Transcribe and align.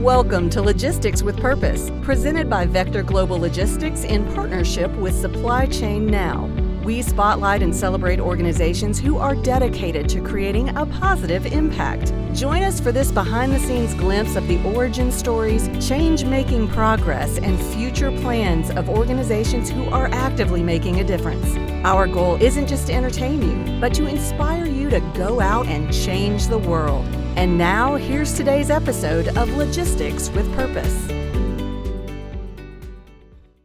Welcome 0.00 0.48
to 0.50 0.62
Logistics 0.62 1.22
with 1.22 1.36
Purpose, 1.36 1.90
presented 2.00 2.48
by 2.48 2.64
Vector 2.64 3.02
Global 3.02 3.38
Logistics 3.38 4.02
in 4.04 4.24
partnership 4.32 4.90
with 4.92 5.14
Supply 5.14 5.66
Chain 5.66 6.06
Now. 6.06 6.48
We 6.84 7.02
spotlight 7.02 7.62
and 7.62 7.76
celebrate 7.76 8.20
organizations 8.20 8.98
who 8.98 9.18
are 9.18 9.34
dedicated 9.34 10.08
to 10.08 10.22
creating 10.22 10.70
a 10.76 10.86
positive 10.86 11.44
impact. 11.44 12.14
Join 12.32 12.62
us 12.62 12.80
for 12.80 12.90
this 12.90 13.12
behind 13.12 13.52
the 13.52 13.58
scenes 13.58 13.92
glimpse 13.94 14.34
of 14.34 14.48
the 14.48 14.62
origin 14.64 15.12
stories, 15.12 15.68
change 15.86 16.24
making 16.24 16.68
progress, 16.68 17.36
and 17.38 17.60
future 17.74 18.10
plans 18.22 18.70
of 18.70 18.88
organizations 18.88 19.68
who 19.68 19.84
are 19.90 20.08
actively 20.12 20.62
making 20.62 21.00
a 21.00 21.04
difference. 21.04 21.54
Our 21.84 22.06
goal 22.06 22.40
isn't 22.40 22.66
just 22.66 22.86
to 22.86 22.94
entertain 22.94 23.42
you, 23.42 23.78
but 23.78 23.92
to 23.94 24.06
inspire 24.06 24.64
you 24.64 24.88
to 24.88 25.00
go 25.14 25.40
out 25.40 25.66
and 25.66 25.92
change 25.92 26.46
the 26.46 26.58
world. 26.58 27.04
And 27.36 27.58
now, 27.58 27.96
here's 27.96 28.34
today's 28.34 28.70
episode 28.70 29.28
of 29.36 29.50
Logistics 29.50 30.30
with 30.30 30.50
Purpose. 30.54 31.08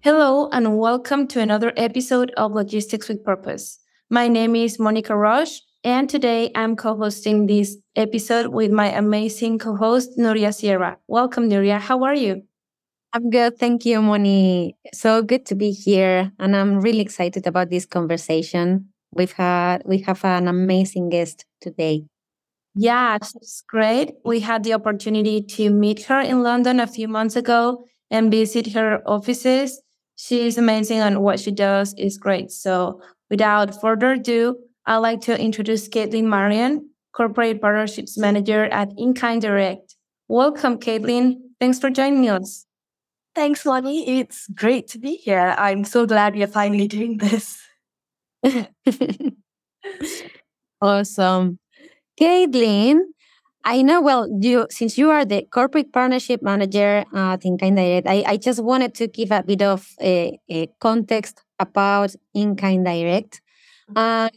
Hello, 0.06 0.50
and 0.52 0.78
welcome 0.78 1.26
to 1.30 1.40
another 1.40 1.74
episode 1.76 2.30
of 2.38 2.52
Logistics 2.52 3.10
with 3.10 3.24
Purpose. 3.24 3.80
My 4.08 4.28
name 4.28 4.56
is 4.56 4.78
Monica 4.78 5.14
Roesch, 5.14 5.62
and 5.84 6.08
today 6.08 6.52
I'm 6.54 6.76
co 6.76 6.96
hosting 6.96 7.48
this 7.48 7.76
episode 7.96 8.50
with 8.54 8.70
my 8.70 8.96
amazing 8.96 9.58
co 9.58 9.76
host, 9.76 10.12
Nuria 10.16 10.54
Sierra. 10.54 11.00
Welcome, 11.08 11.50
Nuria. 11.50 11.80
How 11.80 12.04
are 12.04 12.14
you? 12.14 12.44
I'm 13.14 13.32
good. 13.32 13.58
Thank 13.58 13.84
you, 13.84 14.00
Moni. 14.00 14.78
So 14.94 15.24
good 15.24 15.44
to 15.48 15.56
be 15.56 15.72
here. 15.72 16.32
And 16.38 16.56
I'm 16.56 16.82
really 16.82 17.02
excited 17.02 17.48
about 17.48 17.72
this 17.72 17.88
conversation. 17.88 18.90
We've 19.12 19.32
had, 19.32 19.82
we 19.86 20.02
have 20.02 20.24
an 20.24 20.48
amazing 20.48 21.10
guest 21.10 21.46
today. 21.62 22.04
Yeah, 22.76 23.16
it's 23.16 23.64
great. 23.68 24.12
We 24.24 24.42
had 24.42 24.64
the 24.64 24.74
opportunity 24.74 25.42
to 25.42 25.72
meet 25.72 26.04
her 26.04 26.22
in 26.22 26.44
London 26.44 26.80
a 26.80 26.86
few 26.86 27.08
months 27.08 27.36
ago 27.36 27.86
and 28.12 28.30
visit 28.30 28.74
her 28.74 29.02
offices 29.08 29.82
She's 30.16 30.58
amazing 30.58 31.00
and 31.00 31.22
what 31.22 31.40
she 31.40 31.52
does 31.52 31.94
is 31.98 32.18
great. 32.18 32.52
So 32.52 33.02
without 33.30 33.80
further 33.82 34.14
ado, 34.14 34.58
I'd 34.86 34.98
like 34.98 35.22
to 35.22 35.40
introduce 35.40 35.90
Kaitlin 35.90 36.26
Marian, 36.26 36.90
Corporate 37.14 37.62
Partnerships 37.62 38.18
Manager 38.18 38.66
at 38.66 38.92
In 38.98 39.14
Kind 39.14 39.42
Direct. 39.42 39.96
Welcome, 40.28 40.78
Kaitlin. 40.78 41.38
Thanks 41.60 41.80
for 41.80 41.90
joining 41.90 42.30
us. 42.30 42.66
Thanks, 43.34 43.66
Lonnie. 43.66 44.20
It's 44.20 44.48
great 44.48 44.88
to 44.90 45.00
be 45.00 45.16
here. 45.16 45.56
I'm 45.58 45.84
so 45.84 46.06
glad 46.06 46.36
we 46.36 46.44
are 46.44 46.48
finally 46.48 46.88
doing 46.88 47.18
this. 47.18 47.60
awesome. 50.82 51.60
Kaitlin, 52.20 53.02
I 53.68 53.82
know, 53.82 54.00
well, 54.00 54.30
you 54.42 54.68
since 54.70 54.96
you 54.96 55.10
are 55.10 55.26
the 55.26 55.42
corporate 55.52 55.92
partnership 55.92 56.44
manager 56.44 57.04
at 57.16 57.44
In 57.44 57.58
Kind 57.58 57.78
Direct, 57.78 58.08
I, 58.08 58.24
I 58.28 58.38
just 58.38 58.64
wanted 58.64 58.94
to 58.96 59.08
give 59.08 59.32
a 59.32 59.42
bit 59.42 59.64
of 59.64 59.88
a, 60.00 60.40
a 60.50 60.68
context 60.80 61.42
about 61.60 62.16
In 62.36 62.56
Kind 62.56 62.86
Direct. 62.86 63.42
Uh, 63.96 64.30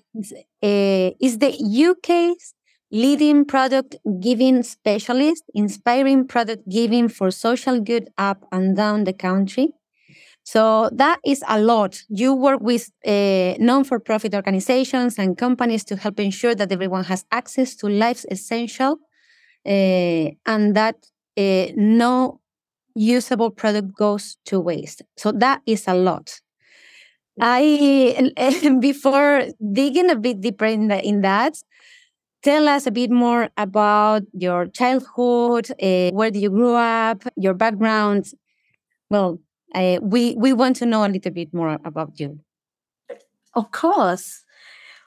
uh, 0.62 1.10
is 1.20 1.38
the 1.38 1.52
UK's 1.90 2.54
leading 2.90 3.44
product 3.44 3.96
giving 4.20 4.62
specialist, 4.62 5.44
inspiring 5.54 6.26
product 6.26 6.66
giving 6.68 7.08
for 7.08 7.30
social 7.30 7.80
good 7.80 8.08
up 8.16 8.46
and 8.50 8.76
down 8.76 9.04
the 9.04 9.12
country. 9.12 9.74
So 10.42 10.88
that 10.94 11.20
is 11.26 11.44
a 11.46 11.60
lot. 11.60 12.02
You 12.08 12.32
work 12.32 12.60
with 12.62 12.90
uh, 13.06 13.54
non 13.58 13.84
for 13.84 14.00
profit 14.00 14.34
organizations 14.34 15.18
and 15.18 15.36
companies 15.36 15.84
to 15.84 15.96
help 15.96 16.18
ensure 16.18 16.54
that 16.54 16.72
everyone 16.72 17.04
has 17.04 17.26
access 17.30 17.74
to 17.76 17.88
life's 17.88 18.24
essential 18.30 18.92
uh, 18.92 18.96
and 19.68 20.74
that 20.76 20.96
uh, 21.38 21.66
no 21.76 22.40
usable 22.94 23.50
product 23.50 23.94
goes 23.96 24.36
to 24.46 24.60
waste. 24.60 25.02
So 25.16 25.32
that 25.32 25.62
is 25.66 25.86
a 25.88 25.94
lot. 25.94 26.40
I 27.40 28.32
before 28.80 29.46
digging 29.72 30.10
a 30.10 30.16
bit 30.16 30.40
deeper 30.40 30.64
in, 30.64 30.88
the, 30.88 31.04
in 31.06 31.20
that, 31.22 31.54
tell 32.42 32.68
us 32.68 32.86
a 32.86 32.90
bit 32.90 33.10
more 33.10 33.50
about 33.56 34.22
your 34.32 34.66
childhood. 34.66 35.70
Uh, 35.82 36.10
where 36.12 36.30
you 36.34 36.50
grow 36.50 36.76
up? 36.76 37.24
Your 37.36 37.54
background. 37.54 38.26
Well, 39.10 39.40
uh, 39.74 39.98
we 40.02 40.34
we 40.36 40.52
want 40.52 40.76
to 40.76 40.86
know 40.86 41.04
a 41.04 41.08
little 41.10 41.32
bit 41.32 41.54
more 41.54 41.78
about 41.84 42.20
you. 42.20 42.40
Of 43.54 43.70
course. 43.72 44.44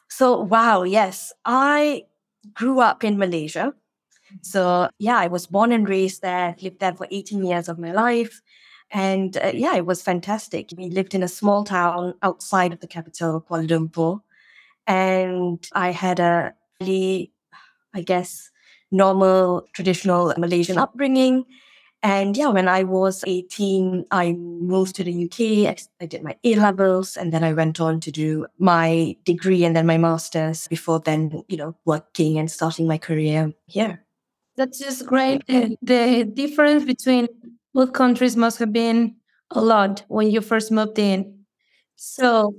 So 0.09 0.41
wow, 0.41 0.83
yes, 0.83 1.33
I 1.45 2.03
grew 2.55 2.79
up 2.81 3.03
in 3.03 3.17
Malaysia. 3.17 3.73
So 4.41 4.89
yeah, 4.99 5.17
I 5.17 5.27
was 5.27 5.47
born 5.47 5.71
and 5.71 5.87
raised 5.87 6.21
there, 6.21 6.55
lived 6.61 6.79
there 6.79 6.93
for 6.93 7.07
18 7.11 7.43
years 7.43 7.69
of 7.69 7.79
my 7.79 7.91
life. 7.91 8.41
And 8.91 9.37
uh, 9.37 9.51
yeah, 9.53 9.75
it 9.75 9.85
was 9.85 10.01
fantastic. 10.01 10.69
We 10.77 10.89
lived 10.89 11.13
in 11.13 11.23
a 11.23 11.27
small 11.27 11.63
town 11.63 12.13
outside 12.21 12.73
of 12.73 12.81
the 12.81 12.87
capital, 12.87 13.41
Kuala 13.41 13.67
Lumpur. 13.67 14.19
And 14.85 15.65
I 15.73 15.91
had 15.91 16.19
a 16.19 16.53
really, 16.81 17.31
I 17.93 18.01
guess, 18.01 18.51
normal, 18.91 19.65
traditional 19.73 20.33
Malaysian 20.37 20.77
upbringing. 20.77 21.45
And 22.03 22.35
yeah, 22.35 22.47
when 22.47 22.67
I 22.67 22.83
was 22.83 23.23
18, 23.27 24.07
I 24.11 24.33
moved 24.33 24.95
to 24.95 25.03
the 25.03 25.25
UK. 25.25 25.69
I, 25.69 25.77
I, 26.03 26.07
did 26.07 26.23
my 26.23 26.35
A 26.43 26.55
levels 26.55 27.15
and 27.15 27.31
then 27.31 27.43
I 27.43 27.53
went 27.53 27.79
on 27.79 27.99
to 28.01 28.11
do 28.11 28.47
my 28.57 29.15
degree 29.23 29.63
and 29.63 29.75
then 29.75 29.85
my 29.85 29.97
master's 29.97 30.67
before 30.67 30.99
then, 30.99 31.43
you 31.47 31.57
know, 31.57 31.75
working 31.85 32.39
and 32.39 32.49
starting 32.49 32.87
my 32.87 32.97
career 32.97 33.53
here. 33.67 34.03
That's 34.61 34.77
just 34.77 35.07
great. 35.07 35.43
The 35.47 36.29
difference 36.31 36.85
between 36.85 37.27
both 37.73 37.93
countries 37.93 38.37
must 38.37 38.59
have 38.59 38.71
been 38.71 39.15
a 39.49 39.59
lot 39.59 40.03
when 40.07 40.29
you 40.29 40.39
first 40.39 40.71
moved 40.71 40.99
in. 40.99 41.45
So, 41.95 42.53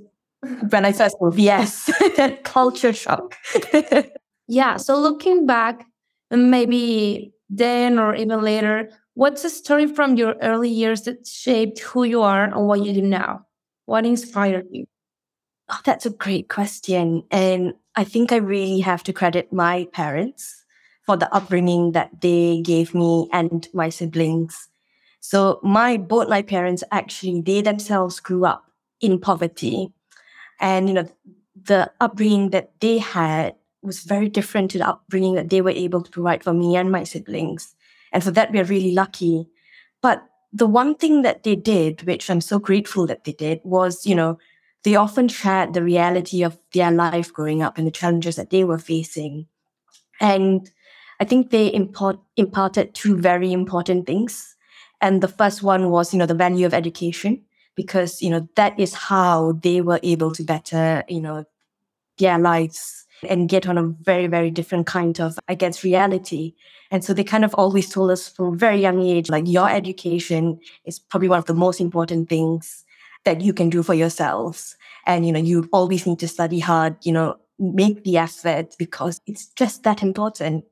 when 0.71 0.85
I 0.85 0.91
first 0.91 1.17
moved, 1.21 1.39
yes, 1.39 1.87
that 2.17 2.43
culture 2.43 2.93
shock. 2.93 3.37
yeah. 4.49 4.79
So, 4.79 4.99
looking 4.99 5.47
back, 5.47 5.87
maybe 6.33 7.33
then 7.49 8.01
or 8.01 8.17
even 8.17 8.43
later, 8.43 8.91
what's 9.15 9.45
a 9.45 9.51
story 9.51 9.87
from 9.87 10.17
your 10.17 10.35
early 10.43 10.71
years 10.71 11.03
that 11.03 11.25
shaped 11.25 11.79
who 11.79 12.03
you 12.03 12.21
are 12.23 12.43
and 12.43 12.67
what 12.67 12.85
you 12.85 12.93
do 12.95 13.03
now? 13.03 13.47
What 13.87 14.05
inspired 14.05 14.67
you? 14.73 14.87
Oh, 15.69 15.79
that's 15.85 16.05
a 16.05 16.11
great 16.11 16.49
question. 16.49 17.23
And 17.31 17.75
I 17.95 18.03
think 18.03 18.33
I 18.33 18.39
really 18.39 18.81
have 18.81 19.05
to 19.05 19.13
credit 19.13 19.53
my 19.53 19.87
parents 19.93 20.62
for 21.05 21.17
the 21.17 21.33
upbringing 21.35 21.93
that 21.93 22.21
they 22.21 22.61
gave 22.63 22.95
me 22.95 23.29
and 23.33 23.69
my 23.73 23.89
siblings. 23.89 24.69
So 25.21 25.61
my 25.63 25.97
both 25.97 26.29
my 26.29 26.43
parents 26.43 26.83
actually 26.91 27.41
they 27.41 27.63
themselves 27.63 28.21
grew 28.21 28.45
up 28.45 28.65
in 29.01 29.19
poverty. 29.19 29.93
And 30.61 30.89
you 30.89 30.95
know, 30.95 31.09
the 31.65 31.91
upbringing 32.01 32.51
that 32.51 32.73
they 32.81 32.99
had 32.99 33.55
was 33.83 34.01
very 34.01 34.29
different 34.29 34.71
to 34.73 34.79
the 34.79 34.89
upbringing 34.89 35.35
that 35.35 35.51
they 35.51 35.61
were 35.61 35.71
able 35.71 36.03
to 36.03 36.11
provide 36.11 36.45
for 36.45 36.53
me 36.53 36.77
and 36.77 36.91
my 36.91 37.05
siblings. 37.05 37.75
And 38.13 38.23
for 38.23 38.31
that 38.33 38.53
we're 38.53 38.65
really 38.65 38.93
lucky. 38.93 39.49
But 40.01 40.25
the 40.53 40.67
one 40.67 40.95
thing 40.95 41.23
that 41.23 41.43
they 41.43 41.57
did, 41.57 42.03
which 42.03 42.31
I'm 42.31 42.41
so 42.41 42.59
grateful 42.59 43.07
that 43.07 43.25
they 43.25 43.33
did, 43.33 43.61
was, 43.65 44.07
you 44.07 44.15
know, 44.15 44.39
they 44.85 44.97
often 44.97 45.29
shared 45.29 45.75
the 45.75 45.83
reality 45.83 46.43
of 46.43 46.59
their 46.73 46.91
life 46.91 47.33
growing 47.33 47.63
up 47.63 47.79
and 47.79 47.87
the 47.87 47.93
challenges 47.93 48.37
that 48.37 48.51
they 48.51 48.65
were 48.65 48.79
facing. 48.79 49.47
And 50.21 50.71
I 51.23 51.25
think 51.25 51.51
they 51.51 51.73
import, 51.73 52.19
imparted 52.37 52.95
two 52.95 53.17
very 53.17 53.53
important 53.53 54.09
things. 54.09 54.57
And 55.01 55.23
the 55.23 55.29
first 55.29 55.63
one 55.63 55.91
was, 55.91 56.13
you 56.13 56.19
know, 56.19 56.27
the 56.27 56.35
value 56.35 56.67
of 56.67 56.75
education, 56.75 57.41
because, 57.77 58.21
you 58.21 58.29
know, 58.29 58.49
that 58.57 58.77
is 58.77 58.93
how 58.93 59.53
they 59.63 59.83
were 59.83 60.01
able 60.03 60.33
to 60.33 60.43
better, 60.43 61.05
you 61.09 61.21
know, 61.21 61.45
their 62.19 62.41
lives 62.41 63.07
and 63.29 63.49
get 63.49 63.69
on 63.69 63.79
a 63.79 63.85
very, 64.03 64.27
very 64.27 64.51
different 64.51 64.89
kind 64.89 65.21
of, 65.21 65.39
I 65.47 65.55
guess, 65.55 65.85
reality. 65.85 66.55
And 66.91 67.05
so 67.05 67.15
they 67.15 67.23
kind 67.23 67.45
of 67.45 67.55
always 67.55 67.89
told 67.89 68.11
us 68.11 68.29
from 68.29 68.55
a 68.55 68.57
very 68.57 68.81
young 68.81 69.01
age, 69.01 69.31
like 69.31 69.47
your 69.47 69.71
education 69.71 70.59
is 70.87 70.99
probably 70.99 71.29
one 71.29 71.39
of 71.39 71.47
the 71.47 71.55
most 71.55 71.81
important 71.81 72.29
things 72.29 72.85
that 73.25 73.41
you 73.41 73.53
can 73.53 73.71
do 73.71 73.85
for 73.85 73.95
yourselves. 73.95 74.77
And, 75.07 75.25
you 75.25 75.31
know, 75.31 75.39
you 75.39 75.69
always 75.73 76.05
need 76.05 76.19
to 76.19 76.27
study 76.27 76.59
hard, 76.59 76.97
you 77.03 77.13
know, 77.13 77.37
make 77.61 78.03
the 78.03 78.19
effort 78.19 78.75
because 78.77 79.21
it's 79.29 79.47
just 79.55 79.85
that 79.85 80.03
important. 80.03 80.65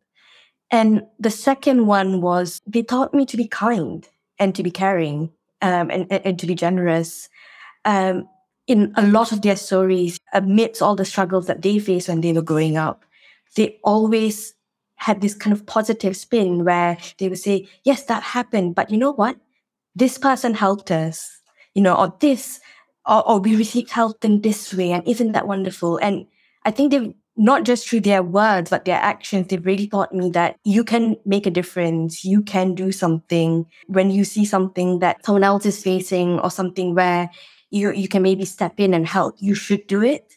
And 0.71 1.03
the 1.19 1.31
second 1.31 1.87
one 1.87 2.21
was 2.21 2.61
they 2.67 2.83
taught 2.83 3.13
me 3.13 3.27
to 3.27 3.37
be 3.37 3.49
kind 3.49 4.09
and 4.39 4.55
to 4.55 4.63
be 4.63 4.71
caring 4.71 5.31
um, 5.63 5.91
and, 5.91 6.11
and, 6.11 6.39
to 6.39 6.47
be 6.47 6.55
generous. 6.55 7.29
Um, 7.85 8.29
in 8.67 8.93
a 8.97 9.07
lot 9.07 9.33
of 9.33 9.43
their 9.43 9.57
stories, 9.57 10.19
amidst 10.33 10.81
all 10.81 10.95
the 10.95 11.05
struggles 11.05 11.47
that 11.47 11.63
they 11.63 11.79
faced 11.79 12.09
when 12.09 12.21
they 12.21 12.33
were 12.33 12.43
growing 12.43 12.77
up, 12.77 13.05
they 13.57 13.79
always 13.83 14.55
had 14.95 15.21
this 15.21 15.35
kind 15.35 15.53
of 15.53 15.67
positive 15.67 16.17
spin 16.17 16.65
where 16.65 16.97
they 17.19 17.29
would 17.29 17.39
say, 17.39 17.69
Yes, 17.85 18.05
that 18.05 18.23
happened, 18.23 18.75
but 18.75 18.91
you 18.91 18.97
know 18.97 19.13
what? 19.13 19.37
This 19.97 20.19
person 20.19 20.55
helped 20.55 20.91
us, 20.91 21.41
you 21.75 21.83
know, 21.83 21.97
or 21.97 22.15
this, 22.21 22.61
or, 23.07 23.27
or 23.29 23.41
we 23.41 23.57
received 23.57 23.91
help 23.91 24.25
in 24.25 24.43
this 24.43 24.73
way. 24.73 24.93
And 24.93 25.07
isn't 25.09 25.33
that 25.33 25.49
wonderful? 25.49 25.97
And 25.97 26.27
I 26.65 26.71
think 26.71 26.93
they 26.93 27.15
not 27.41 27.65
just 27.65 27.89
through 27.89 28.03
their 28.03 28.23
words, 28.23 28.69
but 28.69 28.85
their 28.85 28.99
actions, 28.99 29.47
they 29.47 29.57
really 29.57 29.89
taught 29.89 30.13
me 30.13 30.29
that 30.31 30.57
you 30.63 30.85
can 30.85 31.17
make 31.25 31.47
a 31.47 31.51
difference. 31.51 32.23
You 32.23 32.43
can 32.43 32.75
do 32.75 32.93
something 32.93 33.65
when 33.87 34.11
you 34.11 34.25
see 34.25 34.45
something 34.45 34.99
that 34.99 35.25
someone 35.25 35.43
else 35.43 35.65
is 35.65 35.83
facing 35.83 36.39
or 36.41 36.51
something 36.51 36.95
where 36.95 37.31
you, 37.71 37.93
you 37.93 38.09
can 38.09 38.21
maybe 38.21 38.45
step 38.45 38.75
in 38.79 38.93
and 38.93 39.07
help. 39.07 39.37
You 39.39 39.55
should 39.55 39.87
do 39.87 40.03
it. 40.03 40.37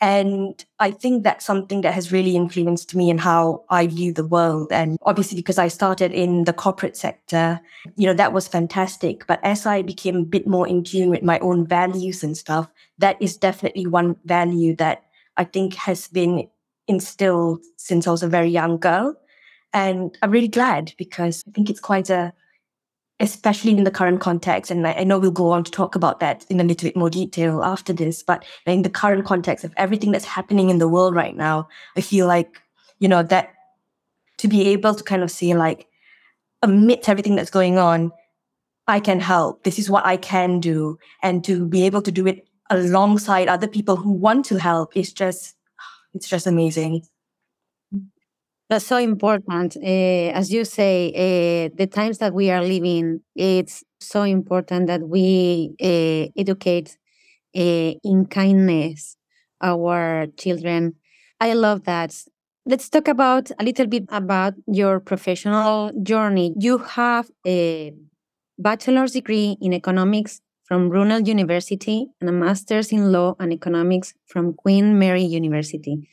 And 0.00 0.64
I 0.80 0.90
think 0.90 1.22
that's 1.22 1.44
something 1.44 1.82
that 1.82 1.94
has 1.94 2.10
really 2.10 2.34
influenced 2.34 2.96
me 2.96 3.10
in 3.10 3.18
how 3.18 3.64
I 3.68 3.86
view 3.86 4.12
the 4.12 4.26
world. 4.26 4.72
And 4.72 4.98
obviously, 5.02 5.36
because 5.36 5.58
I 5.58 5.68
started 5.68 6.10
in 6.10 6.44
the 6.44 6.54
corporate 6.54 6.96
sector, 6.96 7.60
you 7.94 8.08
know, 8.08 8.14
that 8.14 8.32
was 8.32 8.48
fantastic. 8.48 9.24
But 9.28 9.38
as 9.44 9.66
I 9.66 9.82
became 9.82 10.16
a 10.16 10.24
bit 10.24 10.48
more 10.48 10.66
in 10.66 10.82
tune 10.82 11.10
with 11.10 11.22
my 11.22 11.38
own 11.40 11.64
values 11.64 12.24
and 12.24 12.36
stuff, 12.36 12.66
that 12.98 13.20
is 13.20 13.36
definitely 13.36 13.86
one 13.86 14.16
value 14.24 14.74
that 14.76 15.04
I 15.36 15.44
think 15.44 15.74
has 15.74 16.08
been 16.08 16.48
instilled 16.88 17.64
since 17.76 18.06
I 18.06 18.10
was 18.10 18.22
a 18.22 18.28
very 18.28 18.48
young 18.48 18.78
girl. 18.78 19.14
And 19.72 20.16
I'm 20.22 20.30
really 20.30 20.48
glad 20.48 20.92
because 20.98 21.44
I 21.46 21.52
think 21.52 21.70
it's 21.70 21.80
quite 21.80 22.10
a 22.10 22.32
especially 23.20 23.76
in 23.76 23.84
the 23.84 23.90
current 23.90 24.20
context. 24.20 24.70
And 24.70 24.86
I 24.86 25.04
know 25.04 25.18
we'll 25.18 25.30
go 25.30 25.50
on 25.50 25.62
to 25.64 25.70
talk 25.70 25.94
about 25.94 26.20
that 26.20 26.46
in 26.48 26.58
a 26.58 26.64
little 26.64 26.88
bit 26.88 26.96
more 26.96 27.10
detail 27.10 27.62
after 27.62 27.92
this, 27.92 28.22
but 28.22 28.44
in 28.64 28.80
the 28.82 28.90
current 28.90 29.26
context 29.26 29.62
of 29.62 29.74
everything 29.76 30.10
that's 30.10 30.24
happening 30.24 30.70
in 30.70 30.78
the 30.78 30.88
world 30.88 31.14
right 31.14 31.36
now, 31.36 31.68
I 31.96 32.00
feel 32.00 32.26
like, 32.26 32.62
you 32.98 33.08
know, 33.08 33.22
that 33.24 33.52
to 34.38 34.48
be 34.48 34.68
able 34.68 34.94
to 34.94 35.04
kind 35.04 35.22
of 35.22 35.30
say 35.30 35.54
like, 35.54 35.86
amidst 36.62 37.08
everything 37.10 37.36
that's 37.36 37.50
going 37.50 37.76
on, 37.76 38.10
I 38.88 39.00
can 39.00 39.20
help. 39.20 39.64
This 39.64 39.78
is 39.78 39.90
what 39.90 40.06
I 40.06 40.16
can 40.16 40.58
do. 40.58 40.98
And 41.22 41.44
to 41.44 41.66
be 41.66 41.84
able 41.84 42.02
to 42.02 42.10
do 42.10 42.26
it 42.26 42.48
alongside 42.70 43.48
other 43.48 43.68
people 43.68 43.96
who 43.96 44.12
want 44.12 44.44
to 44.46 44.58
help 44.58 44.96
is 44.96 45.12
just, 45.12 45.56
it's 46.14 46.28
just 46.28 46.46
amazing. 46.46 47.02
That's 48.68 48.86
so 48.86 48.98
important. 48.98 49.76
Uh, 49.76 50.30
as 50.32 50.52
you 50.52 50.64
say, 50.64 51.08
uh, 51.10 51.74
the 51.76 51.88
times 51.88 52.18
that 52.18 52.32
we 52.32 52.50
are 52.50 52.62
living, 52.62 53.20
it's 53.34 53.82
so 53.98 54.22
important 54.22 54.86
that 54.86 55.02
we 55.02 55.74
uh, 55.82 56.30
educate 56.40 56.96
in 57.52 58.26
kindness 58.26 59.16
our 59.60 60.26
children. 60.36 60.94
I 61.40 61.54
love 61.54 61.84
that. 61.84 62.14
Let's 62.66 62.88
talk 62.88 63.08
about 63.08 63.50
a 63.58 63.64
little 63.64 63.86
bit 63.86 64.04
about 64.10 64.54
your 64.66 65.00
professional 65.00 65.90
journey. 66.02 66.54
You 66.58 66.78
have 66.78 67.30
a 67.46 67.92
bachelor's 68.58 69.12
degree 69.12 69.56
in 69.60 69.72
economics 69.72 70.40
from 70.70 70.88
Brunel 70.88 71.22
University 71.22 72.06
and 72.20 72.30
a 72.30 72.32
master's 72.32 72.92
in 72.92 73.10
law 73.10 73.34
and 73.40 73.52
economics 73.52 74.14
from 74.26 74.54
Queen 74.54 75.00
Mary 75.00 75.24
University 75.24 76.08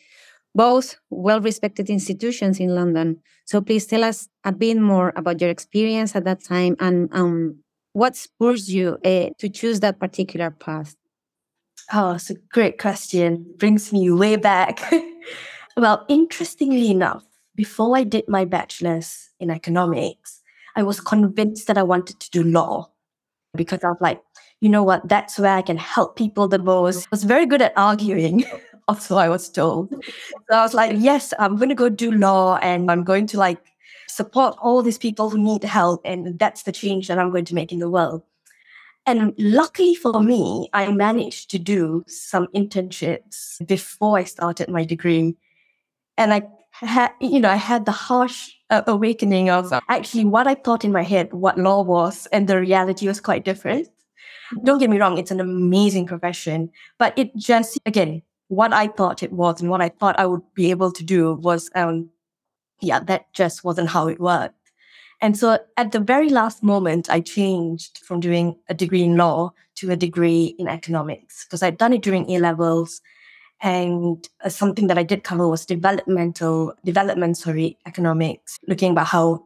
both 0.57 0.97
well 1.11 1.39
respected 1.39 1.87
institutions 1.87 2.59
in 2.59 2.73
London. 2.73 3.21
So 3.45 3.61
please 3.61 3.85
tell 3.85 4.03
us 4.03 4.27
a 4.43 4.51
bit 4.51 4.77
more 4.77 5.13
about 5.15 5.39
your 5.39 5.51
experience 5.51 6.15
at 6.15 6.25
that 6.25 6.43
time 6.43 6.75
and 6.79 7.09
um, 7.13 7.59
what 7.93 8.15
spurs 8.15 8.73
you 8.73 8.97
uh, 9.05 9.29
to 9.37 9.49
choose 9.49 9.79
that 9.81 9.99
particular 9.99 10.49
path. 10.49 10.95
Oh, 11.93 12.13
it's 12.13 12.31
a 12.31 12.35
great 12.51 12.79
question. 12.79 13.45
Brings 13.57 13.93
me 13.93 14.09
way 14.09 14.35
back. 14.35 14.81
well, 15.77 16.03
interestingly 16.09 16.89
enough, 16.89 17.23
before 17.55 17.95
I 17.95 18.03
did 18.03 18.27
my 18.27 18.43
bachelor's 18.43 19.29
in 19.39 19.51
economics, 19.51 20.41
I 20.75 20.81
was 20.81 20.99
convinced 20.99 21.67
that 21.67 21.77
I 21.77 21.83
wanted 21.83 22.19
to 22.19 22.31
do 22.31 22.43
law 22.43 22.89
because 23.55 23.83
I 23.83 23.89
was 23.89 24.01
like, 24.01 24.21
you 24.61 24.69
know 24.69 24.83
what, 24.83 25.07
that's 25.07 25.37
where 25.37 25.55
I 25.55 25.61
can 25.61 25.77
help 25.77 26.15
people 26.15 26.47
the 26.47 26.59
most. 26.59 27.05
I 27.05 27.09
was 27.11 27.23
very 27.23 27.45
good 27.45 27.61
at 27.61 27.73
arguing. 27.77 28.45
also 28.87 29.17
I 29.17 29.29
was 29.29 29.49
told. 29.49 29.89
So 30.49 30.57
I 30.57 30.61
was 30.61 30.73
like, 30.73 30.95
yes, 30.97 31.33
I'm 31.39 31.57
going 31.57 31.69
to 31.69 31.75
go 31.75 31.89
do 31.89 32.11
law 32.11 32.57
and 32.57 32.89
I'm 32.89 33.03
going 33.03 33.27
to 33.27 33.37
like 33.37 33.59
support 34.07 34.55
all 34.61 34.81
these 34.81 34.97
people 34.97 35.29
who 35.29 35.37
need 35.37 35.63
help. 35.63 36.01
And 36.05 36.39
that's 36.39 36.63
the 36.63 36.71
change 36.71 37.07
that 37.07 37.19
I'm 37.19 37.31
going 37.31 37.45
to 37.45 37.55
make 37.55 37.71
in 37.71 37.79
the 37.79 37.89
world. 37.89 38.23
And 39.05 39.33
luckily 39.37 39.95
for 39.95 40.21
me, 40.21 40.69
I 40.73 40.91
managed 40.91 41.49
to 41.51 41.59
do 41.59 42.03
some 42.07 42.47
internships 42.47 43.65
before 43.65 44.17
I 44.17 44.25
started 44.25 44.69
my 44.69 44.83
degree. 44.83 45.35
And 46.17 46.33
I 46.33 46.41
had, 46.71 47.11
you 47.21 47.39
know, 47.39 47.49
I 47.49 47.55
had 47.55 47.85
the 47.85 47.91
harsh 47.91 48.51
uh, 48.69 48.81
awakening 48.85 49.49
of 49.49 49.71
actually 49.87 50.25
what 50.25 50.45
I 50.45 50.55
thought 50.55 50.83
in 50.83 50.91
my 50.91 51.03
head, 51.03 51.31
what 51.31 51.57
law 51.57 51.83
was, 51.83 52.27
and 52.33 52.47
the 52.47 52.59
reality 52.59 53.07
was 53.07 53.21
quite 53.21 53.45
different. 53.45 53.87
Don't 54.63 54.79
get 54.79 54.89
me 54.89 54.99
wrong, 54.99 55.17
it's 55.17 55.31
an 55.31 55.39
amazing 55.39 56.05
profession, 56.05 56.71
but 56.97 57.17
it 57.17 57.35
just, 57.35 57.79
again, 57.85 58.21
what 58.47 58.73
I 58.73 58.87
thought 58.87 59.23
it 59.23 59.33
was 59.33 59.61
and 59.61 59.69
what 59.69 59.81
I 59.81 59.89
thought 59.89 60.19
I 60.19 60.25
would 60.25 60.41
be 60.53 60.69
able 60.71 60.91
to 60.91 61.03
do 61.03 61.33
was, 61.33 61.69
um, 61.75 62.09
yeah, 62.79 62.99
that 63.01 63.33
just 63.33 63.63
wasn't 63.63 63.89
how 63.89 64.07
it 64.07 64.19
worked. 64.19 64.55
And 65.19 65.37
so 65.37 65.57
at 65.77 65.91
the 65.91 65.99
very 65.99 66.29
last 66.29 66.63
moment, 66.63 67.09
I 67.09 67.21
changed 67.21 67.99
from 67.99 68.19
doing 68.19 68.55
a 68.69 68.73
degree 68.73 69.03
in 69.03 69.17
law 69.17 69.51
to 69.75 69.91
a 69.91 69.95
degree 69.95 70.55
in 70.59 70.67
economics 70.67 71.45
because 71.45 71.63
I'd 71.63 71.77
done 71.77 71.93
it 71.93 72.03
during 72.03 72.29
A 72.31 72.39
levels. 72.39 73.01
And 73.61 74.27
uh, 74.43 74.49
something 74.49 74.85
that 74.87 74.99
I 74.99 75.03
did 75.03 75.23
cover 75.23 75.47
was 75.47 75.65
developmental 75.65 76.73
development, 76.85 77.37
sorry, 77.37 77.77
economics, 77.87 78.57
looking 78.67 78.91
about 78.91 79.07
how 79.07 79.45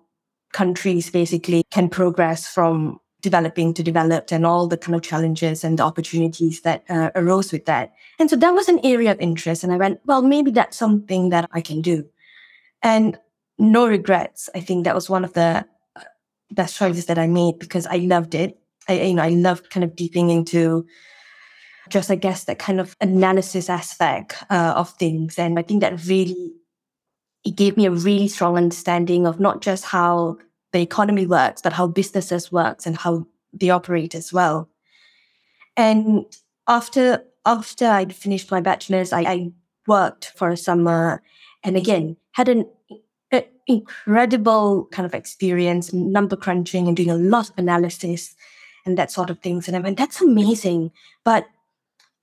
countries 0.52 1.10
basically 1.10 1.64
can 1.72 1.88
progress 1.88 2.46
from 2.48 3.00
developing 3.22 3.74
to 3.74 3.84
developed 3.84 4.32
and 4.32 4.46
all 4.46 4.68
the 4.68 4.78
kind 4.78 4.96
of 4.96 5.02
challenges 5.02 5.64
and 5.64 5.80
the 5.80 5.84
opportunities 5.84 6.62
that 6.62 6.84
uh, 6.90 7.12
arose 7.16 7.52
with 7.52 7.66
that. 7.66 7.94
And 8.20 8.30
so 8.30 8.36
that 8.36 8.54
was 8.54 8.68
an 8.68 8.80
area 8.84 9.12
of 9.12 9.20
interest. 9.20 9.64
And 9.64 9.72
I 9.72 9.78
went, 9.78 10.00
well, 10.06 10.22
maybe 10.22 10.52
that's 10.52 10.78
something 10.78 11.30
that 11.30 11.50
I 11.54 11.62
can 11.62 11.82
do. 11.82 12.06
And 12.82 13.18
no 13.58 13.88
regrets. 13.88 14.50
I 14.56 14.60
think 14.60 14.86
that 14.86 14.96
was 14.96 15.10
one 15.10 15.24
of 15.24 15.34
the 15.34 15.66
uh, 15.96 16.02
best 16.50 16.78
choices 16.78 17.06
that 17.06 17.20
I 17.20 17.28
made 17.28 17.60
because 17.60 17.86
I 17.86 17.98
loved 17.98 18.34
it. 18.34 18.58
I, 18.90 19.02
you 19.02 19.14
know, 19.14 19.24
I 19.24 19.30
loved 19.30 19.70
kind 19.70 19.84
of 19.84 19.96
deeping 19.96 20.32
into 20.32 20.88
just, 21.90 22.10
I 22.10 22.16
guess, 22.16 22.46
that 22.46 22.58
kind 22.58 22.80
of 22.80 22.96
analysis 23.02 23.70
aspect 23.70 24.44
uh, 24.50 24.74
of 24.76 24.90
things. 24.92 25.38
And 25.38 25.60
I 25.60 25.62
think 25.62 25.82
that 25.82 26.04
really, 26.06 26.54
it 27.44 27.56
gave 27.56 27.78
me 27.78 27.86
a 27.86 27.92
really 27.92 28.28
strong 28.28 28.58
understanding 28.58 29.28
of 29.28 29.40
not 29.40 29.62
just 29.62 29.86
how 29.86 30.38
the 30.74 30.82
economy 30.82 31.26
works, 31.26 31.62
but 31.62 31.74
how 31.74 31.88
businesses 31.88 32.52
works 32.52 32.86
and 32.86 32.98
how 32.98 33.28
they 33.54 33.70
operate 33.70 34.16
as 34.16 34.32
well. 34.32 34.70
And 35.76 36.26
after 36.68 37.24
after 37.46 37.88
I'd 37.88 38.14
finished 38.14 38.52
my 38.52 38.62
bachelor's, 38.62 39.12
I, 39.12 39.22
I 39.22 39.52
worked 39.88 40.32
for 40.36 40.50
a 40.50 40.58
summer, 40.58 41.24
and 41.64 41.76
again 41.76 42.18
had 42.34 42.48
an, 42.48 42.66
incredible 43.68 44.88
kind 44.92 45.06
of 45.06 45.14
experience, 45.14 45.94
number 45.94 46.36
crunching 46.36 46.88
and 46.88 46.98
doing 46.98 47.10
a 47.10 47.16
lot 47.16 47.50
of 47.50 47.58
analysis 47.58 48.36
and 48.86 48.98
that 48.98 49.12
sort 49.12 49.30
of 49.30 49.40
things. 49.40 49.68
And 49.68 49.78
I 49.78 49.80
went, 49.80 49.98
that's 49.98 50.22
amazing, 50.22 50.92
but 51.24 51.48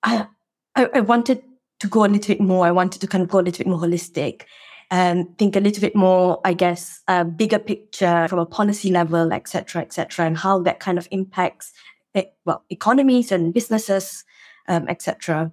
I, 0.02 0.26
I, 0.75 0.88
I 0.94 1.00
wanted 1.00 1.42
to 1.80 1.88
go 1.88 2.04
a 2.04 2.06
little 2.06 2.34
bit 2.34 2.40
more. 2.40 2.66
I 2.66 2.73
wanted 2.73 3.00
to 3.00 3.06
kind 3.06 3.23
of 3.23 3.28
go 3.30 3.38
a 3.38 3.42
little 3.42 3.64
bit 3.64 3.70
more 3.70 3.80
holistic 3.80 4.42
and 4.90 5.37
think 5.38 5.54
a 5.54 5.61
little 5.61 5.80
bit 5.80 5.95
more, 5.95 6.40
I 6.45 6.54
guess, 6.54 7.02
a 7.09 7.25
bigger 7.25 7.59
picture 7.59 8.26
from 8.28 8.38
a 8.38 8.47
policy 8.47 8.90
level, 8.90 9.33
et 9.33 9.47
cetera, 9.47 9.83
et 9.83 9.92
cetera, 9.92 10.25
and 10.25 10.38
how 10.38 10.62
that 10.62 10.80
kind 10.80 10.99
of 10.99 11.07
impacts, 11.11 11.73
eh, 12.14 12.25
well, 12.47 12.64
economies 12.71 13.30
and 13.30 13.52
businesses, 13.52 14.25
um, 14.66 14.87
et 14.88 15.02
cetera. 15.02 15.52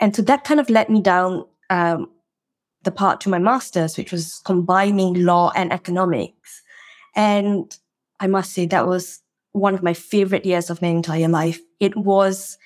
And 0.00 0.16
so 0.16 0.22
that 0.22 0.44
kind 0.44 0.58
of 0.58 0.68
led 0.68 0.88
me 0.88 1.00
down 1.00 1.44
um, 1.70 2.10
the 2.82 2.90
part 2.90 3.20
to 3.20 3.28
my 3.28 3.38
master's, 3.38 3.96
which 3.96 4.10
was 4.10 4.40
combining 4.44 5.24
law 5.24 5.52
and 5.54 5.72
economics. 5.72 6.62
And 7.14 7.76
I 8.18 8.26
must 8.26 8.52
say 8.52 8.66
that 8.66 8.88
was 8.88 9.20
one 9.52 9.74
of 9.74 9.82
my 9.82 9.94
favorite 9.94 10.44
years 10.44 10.70
of 10.70 10.82
my 10.82 10.88
entire 10.88 11.28
life. 11.28 11.60
It 11.78 11.96
was 11.96 12.58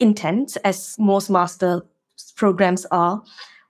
intense, 0.00 0.56
as 0.56 0.96
most 0.98 1.30
master 1.30 1.82
programs 2.34 2.86
are, 2.86 3.22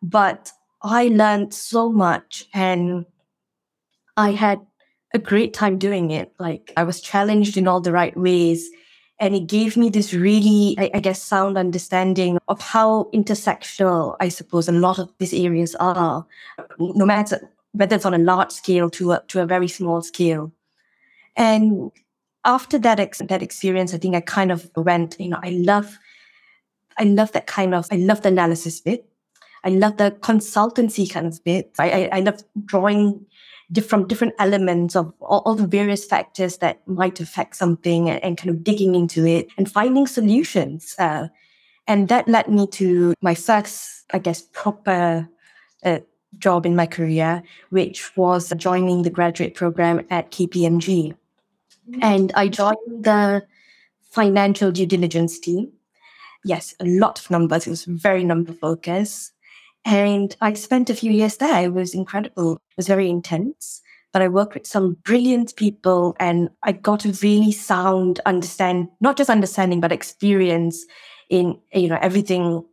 but 0.02 0.52
I 0.82 1.08
learned 1.08 1.52
so 1.52 1.90
much 1.90 2.46
and 2.54 3.04
I 4.16 4.32
had 4.32 4.60
a 5.12 5.18
great 5.18 5.52
time 5.52 5.78
doing 5.78 6.10
it. 6.10 6.32
Like 6.38 6.72
I 6.76 6.84
was 6.84 7.00
challenged 7.00 7.56
in 7.56 7.68
all 7.68 7.80
the 7.80 7.92
right 7.92 8.16
ways. 8.16 8.68
And 9.18 9.34
it 9.34 9.48
gave 9.48 9.76
me 9.76 9.90
this 9.90 10.14
really, 10.14 10.74
I, 10.78 10.90
I 10.94 11.00
guess, 11.00 11.22
sound 11.22 11.58
understanding 11.58 12.38
of 12.48 12.60
how 12.62 13.10
intersectional, 13.12 14.16
I 14.18 14.30
suppose, 14.30 14.66
a 14.66 14.72
lot 14.72 14.98
of 14.98 15.12
these 15.18 15.34
areas 15.34 15.74
are, 15.74 16.26
no 16.78 17.04
matter 17.04 17.50
whether 17.72 17.96
it's 17.96 18.06
on 18.06 18.14
a 18.14 18.18
large 18.18 18.50
scale 18.50 18.88
to 18.90 19.12
a, 19.12 19.22
to 19.28 19.42
a 19.42 19.46
very 19.46 19.68
small 19.68 20.00
scale. 20.00 20.52
And 21.36 21.92
after 22.46 22.78
that, 22.78 22.98
ex- 22.98 23.20
that 23.28 23.42
experience, 23.42 23.92
I 23.92 23.98
think 23.98 24.14
I 24.14 24.22
kind 24.22 24.50
of 24.50 24.70
went, 24.74 25.16
you 25.20 25.28
know, 25.28 25.40
I 25.42 25.50
love, 25.50 25.98
I 26.98 27.04
love 27.04 27.32
that 27.32 27.46
kind 27.46 27.74
of, 27.74 27.86
I 27.92 27.96
love 27.96 28.22
the 28.22 28.28
analysis 28.28 28.80
bit. 28.80 29.09
I 29.64 29.70
love 29.70 29.96
the 29.96 30.10
consultancy 30.20 31.10
kind 31.10 31.26
of 31.26 31.42
bit. 31.44 31.72
I, 31.78 31.90
I, 31.90 32.08
I 32.12 32.20
love 32.20 32.42
drawing 32.64 33.26
different 33.72 34.08
different 34.08 34.34
elements 34.38 34.96
of 34.96 35.12
all, 35.20 35.42
all, 35.44 35.54
the 35.54 35.66
various 35.66 36.04
factors 36.04 36.58
that 36.58 36.86
might 36.88 37.20
affect 37.20 37.54
something 37.54 38.10
and, 38.10 38.22
and, 38.24 38.36
kind 38.36 38.50
of 38.50 38.64
digging 38.64 38.94
into 38.96 39.24
it 39.24 39.48
and 39.56 39.70
finding 39.70 40.06
solutions. 40.06 40.94
Uh, 40.98 41.28
and 41.86 42.08
that 42.08 42.26
led 42.28 42.48
me 42.48 42.66
to 42.66 43.14
my 43.20 43.34
first, 43.34 44.04
I 44.12 44.18
guess, 44.18 44.42
proper 44.42 45.28
uh, 45.84 46.00
job 46.38 46.66
in 46.66 46.76
my 46.76 46.86
career, 46.86 47.42
which 47.70 48.16
was 48.16 48.52
joining 48.56 49.02
the 49.02 49.10
graduate 49.10 49.54
program 49.54 50.06
at 50.10 50.30
KPMG. 50.30 51.14
And 52.00 52.32
I 52.34 52.48
joined 52.48 53.04
the 53.04 53.44
financial 54.10 54.70
due 54.70 54.86
diligence 54.86 55.38
team. 55.38 55.72
Yes, 56.44 56.74
a 56.80 56.84
lot 56.84 57.18
of 57.18 57.30
numbers. 57.30 57.66
It 57.66 57.70
was 57.70 57.84
very 57.84 58.24
number 58.24 58.52
focused. 58.52 59.32
And 59.84 60.36
I 60.40 60.52
spent 60.54 60.90
a 60.90 60.94
few 60.94 61.10
years 61.10 61.38
there. 61.38 61.64
It 61.64 61.72
was 61.72 61.94
incredible. 61.94 62.54
It 62.54 62.76
was 62.76 62.86
very 62.86 63.08
intense. 63.08 63.82
But 64.12 64.22
I 64.22 64.28
worked 64.28 64.54
with 64.54 64.66
some 64.66 64.96
brilliant 65.04 65.54
people 65.56 66.16
and 66.18 66.50
I 66.64 66.72
got 66.72 67.04
a 67.04 67.12
really 67.22 67.52
sound 67.52 68.20
understand, 68.26 68.88
not 69.00 69.16
just 69.16 69.30
understanding, 69.30 69.80
but 69.80 69.92
experience 69.92 70.84
in, 71.28 71.58
you 71.72 71.88
know, 71.88 71.98
everything, 72.02 72.64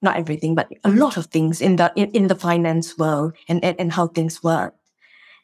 not 0.00 0.16
everything, 0.16 0.54
but 0.54 0.72
a 0.82 0.90
lot 0.90 1.18
of 1.18 1.26
things 1.26 1.60
in 1.60 1.76
the, 1.76 1.92
in, 1.94 2.10
in 2.12 2.26
the 2.28 2.34
finance 2.34 2.96
world 2.96 3.34
and, 3.48 3.62
and, 3.62 3.78
and 3.78 3.92
how 3.92 4.06
things 4.06 4.42
work. 4.42 4.74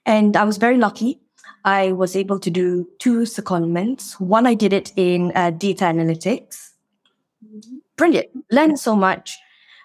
And 0.06 0.36
I 0.36 0.44
was 0.44 0.56
very 0.56 0.78
lucky. 0.78 1.20
I 1.64 1.92
was 1.92 2.16
able 2.16 2.40
to 2.40 2.50
do 2.50 2.88
two 2.98 3.20
secondments. 3.20 4.18
One, 4.18 4.46
I 4.46 4.54
did 4.54 4.72
it 4.72 4.92
in 4.96 5.32
uh, 5.34 5.50
data 5.50 5.84
analytics. 5.84 6.70
Brilliant. 7.96 8.28
Learned 8.50 8.80
so 8.80 8.96
much. 8.96 9.38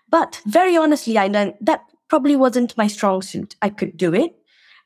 But 0.10 0.42
very 0.46 0.78
honestly, 0.78 1.18
I 1.18 1.28
learned 1.28 1.56
that 1.62 1.84
probably 2.08 2.36
wasn't 2.36 2.78
my 2.78 2.88
strong 2.88 3.22
suit. 3.22 3.56
I 3.62 3.70
could 3.70 3.98
do 3.98 4.14
it. 4.14 4.36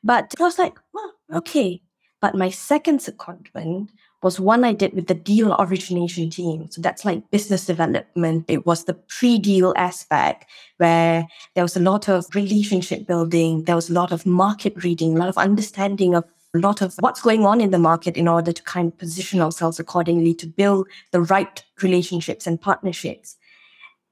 But 0.02 0.34
I 0.38 0.42
was 0.42 0.58
like, 0.58 0.78
well, 0.92 1.12
okay. 1.34 1.80
But 2.20 2.34
my 2.34 2.50
second 2.50 3.00
secondment 3.00 3.88
was 4.22 4.38
one 4.38 4.64
I 4.64 4.72
did 4.72 4.94
with 4.94 5.08
the 5.08 5.14
deal 5.14 5.56
origination 5.58 6.30
team. 6.30 6.68
So 6.70 6.80
that's 6.80 7.04
like 7.04 7.30
business 7.30 7.66
development. 7.66 8.44
It 8.48 8.64
was 8.64 8.84
the 8.84 8.94
pre-deal 8.94 9.74
aspect 9.76 10.46
where 10.76 11.26
there 11.54 11.64
was 11.64 11.76
a 11.76 11.80
lot 11.80 12.08
of 12.08 12.26
relationship 12.34 13.06
building. 13.06 13.64
There 13.64 13.74
was 13.74 13.90
a 13.90 13.92
lot 13.92 14.12
of 14.12 14.24
market 14.24 14.84
reading, 14.84 15.16
a 15.16 15.18
lot 15.18 15.28
of 15.28 15.38
understanding 15.38 16.14
of 16.14 16.24
a 16.54 16.58
lot 16.58 16.82
of 16.82 16.94
what's 17.00 17.22
going 17.22 17.44
on 17.46 17.60
in 17.60 17.70
the 17.70 17.78
market 17.78 18.16
in 18.16 18.28
order 18.28 18.52
to 18.52 18.62
kind 18.62 18.92
of 18.92 18.98
position 18.98 19.40
ourselves 19.40 19.80
accordingly 19.80 20.34
to 20.34 20.46
build 20.46 20.86
the 21.10 21.22
right 21.22 21.64
relationships 21.82 22.46
and 22.46 22.60
partnerships. 22.60 23.36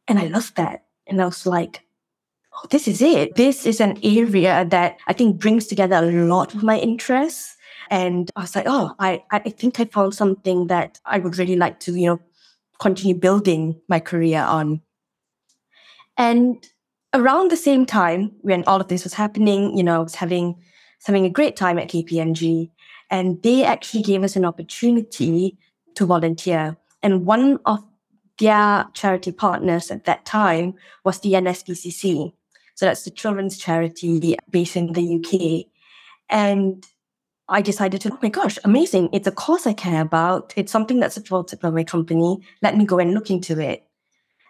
And 0.08 0.18
I 0.18 0.26
loved 0.26 0.56
that. 0.56 0.84
And 1.10 1.20
I 1.20 1.26
was 1.26 1.44
like, 1.44 1.84
oh, 2.54 2.66
this 2.70 2.88
is 2.88 3.02
it. 3.02 3.34
This 3.34 3.66
is 3.66 3.80
an 3.80 3.98
area 4.02 4.64
that 4.70 4.98
I 5.06 5.12
think 5.12 5.38
brings 5.38 5.66
together 5.66 5.96
a 5.96 6.24
lot 6.24 6.54
of 6.54 6.62
my 6.62 6.78
interests. 6.78 7.56
And 7.90 8.30
I 8.36 8.42
was 8.42 8.54
like, 8.54 8.66
oh, 8.68 8.94
I, 9.00 9.22
I 9.32 9.40
think 9.40 9.80
I 9.80 9.84
found 9.84 10.14
something 10.14 10.68
that 10.68 11.00
I 11.04 11.18
would 11.18 11.36
really 11.36 11.56
like 11.56 11.80
to, 11.80 11.92
you 11.92 12.06
know, 12.06 12.20
continue 12.78 13.16
building 13.16 13.80
my 13.88 13.98
career 13.98 14.40
on. 14.40 14.80
And 16.16 16.64
around 17.12 17.50
the 17.50 17.56
same 17.56 17.84
time 17.84 18.32
when 18.42 18.62
all 18.64 18.80
of 18.80 18.88
this 18.88 19.02
was 19.02 19.14
happening, 19.14 19.76
you 19.76 19.82
know, 19.82 19.96
I 19.96 20.02
was 20.04 20.14
having 20.14 20.56
having 21.04 21.24
a 21.24 21.30
great 21.30 21.56
time 21.56 21.78
at 21.78 21.88
KPMG. 21.88 22.70
And 23.10 23.42
they 23.42 23.64
actually 23.64 24.02
gave 24.02 24.22
us 24.22 24.36
an 24.36 24.44
opportunity 24.44 25.58
to 25.94 26.06
volunteer. 26.06 26.76
And 27.02 27.26
one 27.26 27.58
of 27.66 27.82
their 28.40 28.86
charity 28.94 29.32
partners 29.32 29.90
at 29.90 30.04
that 30.06 30.24
time 30.24 30.74
was 31.04 31.20
the 31.20 31.34
NSPCC. 31.34 32.32
So 32.74 32.86
that's 32.86 33.04
the 33.04 33.10
children's 33.10 33.58
charity 33.58 34.36
based 34.50 34.76
in 34.76 34.94
the 34.94 35.16
UK. 35.16 35.66
And 36.30 36.84
I 37.48 37.60
decided 37.60 38.00
to, 38.02 38.12
oh 38.12 38.18
my 38.22 38.30
gosh, 38.30 38.58
amazing. 38.64 39.10
It's 39.12 39.26
a 39.26 39.32
cause 39.32 39.66
I 39.66 39.74
care 39.74 40.00
about. 40.00 40.54
It's 40.56 40.72
something 40.72 40.98
that's 40.98 41.14
supported 41.14 41.60
by 41.60 41.70
my 41.70 41.84
company. 41.84 42.38
Let 42.62 42.76
me 42.76 42.86
go 42.86 42.98
and 42.98 43.12
look 43.12 43.30
into 43.30 43.60
it. 43.60 43.84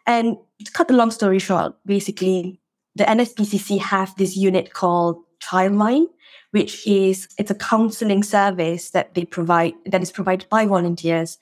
And 0.06 0.36
to 0.64 0.72
cut 0.72 0.88
the 0.88 0.94
long 0.94 1.10
story 1.10 1.38
short, 1.38 1.74
basically, 1.84 2.60
the 2.94 3.04
NSPCC 3.04 3.78
have 3.80 4.14
this 4.16 4.36
unit 4.36 4.72
called 4.74 5.22
Childline, 5.40 6.06
which 6.50 6.86
is 6.86 7.28
it's 7.38 7.50
a 7.50 7.54
counseling 7.54 8.22
service 8.22 8.90
that 8.90 9.14
they 9.14 9.24
provide 9.24 9.74
that 9.86 10.02
is 10.02 10.12
provided 10.12 10.48
by 10.48 10.66
volunteers 10.66 11.38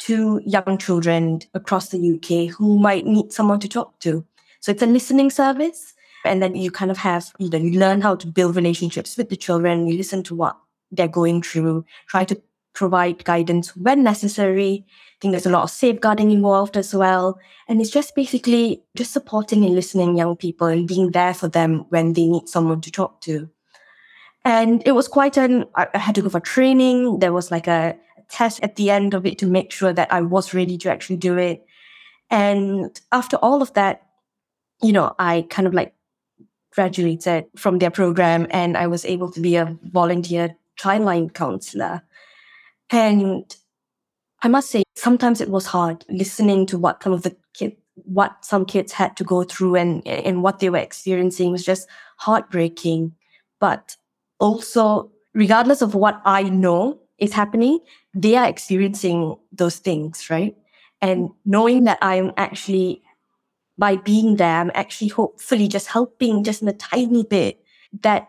to 0.00 0.40
young 0.44 0.78
children 0.78 1.40
across 1.54 1.88
the 1.88 2.14
UK 2.14 2.54
who 2.54 2.78
might 2.78 3.06
need 3.06 3.32
someone 3.32 3.60
to 3.60 3.68
talk 3.68 3.98
to. 4.00 4.24
So 4.60 4.72
it's 4.72 4.82
a 4.82 4.86
listening 4.86 5.30
service. 5.30 5.94
And 6.24 6.42
then 6.42 6.54
you 6.54 6.70
kind 6.70 6.90
of 6.90 6.96
have, 6.98 7.32
you 7.38 7.50
know, 7.50 7.58
you 7.58 7.78
learn 7.78 8.00
how 8.00 8.16
to 8.16 8.26
build 8.26 8.56
relationships 8.56 9.16
with 9.16 9.28
the 9.28 9.36
children, 9.36 9.86
you 9.86 9.96
listen 9.96 10.22
to 10.24 10.34
what 10.34 10.56
they're 10.90 11.06
going 11.06 11.42
through, 11.42 11.84
try 12.08 12.24
to 12.24 12.40
provide 12.72 13.24
guidance 13.24 13.76
when 13.76 14.02
necessary. 14.02 14.84
I 14.88 15.16
think 15.20 15.32
there's 15.32 15.46
a 15.46 15.50
lot 15.50 15.64
of 15.64 15.70
safeguarding 15.70 16.30
involved 16.30 16.76
as 16.76 16.94
well. 16.94 17.38
And 17.68 17.80
it's 17.80 17.90
just 17.90 18.14
basically 18.14 18.82
just 18.96 19.12
supporting 19.12 19.64
and 19.64 19.74
listening 19.74 20.16
young 20.16 20.36
people 20.36 20.66
and 20.66 20.88
being 20.88 21.10
there 21.10 21.34
for 21.34 21.48
them 21.48 21.86
when 21.90 22.14
they 22.14 22.26
need 22.26 22.48
someone 22.48 22.80
to 22.82 22.90
talk 22.90 23.20
to. 23.22 23.48
And 24.44 24.82
it 24.86 24.92
was 24.92 25.08
quite 25.08 25.36
an, 25.36 25.66
I 25.74 25.88
had 25.94 26.14
to 26.16 26.22
go 26.22 26.28
for 26.28 26.40
training. 26.40 27.20
There 27.20 27.32
was 27.32 27.50
like 27.50 27.66
a, 27.66 27.96
test 28.28 28.60
at 28.62 28.76
the 28.76 28.90
end 28.90 29.14
of 29.14 29.26
it 29.26 29.38
to 29.38 29.46
make 29.46 29.72
sure 29.72 29.92
that 29.92 30.12
I 30.12 30.20
was 30.20 30.54
ready 30.54 30.78
to 30.78 30.90
actually 30.90 31.16
do 31.16 31.36
it. 31.38 31.64
And 32.30 33.00
after 33.12 33.36
all 33.36 33.62
of 33.62 33.72
that, 33.74 34.02
you 34.82 34.92
know, 34.92 35.14
I 35.18 35.46
kind 35.50 35.66
of 35.66 35.74
like 35.74 35.94
graduated 36.72 37.46
from 37.56 37.78
their 37.78 37.90
program 37.90 38.46
and 38.50 38.76
I 38.76 38.86
was 38.86 39.04
able 39.04 39.30
to 39.32 39.40
be 39.40 39.56
a 39.56 39.76
volunteer 39.84 40.56
childline 40.78 41.32
counselor. 41.32 42.02
And 42.90 43.44
I 44.42 44.48
must 44.48 44.70
say, 44.70 44.82
sometimes 44.96 45.40
it 45.40 45.48
was 45.48 45.66
hard 45.66 46.04
listening 46.08 46.66
to 46.66 46.78
what 46.78 47.02
some 47.02 47.12
of 47.12 47.22
the 47.22 47.36
kids, 47.54 47.76
what 47.94 48.44
some 48.44 48.64
kids 48.64 48.92
had 48.92 49.16
to 49.16 49.24
go 49.24 49.44
through 49.44 49.76
and, 49.76 50.06
and 50.06 50.42
what 50.42 50.58
they 50.58 50.68
were 50.68 50.78
experiencing 50.78 51.52
was 51.52 51.64
just 51.64 51.88
heartbreaking. 52.16 53.14
But 53.60 53.96
also, 54.40 55.10
regardless 55.32 55.80
of 55.80 55.94
what 55.94 56.20
I 56.24 56.42
know 56.42 57.00
is 57.18 57.32
happening, 57.32 57.78
they 58.14 58.36
are 58.36 58.48
experiencing 58.48 59.36
those 59.52 59.76
things, 59.76 60.30
right? 60.30 60.56
And 61.00 61.30
knowing 61.44 61.84
that 61.84 61.98
I'm 62.00 62.32
actually, 62.36 63.02
by 63.76 63.96
being 63.96 64.36
there, 64.36 64.60
I'm 64.60 64.70
actually 64.74 65.08
hopefully 65.08 65.68
just 65.68 65.88
helping 65.88 66.44
just 66.44 66.62
in 66.62 66.68
a 66.68 66.72
tiny 66.72 67.24
bit, 67.24 67.60
that 68.02 68.28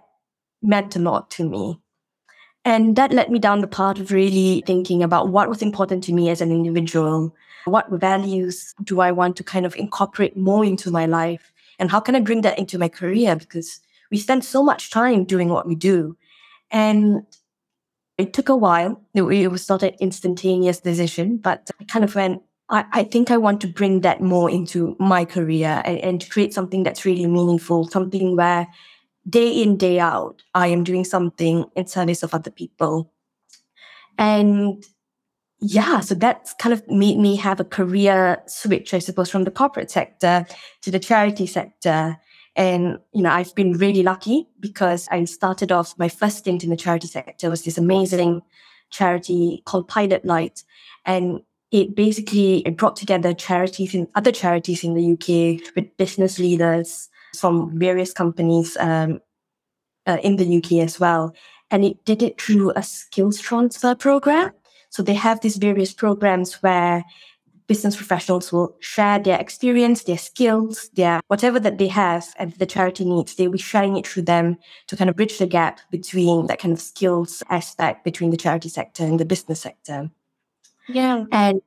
meant 0.62 0.96
a 0.96 1.00
lot 1.00 1.30
to 1.32 1.48
me. 1.48 1.80
And 2.65 2.96
that 2.96 3.13
led 3.13 3.30
me 3.30 3.38
down 3.38 3.62
the 3.62 3.68
path 3.68 4.00
of 4.00 4.12
really 4.12 4.63
thinking 4.65 5.04
about 5.04 5.30
what 5.30 5.50
was 5.50 5.62
important 5.62 6.04
to 6.06 6.13
me 6.13 6.30
as 6.30 6.42
an 6.42 6.51
individual. 6.51 7.36
What 7.65 7.89
values 7.92 8.74
do 8.84 9.01
I 9.01 9.12
want 9.12 9.38
to 9.38 9.44
kind 9.44 9.65
of 9.65 9.75
incorporate 9.75 10.36
more 10.36 10.65
into 10.65 10.89
my 10.89 11.06
life? 11.06 11.51
And 11.77 11.92
how 11.92 12.00
can 12.00 12.15
I 12.15 12.22
bring 12.22 12.42
that 12.42 12.58
into 12.58 12.80
my 12.80 12.89
career? 12.89 13.36
Because 13.36 13.80
we 14.10 14.18
spend 14.18 14.44
so 14.44 14.63
much 14.63 14.89
time 14.89 15.25
doing 15.25 15.50
what 15.50 15.68
we 15.68 15.75
do. 15.75 16.18
And 16.72 17.24
it 18.17 18.34
took 18.34 18.50
a 18.50 18.55
while. 18.55 19.01
It 19.13 19.51
was 19.51 19.67
not 19.69 19.84
an 19.84 19.93
instantaneous 20.00 20.79
decision, 20.79 21.38
but 21.38 21.69
I 21.79 21.84
kind 21.86 22.05
of 22.05 22.15
went, 22.15 22.41
I, 22.69 22.86
I 22.91 23.03
think 23.03 23.29
I 23.29 23.38
want 23.38 23.62
to 23.62 23.67
bring 23.67 24.01
that 24.01 24.22
more 24.22 24.50
into 24.50 24.95
my 25.00 25.25
career 25.25 25.81
and, 25.86 25.98
and 26.00 26.22
to 26.22 26.29
create 26.29 26.53
something 26.53 26.84
that's 26.84 27.05
really 27.05 27.27
meaningful, 27.27 27.88
something 27.88 28.36
where 28.36 28.67
day 29.27 29.50
in, 29.62 29.77
day 29.77 30.00
out, 30.00 30.41
I 30.53 30.67
am 30.67 30.84
doing 30.84 31.03
something 31.03 31.65
in 31.75 31.88
service 31.88 32.24
of 32.24 32.34
other 32.34 32.51
people. 32.51 33.12
And 34.17 34.84
yeah, 35.60 36.00
so 36.00 36.15
that's 36.15 36.53
kind 36.53 36.74
of 36.74 36.88
made 36.88 37.17
me 37.17 37.36
have 37.38 37.60
a 37.60 37.65
career 37.65 38.41
switch, 38.48 38.93
I 38.93 39.00
suppose, 39.00 39.29
from 39.29 39.43
the 39.43 39.51
corporate 39.51 39.91
sector 39.91 40.45
to 40.84 40.91
the 40.91 41.00
charity 41.00 41.48
sector. 41.48 42.17
And, 42.55 43.00
you 43.12 43.21
know, 43.21 43.31
I've 43.31 43.53
been 43.53 43.74
really 43.74 44.03
lucky 44.03 44.47
because 44.59 45.07
I 45.12 45.25
started 45.25 45.71
off 45.71 45.97
my 45.97 46.07
first 46.07 46.38
stint 46.38 46.63
in 46.63 46.69
the 46.69 46.77
charity 46.77 47.07
sector 47.07 47.50
was 47.50 47.63
this 47.63 47.77
amazing 47.77 48.41
charity 48.91 49.62
called 49.65 49.88
Pilot 49.88 50.24
Light. 50.24 50.63
And 51.05 51.41
it 51.71 51.95
basically 51.95 52.59
it 52.59 52.77
brought 52.77 52.95
together 52.95 53.33
charities 53.33 53.93
and 53.93 54.07
other 54.15 54.31
charities 54.31 54.83
in 54.83 54.93
the 54.93 55.13
UK 55.13 55.75
with 55.75 55.97
business 55.97 56.39
leaders 56.39 57.09
from 57.38 57.77
various 57.77 58.13
companies 58.13 58.77
um, 58.79 59.19
uh, 60.05 60.17
in 60.24 60.38
the 60.38 60.57
UK 60.57 60.83
as 60.83 61.00
well. 61.00 61.35
And 61.71 61.83
it 61.83 62.05
did 62.05 62.24
it 62.24 62.39
through 62.39 62.71
a 62.75 62.83
skills 62.83 63.39
transfer 63.39 63.95
program. 63.95 64.51
So 64.89 65.03
they 65.03 65.15
have 65.15 65.41
these 65.41 65.57
various 65.57 65.93
programs 65.93 66.62
where 66.63 67.03
business 67.67 67.95
professionals 67.95 68.51
will 68.51 68.75
share 68.79 69.19
their 69.19 69.39
experience, 69.39 70.03
their 70.03 70.17
skills, 70.17 70.89
their 70.93 71.22
whatever 71.27 71.60
that 71.60 71.77
they 71.77 71.88
have 71.88 72.34
and 72.38 72.53
the 72.53 72.65
charity 72.65 73.05
needs. 73.05 73.36
They'll 73.36 73.51
be 73.51 73.57
sharing 73.57 73.98
it 73.98 74.07
through 74.07 74.24
them 74.24 74.57
to 74.88 74.95
kind 74.95 75.10
of 75.10 75.15
bridge 75.15 75.38
the 75.38 75.48
gap 75.48 75.79
between 75.91 76.48
that 76.48 76.60
kind 76.60 76.74
of 76.74 76.81
skills 76.81 77.43
aspect 77.50 78.03
between 78.03 78.31
the 78.31 78.38
charity 78.38 78.69
sector 78.69 79.03
and 79.03 79.19
the 79.19 79.25
business 79.25 79.62
sector. 79.62 80.10
Yeah. 80.88 81.25
And 81.31 81.62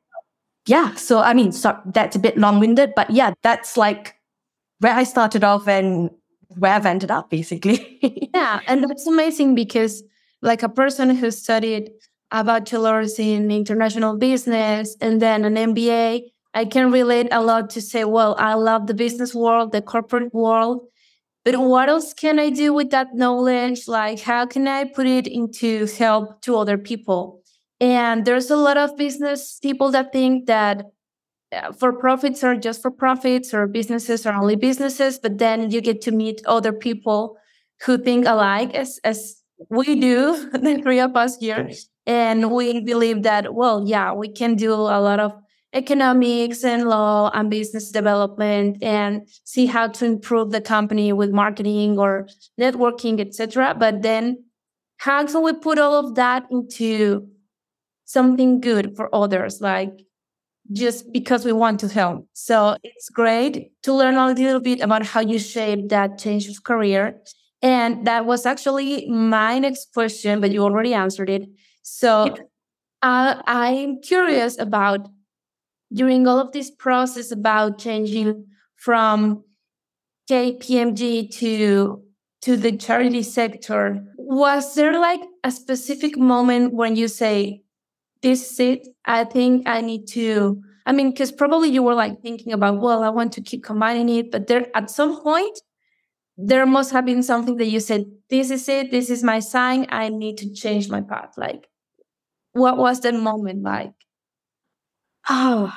yeah, 0.67 0.95
so 0.95 1.21
I 1.21 1.35
mean, 1.35 1.53
so 1.53 1.79
that's 1.87 2.15
a 2.15 2.21
bit 2.21 2.39
long 2.39 2.61
winded, 2.61 2.93
but 2.95 3.11
yeah, 3.11 3.33
that's 3.43 3.77
like 3.77 4.15
where 4.81 4.95
I 4.95 5.05
started 5.05 5.43
off 5.43 5.67
and 5.67 6.11
where 6.57 6.73
I've 6.73 6.87
ended 6.87 7.11
up 7.11 7.31
basically. 7.31 7.99
yeah. 8.35 8.61
And 8.67 8.85
that's 8.85 9.07
amazing 9.07 9.55
because 9.55 10.03
like 10.43 10.63
a 10.63 10.69
person 10.69 11.11
who 11.11 11.31
studied 11.31 11.91
a 12.31 12.45
bachelor's 12.45 13.19
in 13.19 13.51
international 13.51 14.17
business 14.17 14.97
and 15.01 15.21
then 15.21 15.45
an 15.45 15.55
MBA, 15.55 16.23
I 16.55 16.65
can 16.65 16.91
relate 16.91 17.29
a 17.31 17.43
lot 17.43 17.71
to 17.71 17.81
say, 17.81 18.05
well, 18.05 18.35
I 18.39 18.55
love 18.55 18.87
the 18.87 18.95
business 18.95 19.35
world, 19.35 19.73
the 19.73 19.83
corporate 19.83 20.35
world. 20.35 20.87
but 21.45 21.57
what 21.57 21.89
else 21.89 22.13
can 22.13 22.39
I 22.39 22.51
do 22.51 22.75
with 22.75 22.91
that 22.91 23.15
knowledge? 23.15 23.89
Like, 23.89 24.21
how 24.21 24.45
can 24.45 24.69
I 24.69 24.85
put 24.85 25.07
it 25.07 25.27
into 25.27 25.87
help 25.87 26.43
to 26.43 26.57
other 26.57 26.77
people? 26.77 27.43
And 27.81 28.25
there's 28.25 28.51
a 28.51 28.57
lot 28.57 28.77
of 28.77 28.97
business 28.97 29.59
people 29.63 29.91
that 29.93 30.13
think 30.13 30.47
that 30.47 30.85
uh, 31.53 31.73
for 31.73 31.93
profits 31.93 32.45
are 32.45 32.57
just 32.57 32.83
for 32.83 32.91
profits 32.91 33.55
or 33.55 33.67
businesses 33.67 34.27
are 34.27 34.35
only 34.35 34.57
businesses, 34.57 35.19
but 35.19 35.39
then 35.39 35.71
you 35.71 35.81
get 35.81 36.03
to 36.03 36.11
meet 36.11 36.43
other 36.45 36.73
people 36.73 37.39
who 37.85 37.97
think 37.97 38.27
alike 38.27 38.75
as, 38.75 39.01
as 39.05 39.37
we 39.71 39.99
do, 39.99 40.51
the 40.53 40.81
three 40.83 41.01
of 41.01 41.17
us 41.17 41.39
here. 41.39 41.71
And 42.09 42.51
we 42.51 42.81
believe 42.81 43.23
that, 43.23 43.55
well, 43.55 43.85
yeah, 43.87 44.13
we 44.13 44.29
can 44.31 44.57
do 44.57 44.73
a 44.73 44.99
lot 44.99 45.21
of 45.21 45.35
economics 45.75 46.65
and 46.65 46.89
law 46.89 47.31
and 47.35 47.51
business 47.51 47.91
development 47.91 48.83
and 48.83 49.29
see 49.45 49.67
how 49.67 49.89
to 49.89 50.07
improve 50.07 50.51
the 50.51 50.63
company 50.63 51.13
with 51.13 51.31
marketing 51.31 51.99
or 51.99 52.27
networking, 52.59 53.21
etc. 53.21 53.77
But 53.79 54.01
then 54.01 54.43
how 54.97 55.27
can 55.27 55.43
we 55.43 55.53
put 55.53 55.79
all 55.79 55.95
of 55.95 56.15
that 56.15 56.47
into 56.51 57.29
something 58.07 58.59
good 58.59 58.97
for 58.97 59.15
others, 59.15 59.61
like 59.61 59.93
just 60.73 61.13
because 61.13 61.45
we 61.45 61.53
want 61.53 61.79
to 61.81 61.89
help. 61.89 62.27
So 62.33 62.79
it's 62.83 63.11
great 63.11 63.71
to 63.83 63.93
learn 63.93 64.17
a 64.17 64.29
little 64.29 64.61
bit 64.61 64.81
about 64.81 65.05
how 65.05 65.21
you 65.21 65.39
shape 65.39 65.91
that 65.91 66.19
change 66.19 66.49
of 66.49 66.65
career. 66.65 67.21
And 67.61 68.07
that 68.07 68.25
was 68.25 68.47
actually 68.47 69.09
my 69.11 69.59
next 69.59 69.93
question, 69.93 70.41
but 70.41 70.53
you 70.53 70.63
already 70.63 70.95
answered 70.95 71.29
it. 71.29 71.43
So 71.91 72.35
uh, 73.03 73.43
I'm 73.47 74.01
curious 74.01 74.59
about 74.59 75.09
during 75.93 76.27
all 76.29 76.39
of 76.39 76.53
this 76.53 76.71
process 76.71 77.33
about 77.33 77.79
changing 77.79 78.47
from 78.77 79.43
KPMG 80.29 81.31
to 81.39 82.03
to 82.43 82.57
the 82.57 82.77
charity 82.77 83.23
sector. 83.23 84.05
Was 84.17 84.75
there 84.75 85.01
like 85.01 85.21
a 85.43 85.51
specific 85.51 86.17
moment 86.19 86.75
when 86.75 86.95
you 86.95 87.09
say, 87.09 87.63
"This 88.23 88.53
is 88.53 88.61
it. 88.61 88.89
I 89.07 89.25
think 89.25 89.67
I 89.67 89.81
need 89.81 90.07
to." 90.09 90.63
I 90.87 90.93
mean, 90.93 91.11
because 91.11 91.33
probably 91.33 91.71
you 91.71 91.83
were 91.83 91.95
like 91.95 92.23
thinking 92.23 92.53
about, 92.53 92.81
well, 92.81 93.03
I 93.03 93.11
want 93.11 93.33
to 93.35 93.43
keep 93.43 93.65
combining 93.65 94.09
it, 94.09 94.31
but 94.31 94.47
there 94.47 94.67
at 94.75 94.91
some 94.91 95.21
point 95.21 95.61
there 96.37 96.67
must 96.67 96.93
have 96.93 97.05
been 97.05 97.23
something 97.23 97.57
that 97.57 97.67
you 97.67 97.81
said, 97.81 98.05
"This 98.31 98.51
is 98.51 98.69
it. 98.69 98.91
This 98.91 99.11
is 99.11 99.25
my 99.25 99.41
sign. 99.41 99.87
I 99.89 100.11
need 100.11 100.37
to 100.39 100.53
change 100.53 100.89
my 100.89 101.01
path." 101.01 101.33
Like, 101.37 101.69
what 102.59 102.77
was 102.77 103.01
that 103.01 103.15
moment 103.15 103.63
like? 103.63 103.93
Oh, 105.29 105.73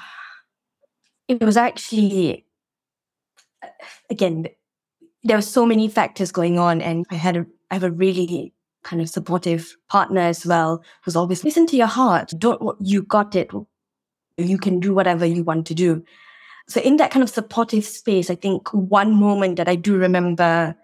it 1.27 1.41
was 1.41 1.57
actually, 1.57 2.45
again, 4.09 4.47
there 5.23 5.37
were 5.37 5.41
so 5.41 5.65
many 5.65 5.87
factors 5.87 6.31
going 6.31 6.57
on, 6.57 6.81
and 6.81 7.05
I 7.11 7.15
had 7.15 7.37
a, 7.37 7.45
I 7.69 7.75
have 7.75 7.83
a 7.83 7.91
really 7.91 8.53
kind 8.83 9.01
of 9.01 9.09
supportive 9.09 9.77
partner 9.87 10.21
as 10.21 10.45
well, 10.45 10.83
who's 11.03 11.15
always 11.15 11.43
listen 11.43 11.67
to 11.67 11.77
your 11.77 11.87
heart. 11.87 12.33
Don't 12.37 12.75
you 12.81 13.03
got 13.03 13.35
it? 13.35 13.51
You 14.37 14.57
can 14.57 14.79
do 14.79 14.93
whatever 14.93 15.25
you 15.25 15.43
want 15.43 15.67
to 15.67 15.75
do. 15.75 16.03
So 16.67 16.81
in 16.81 16.97
that 16.97 17.11
kind 17.11 17.21
of 17.21 17.29
supportive 17.29 17.85
space, 17.85 18.29
I 18.29 18.35
think 18.35 18.67
one 18.73 19.13
moment 19.13 19.57
that 19.57 19.67
I 19.67 19.75
do 19.75 19.97
remember 19.97 20.75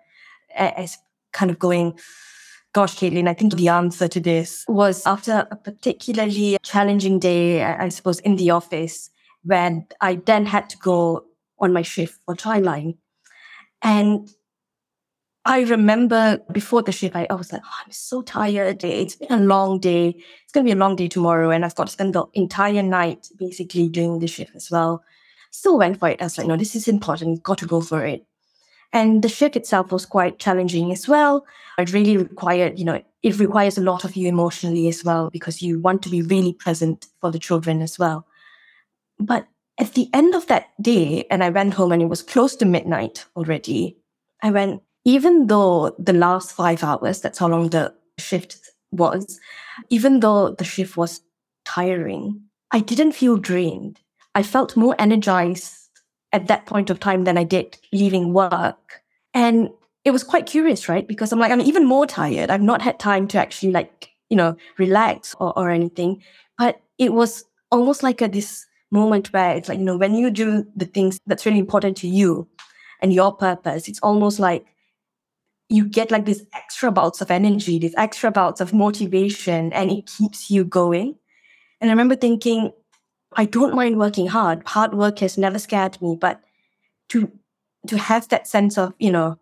as 0.56 0.98
kind 1.32 1.50
of 1.50 1.58
going, 1.58 1.98
gosh, 2.78 2.96
Kaitlin, 2.96 3.28
I 3.28 3.34
think 3.34 3.56
the 3.56 3.70
answer 3.70 4.08
to 4.08 4.20
this 4.20 4.64
was 4.68 5.04
after 5.08 5.48
a 5.50 5.56
particularly 5.56 6.60
challenging 6.62 7.18
day, 7.18 7.64
I 7.64 7.90
suppose, 7.90 8.20
in 8.20 8.36
the 8.36 8.52
office, 8.52 9.10
when 9.42 9.88
I 10.00 10.22
then 10.24 10.46
had 10.46 10.70
to 10.70 10.78
go 10.78 11.26
on 11.58 11.74
my 11.74 11.82
shift 11.82 12.20
for 12.24 12.36
Childline. 12.36 12.98
And 13.82 14.30
I 15.44 15.62
remember 15.62 16.40
before 16.52 16.84
the 16.84 16.92
shift, 16.92 17.16
I, 17.16 17.26
I 17.32 17.34
was 17.34 17.52
like, 17.52 17.64
oh, 17.66 17.78
I'm 17.84 17.92
so 17.92 18.22
tired. 18.22 18.84
It's 18.84 19.16
been 19.16 19.32
a 19.32 19.44
long 19.44 19.80
day. 19.80 20.10
It's 20.44 20.54
going 20.54 20.64
to 20.64 20.70
be 20.70 20.78
a 20.78 20.80
long 20.80 20.96
day 20.96 21.08
tomorrow. 21.08 21.50
And 21.50 21.66
I've 21.66 21.74
got 21.74 21.88
to 21.88 21.94
spend 21.94 22.14
the 22.14 22.26
entire 22.36 22.84
night 22.84 23.26
basically 23.40 23.90
doing 23.90 24.20
the 24.20 24.28
shift 24.28 24.56
as 24.56 24.70
well. 24.70 25.04
Still 25.50 25.80
went 25.80 25.98
for 25.98 26.10
it. 26.10 26.22
I 26.22 26.26
was 26.26 26.38
like, 26.38 26.46
no, 26.46 26.56
this 26.56 26.76
is 26.76 26.88
important. 26.88 27.42
Got 27.42 27.58
to 27.58 27.66
go 27.66 27.82
for 27.82 28.06
it. 28.06 28.24
And 28.94 29.22
the 29.22 29.30
shift 29.30 29.56
itself 29.56 29.92
was 29.92 30.06
quite 30.06 30.40
challenging 30.40 30.92
as 30.92 31.08
well. 31.08 31.46
It 31.78 31.94
really 31.94 32.18
required, 32.18 32.80
you 32.80 32.86
know, 32.86 33.04
it 33.22 33.38
requires 33.40 33.78
a 33.78 33.82
lot 33.82 34.04
of 34.04 34.16
you 34.16 34.28
emotionally 34.28 34.88
as 34.88 35.04
well 35.04 35.30
because 35.30 35.62
you 35.62 35.80
want 35.80 36.02
to 36.04 36.10
be 36.10 36.22
really 36.22 36.54
present 36.54 37.08
for 37.20 37.32
the 37.32 37.40
children 37.40 37.82
as 37.82 38.00
well. 38.00 38.26
But 39.20 39.48
at 39.80 39.94
the 39.94 40.10
end 40.14 40.34
of 40.34 40.48
that 40.48 40.70
day, 40.82 41.26
and 41.30 41.44
I 41.44 41.50
went 41.50 41.74
home 41.74 41.92
and 41.92 42.02
it 42.02 42.10
was 42.10 42.24
close 42.24 42.56
to 42.58 42.66
midnight 42.66 43.26
already, 43.36 43.98
I 44.42 44.52
went, 44.52 44.82
even 45.06 45.48
though 45.48 45.96
the 46.00 46.14
last 46.14 46.52
five 46.52 46.84
hours, 46.84 47.22
that's 47.22 47.40
how 47.40 47.48
long 47.48 47.70
the 47.70 47.94
shift 48.18 48.58
was, 48.92 49.40
even 49.90 50.22
though 50.22 50.52
the 50.52 50.64
shift 50.64 50.98
was 50.98 51.22
tiring, 51.66 52.42
I 52.72 52.80
didn't 52.80 53.14
feel 53.14 53.38
drained. 53.38 54.00
I 54.36 54.44
felt 54.44 54.78
more 54.78 54.96
energized 55.00 55.87
at 56.38 56.48
that 56.48 56.68
point 56.68 56.92
of 56.92 57.00
time 57.00 57.24
than 57.24 57.36
I 57.36 57.44
did 57.44 57.78
leaving 57.92 58.32
work. 58.32 59.02
And 59.34 59.70
it 60.06 60.12
was 60.12 60.24
quite 60.24 60.46
curious, 60.46 60.88
right? 60.88 61.08
Because 61.08 61.32
I'm 61.32 61.40
like, 61.40 61.52
I'm 61.52 61.62
even 61.62 61.86
more 61.86 62.06
tired. 62.06 62.52
I've 62.52 62.62
not 62.62 62.82
had 62.82 63.00
time 63.00 63.28
to 63.30 63.40
actually 63.40 63.72
like, 63.72 64.12
you 64.30 64.38
know, 64.38 64.56
relax 64.78 65.36
or, 65.40 65.58
or 65.58 65.72
anything. 65.72 66.22
But 66.60 66.80
it 67.00 67.14
was 67.14 67.44
almost 67.72 68.04
like 68.04 68.22
a 68.22 68.28
this 68.28 68.68
moment 68.92 69.34
where 69.34 69.56
it's 69.56 69.68
like, 69.68 69.80
you 69.80 69.86
know, 69.86 69.98
when 69.98 70.14
you 70.14 70.30
do 70.30 70.64
the 70.76 70.86
things 70.86 71.20
that's 71.26 71.46
really 71.46 71.58
important 71.58 71.98
to 71.98 72.08
you 72.08 72.48
and 73.02 73.12
your 73.12 73.34
purpose, 73.34 73.88
it's 73.88 74.00
almost 74.02 74.40
like 74.40 74.64
you 75.70 75.86
get 75.86 76.12
like 76.12 76.26
these 76.26 76.46
extra 76.54 76.92
bouts 76.92 77.20
of 77.20 77.32
energy, 77.32 77.80
these 77.80 77.96
extra 77.98 78.30
bouts 78.30 78.62
of 78.62 78.74
motivation, 78.74 79.74
and 79.74 79.92
it 79.92 80.06
keeps 80.06 80.52
you 80.52 80.64
going. 80.64 81.16
And 81.82 81.90
I 81.90 81.94
remember 81.94 82.16
thinking, 82.16 82.72
I 83.38 83.46
don't 83.46 83.76
mind 83.76 84.00
working 84.00 84.28
hard. 84.28 84.64
Hard 84.66 84.96
work 84.96 85.20
has 85.20 85.38
never 85.38 85.60
scared 85.60 86.02
me, 86.02 86.18
but 86.20 86.42
to 87.10 87.32
to 87.88 87.98
have 87.98 88.28
that 88.30 88.48
sense 88.48 88.78
of, 88.78 88.94
you 89.00 89.12
know, 89.12 89.40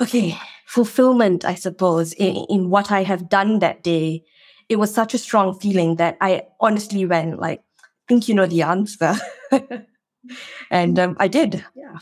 okay, 0.00 0.38
fulfillment, 0.66 1.44
I 1.44 1.54
suppose, 1.54 2.12
in, 2.14 2.46
in 2.48 2.70
what 2.70 2.90
I 2.90 3.02
have 3.02 3.28
done 3.28 3.58
that 3.58 3.82
day, 3.82 4.24
it 4.68 4.76
was 4.76 4.94
such 4.94 5.12
a 5.12 5.18
strong 5.18 5.58
feeling 5.58 5.96
that 5.96 6.16
I 6.20 6.44
honestly 6.60 7.04
went 7.04 7.40
like, 7.40 7.62
think 8.08 8.28
you 8.28 8.34
know 8.34 8.46
the 8.46 8.62
answer. 8.62 9.14
and 10.70 10.98
um, 10.98 11.16
I 11.18 11.28
did. 11.28 11.64
Yeah. 11.74 11.98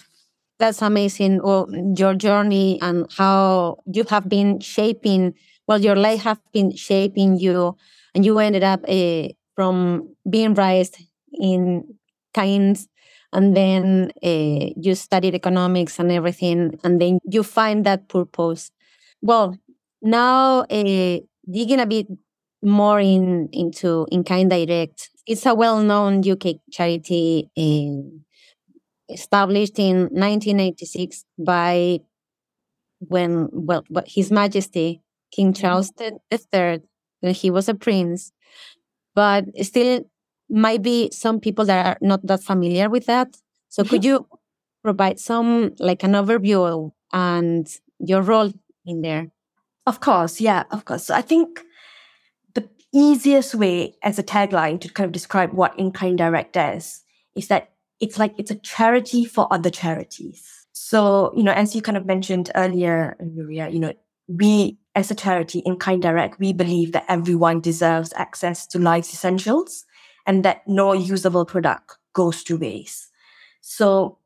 That's 0.60 0.82
amazing. 0.82 1.40
Well, 1.42 1.68
your 1.96 2.14
journey 2.14 2.78
and 2.82 3.10
how 3.16 3.78
you 3.86 4.04
have 4.10 4.28
been 4.28 4.60
shaping, 4.60 5.34
well, 5.66 5.80
your 5.80 5.96
life 5.96 6.22
have 6.22 6.40
been 6.52 6.76
shaping 6.76 7.38
you, 7.38 7.76
and 8.14 8.24
you 8.24 8.38
ended 8.38 8.62
up 8.62 8.84
uh, 8.86 9.28
from 9.60 10.16
being 10.24 10.54
raised 10.54 10.96
in 11.34 11.84
Cairns, 12.32 12.88
and 13.30 13.54
then 13.54 14.10
uh, 14.24 14.72
you 14.74 14.94
studied 14.94 15.34
economics 15.34 15.98
and 15.98 16.10
everything, 16.10 16.78
and 16.82 16.98
then 16.98 17.18
you 17.28 17.42
find 17.42 17.84
that 17.84 18.08
purpose. 18.08 18.70
Well, 19.20 19.58
now 20.00 20.60
uh, 20.60 21.18
digging 21.44 21.80
a 21.80 21.84
bit 21.84 22.06
more 22.62 23.00
in 23.00 23.50
into 23.52 24.06
In 24.10 24.24
Kind 24.24 24.48
Direct 24.48 25.10
it's 25.26 25.44
a 25.44 25.54
well-known 25.54 26.28
UK 26.28 26.56
charity 26.72 27.50
in, 27.54 28.24
established 29.10 29.78
in 29.78 30.08
1986 30.08 31.24
by 31.38 32.00
when 33.00 33.48
well 33.52 33.84
His 34.06 34.32
Majesty 34.32 35.02
King. 35.30 35.52
Charles 35.52 35.92
III 36.00 36.80
when 37.20 37.34
he 37.34 37.50
was 37.50 37.68
a 37.68 37.74
prince, 37.74 38.32
but 39.14 39.44
still 39.62 40.02
might 40.48 40.82
be 40.82 41.10
some 41.12 41.40
people 41.40 41.64
that 41.64 41.86
are 41.86 41.98
not 42.00 42.26
that 42.26 42.42
familiar 42.42 42.88
with 42.90 43.06
that. 43.06 43.36
So 43.68 43.84
could 43.84 44.02
mm-hmm. 44.02 44.24
you 44.24 44.28
provide 44.82 45.20
some 45.20 45.74
like 45.78 46.02
an 46.02 46.12
overview 46.12 46.92
and 47.12 47.68
your 47.98 48.22
role 48.22 48.52
in 48.84 49.02
there? 49.02 49.30
Of 49.86 50.00
course, 50.00 50.40
yeah, 50.40 50.64
of 50.70 50.84
course. 50.84 51.04
So 51.04 51.14
I 51.14 51.22
think 51.22 51.60
the 52.54 52.68
easiest 52.92 53.54
way 53.54 53.94
as 54.02 54.18
a 54.18 54.22
tagline 54.22 54.80
to 54.80 54.88
kind 54.88 55.06
of 55.06 55.12
describe 55.12 55.52
what 55.52 55.78
In 55.78 55.92
Kind 55.92 56.18
Direct 56.18 56.52
does 56.52 57.02
is 57.36 57.48
that 57.48 57.70
it's 58.00 58.18
like 58.18 58.34
it's 58.38 58.50
a 58.50 58.56
charity 58.56 59.24
for 59.24 59.46
other 59.52 59.70
charities. 59.70 60.66
So, 60.72 61.32
you 61.36 61.42
know, 61.42 61.52
as 61.52 61.74
you 61.74 61.82
kind 61.82 61.96
of 61.96 62.06
mentioned 62.06 62.50
earlier, 62.54 63.16
Nuria, 63.20 63.72
you 63.72 63.78
know, 63.78 63.92
we 64.36 64.78
as 64.94 65.10
a 65.10 65.14
charity 65.14 65.60
In 65.60 65.76
Kind 65.76 66.02
Direct, 66.02 66.38
we 66.38 66.52
believe 66.52 66.92
that 66.92 67.04
everyone 67.08 67.60
deserves 67.60 68.12
access 68.16 68.66
to 68.68 68.78
life's 68.78 69.12
essentials 69.12 69.84
and 70.26 70.44
that 70.44 70.66
no 70.66 70.92
usable 70.92 71.44
product 71.44 71.96
goes 72.12 72.42
to 72.44 72.56
waste. 72.56 73.08
So 73.60 74.18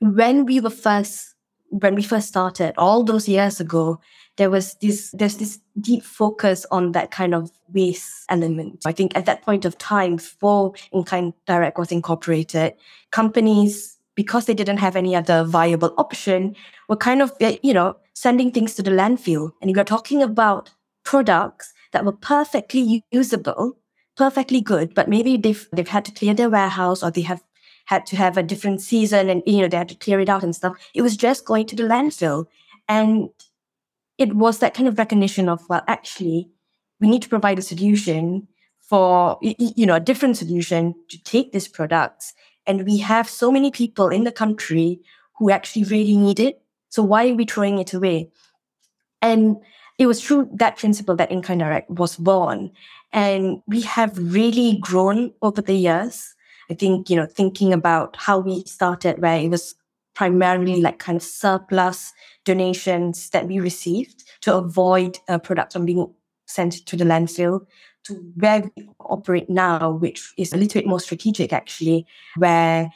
when 0.00 0.44
we 0.44 0.60
were 0.60 0.70
first 0.70 1.34
when 1.70 1.96
we 1.96 2.02
first 2.02 2.28
started 2.28 2.72
all 2.78 3.02
those 3.02 3.28
years 3.28 3.58
ago, 3.58 3.98
there 4.36 4.50
was 4.50 4.74
this 4.74 5.10
there's 5.12 5.38
this 5.38 5.58
deep 5.80 6.02
focus 6.04 6.64
on 6.70 6.92
that 6.92 7.10
kind 7.10 7.34
of 7.34 7.50
waste 7.72 8.24
element. 8.28 8.82
I 8.86 8.92
think 8.92 9.16
at 9.16 9.26
that 9.26 9.42
point 9.42 9.64
of 9.64 9.76
time, 9.78 10.16
before 10.16 10.74
In 10.92 11.02
Kind 11.02 11.34
Direct 11.46 11.78
was 11.78 11.90
incorporated, 11.90 12.74
companies 13.10 13.93
because 14.14 14.46
they 14.46 14.54
didn't 14.54 14.78
have 14.78 14.96
any 14.96 15.16
other 15.16 15.44
viable 15.44 15.94
option, 15.98 16.54
were 16.88 16.96
kind 16.96 17.22
of, 17.22 17.32
eh, 17.40 17.56
you 17.62 17.74
know, 17.74 17.96
sending 18.14 18.50
things 18.50 18.74
to 18.74 18.82
the 18.82 18.90
landfill. 18.90 19.50
And 19.60 19.76
are 19.76 19.84
talking 19.84 20.22
about 20.22 20.70
products 21.04 21.72
that 21.92 22.04
were 22.04 22.12
perfectly 22.12 23.04
usable, 23.10 23.78
perfectly 24.16 24.60
good, 24.60 24.94
but 24.94 25.08
maybe 25.08 25.36
they've, 25.36 25.68
they've 25.72 25.88
had 25.88 26.04
to 26.04 26.12
clear 26.12 26.34
their 26.34 26.50
warehouse 26.50 27.02
or 27.02 27.10
they 27.10 27.22
have 27.22 27.42
had 27.86 28.06
to 28.06 28.16
have 28.16 28.36
a 28.36 28.42
different 28.42 28.80
season 28.80 29.28
and, 29.28 29.42
you 29.46 29.60
know, 29.60 29.68
they 29.68 29.76
had 29.76 29.88
to 29.88 29.94
clear 29.94 30.20
it 30.20 30.28
out 30.28 30.42
and 30.42 30.56
stuff. 30.56 30.76
It 30.94 31.02
was 31.02 31.16
just 31.16 31.44
going 31.44 31.66
to 31.66 31.76
the 31.76 31.82
landfill. 31.82 32.46
And 32.88 33.28
it 34.16 34.34
was 34.34 34.60
that 34.60 34.74
kind 34.74 34.88
of 34.88 34.98
recognition 34.98 35.48
of, 35.48 35.68
well, 35.68 35.82
actually, 35.86 36.48
we 37.00 37.08
need 37.08 37.22
to 37.22 37.28
provide 37.28 37.58
a 37.58 37.62
solution 37.62 38.48
for, 38.80 39.38
you 39.42 39.86
know, 39.86 39.94
a 39.94 40.00
different 40.00 40.36
solution 40.36 40.94
to 41.10 41.22
take 41.24 41.52
these 41.52 41.68
products 41.68 42.32
and 42.66 42.86
we 42.86 42.98
have 42.98 43.28
so 43.28 43.50
many 43.50 43.70
people 43.70 44.08
in 44.08 44.24
the 44.24 44.32
country 44.32 45.00
who 45.38 45.50
actually 45.50 45.84
really 45.84 46.16
need 46.16 46.40
it. 46.40 46.62
So 46.88 47.02
why 47.02 47.28
are 47.28 47.34
we 47.34 47.44
throwing 47.44 47.78
it 47.78 47.92
away? 47.92 48.30
And 49.20 49.56
it 49.98 50.06
was 50.06 50.22
through 50.22 50.50
that 50.54 50.76
principle 50.76 51.16
that 51.16 51.30
In 51.30 51.42
Kind 51.42 51.60
Direct 51.60 51.90
was 51.90 52.16
born. 52.16 52.70
And 53.12 53.62
we 53.66 53.80
have 53.82 54.16
really 54.18 54.78
grown 54.80 55.32
over 55.42 55.62
the 55.62 55.74
years. 55.74 56.34
I 56.70 56.74
think, 56.74 57.10
you 57.10 57.16
know, 57.16 57.26
thinking 57.26 57.72
about 57.72 58.16
how 58.16 58.38
we 58.38 58.64
started, 58.64 59.20
where 59.20 59.38
it 59.38 59.50
was 59.50 59.74
primarily 60.14 60.80
like 60.80 60.98
kind 60.98 61.16
of 61.16 61.22
surplus 61.22 62.12
donations 62.44 63.30
that 63.30 63.46
we 63.46 63.60
received 63.60 64.24
to 64.42 64.54
avoid 64.56 65.18
uh, 65.28 65.34
a 65.34 65.38
product 65.38 65.72
from 65.72 65.84
being 65.84 66.12
sent 66.46 66.86
to 66.86 66.96
the 66.96 67.04
landfill 67.04 67.66
to 68.04 68.14
where 68.36 68.62
we 68.76 68.88
operate 69.00 69.48
now, 69.48 69.92
which 69.92 70.32
is 70.36 70.52
a 70.52 70.56
little 70.56 70.80
bit 70.80 70.88
more 70.88 71.00
strategic 71.00 71.52
actually, 71.52 72.06
where 72.36 72.90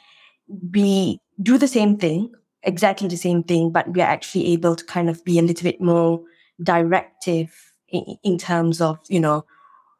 we 0.71 1.19
do 1.41 1.57
the 1.57 1.67
same 1.67 1.97
thing, 1.97 2.31
exactly 2.63 3.07
the 3.07 3.17
same 3.17 3.43
thing, 3.43 3.71
but 3.71 3.91
we 3.93 4.01
are 4.01 4.09
actually 4.09 4.47
able 4.47 4.75
to 4.75 4.85
kind 4.85 5.09
of 5.09 5.23
be 5.25 5.39
a 5.39 5.41
little 5.41 5.63
bit 5.63 5.81
more 5.81 6.21
directive 6.63 7.55
in, 7.89 8.17
in 8.23 8.37
terms 8.37 8.81
of, 8.81 8.99
you 9.07 9.19
know, 9.19 9.45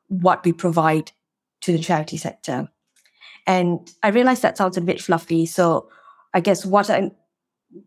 what 0.08 0.44
we 0.44 0.54
provide 0.54 1.12
to 1.62 1.72
the 1.72 1.80
charity 1.80 2.18
sector. 2.18 2.68
And 3.48 3.92
I 4.04 4.10
realize 4.10 4.42
that 4.42 4.58
sounds 4.58 4.78
a 4.78 4.82
bit 4.82 5.02
fluffy. 5.02 5.46
So 5.46 5.90
I 6.34 6.40
guess 6.40 6.66
what 6.66 6.90
I 6.90 7.12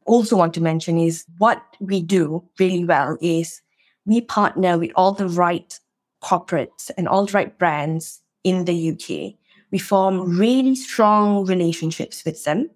also 0.07 0.37
want 0.37 0.55
to 0.55 0.61
mention 0.61 0.99
is 0.99 1.25
what 1.39 1.63
we 1.81 2.01
do 2.01 2.45
really 2.59 2.85
well 2.85 3.17
is 3.21 3.61
we 4.05 4.21
partner 4.21 4.79
with 4.79 4.91
all 4.97 5.13
the 5.13 5.29
right 5.29 5.79
corporates 6.23 6.91
and 6.97 7.09
all 7.09 7.27
the 7.27 7.33
right 7.33 7.59
brands 7.59 8.21
in 8.45 8.65
the 8.65 8.91
UK. 8.91 9.35
We 9.71 9.79
form 9.79 10.39
really 10.39 10.75
strong 10.75 11.47
relationships 11.47 12.25
with 12.25 12.45
them 12.45 12.71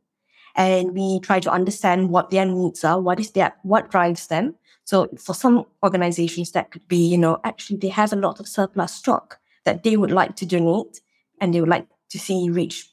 and 0.54 0.92
we 0.92 1.20
try 1.20 1.40
to 1.40 1.50
understand 1.50 2.10
what 2.10 2.30
their 2.30 2.46
needs 2.46 2.82
are, 2.84 3.00
what 3.00 3.20
is 3.20 3.32
their, 3.32 3.54
what 3.62 3.90
drives 3.90 4.28
them. 4.28 4.54
So 4.84 5.08
for 5.18 5.34
some 5.34 5.66
organizations 5.82 6.52
that 6.52 6.70
could 6.70 6.86
be, 6.88 6.96
you 6.96 7.18
know, 7.18 7.38
actually 7.44 7.76
they 7.76 7.88
have 7.88 8.12
a 8.12 8.16
lot 8.16 8.40
of 8.40 8.48
surplus 8.48 8.94
stock 8.94 9.38
that 9.64 9.82
they 9.82 9.96
would 9.96 10.12
like 10.12 10.36
to 10.36 10.46
donate 10.46 11.00
and 11.40 11.52
they 11.52 11.60
would 11.60 11.68
like 11.68 11.86
to 12.10 12.18
see 12.18 12.48
reach, 12.48 12.88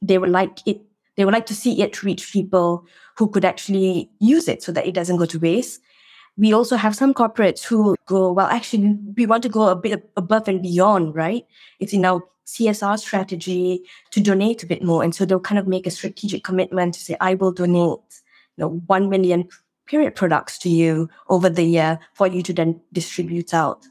they 0.00 0.18
would 0.18 0.30
like 0.30 0.60
it, 0.66 0.80
they 1.16 1.24
would 1.24 1.34
like 1.34 1.46
to 1.46 1.54
see 1.54 1.82
it 1.82 2.02
reach 2.02 2.32
people 2.32 2.86
who 3.16 3.28
could 3.28 3.44
actually 3.44 4.10
use 4.20 4.46
it 4.46 4.62
so 4.62 4.70
that 4.72 4.86
it 4.86 4.94
doesn't 4.94 5.16
go 5.16 5.24
to 5.26 5.38
waste 5.38 5.80
we 6.36 6.52
also 6.52 6.76
have 6.76 6.96
some 6.96 7.12
corporates 7.12 7.64
who 7.64 7.96
go, 8.06 8.32
well, 8.32 8.46
actually, 8.46 8.96
we 9.16 9.26
want 9.26 9.42
to 9.42 9.48
go 9.48 9.68
a 9.68 9.76
bit 9.76 10.10
above 10.16 10.48
and 10.48 10.62
beyond, 10.62 11.14
right? 11.14 11.44
It's 11.80 11.92
in 11.92 12.04
our 12.04 12.22
CSR 12.46 12.98
strategy 12.98 13.82
to 14.10 14.20
donate 14.20 14.62
a 14.62 14.66
bit 14.66 14.82
more. 14.82 15.04
And 15.04 15.14
so 15.14 15.24
they'll 15.24 15.40
kind 15.40 15.58
of 15.58 15.68
make 15.68 15.86
a 15.86 15.90
strategic 15.90 16.42
commitment 16.42 16.94
to 16.94 17.00
say, 17.00 17.16
I 17.20 17.34
will 17.34 17.52
donate, 17.52 18.00
you 18.56 18.64
know, 18.64 18.82
1 18.86 19.08
million 19.08 19.48
period 19.86 20.14
products 20.14 20.58
to 20.58 20.68
you 20.68 21.08
over 21.28 21.48
the 21.48 21.64
year 21.64 21.98
for 22.14 22.26
you 22.26 22.42
to 22.42 22.52
then 22.52 22.80
distribute 22.92 23.52
out. 23.52 23.86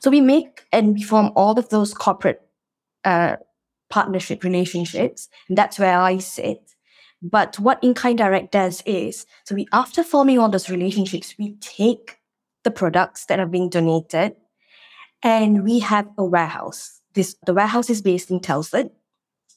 So 0.00 0.10
we 0.10 0.20
make 0.20 0.64
and 0.72 0.94
we 0.94 1.02
form 1.02 1.32
all 1.36 1.58
of 1.58 1.68
those 1.70 1.94
corporate 1.94 2.42
uh, 3.04 3.36
partnership 3.88 4.44
relationships. 4.44 5.28
And 5.48 5.56
that's 5.56 5.78
where 5.78 5.98
I 5.98 6.18
sit. 6.18 6.75
But 7.22 7.58
what 7.58 7.82
In 7.82 7.94
Kind 7.94 8.18
Direct 8.18 8.52
does 8.52 8.82
is, 8.86 9.26
so 9.44 9.54
we, 9.54 9.66
after 9.72 10.04
forming 10.04 10.38
all 10.38 10.48
those 10.48 10.70
relationships, 10.70 11.34
we 11.38 11.54
take 11.60 12.18
the 12.64 12.70
products 12.70 13.26
that 13.26 13.40
are 13.40 13.46
being 13.46 13.68
donated 13.68 14.36
and 15.22 15.64
we 15.64 15.78
have 15.80 16.08
a 16.18 16.24
warehouse. 16.24 17.00
This, 17.14 17.36
the 17.46 17.54
warehouse 17.54 17.88
is 17.88 18.02
based 18.02 18.30
in 18.30 18.40
Telford 18.40 18.90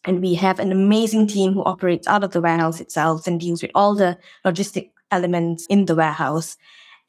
and 0.05 0.21
we 0.21 0.35
have 0.35 0.59
an 0.59 0.71
amazing 0.71 1.27
team 1.27 1.53
who 1.53 1.63
operates 1.63 2.07
out 2.07 2.23
of 2.23 2.31
the 2.31 2.41
warehouse 2.41 2.79
itself 2.79 3.27
and 3.27 3.39
deals 3.39 3.61
with 3.61 3.71
all 3.75 3.95
the 3.95 4.17
logistic 4.45 4.91
elements 5.11 5.65
in 5.67 5.85
the 5.85 5.95
warehouse. 5.95 6.55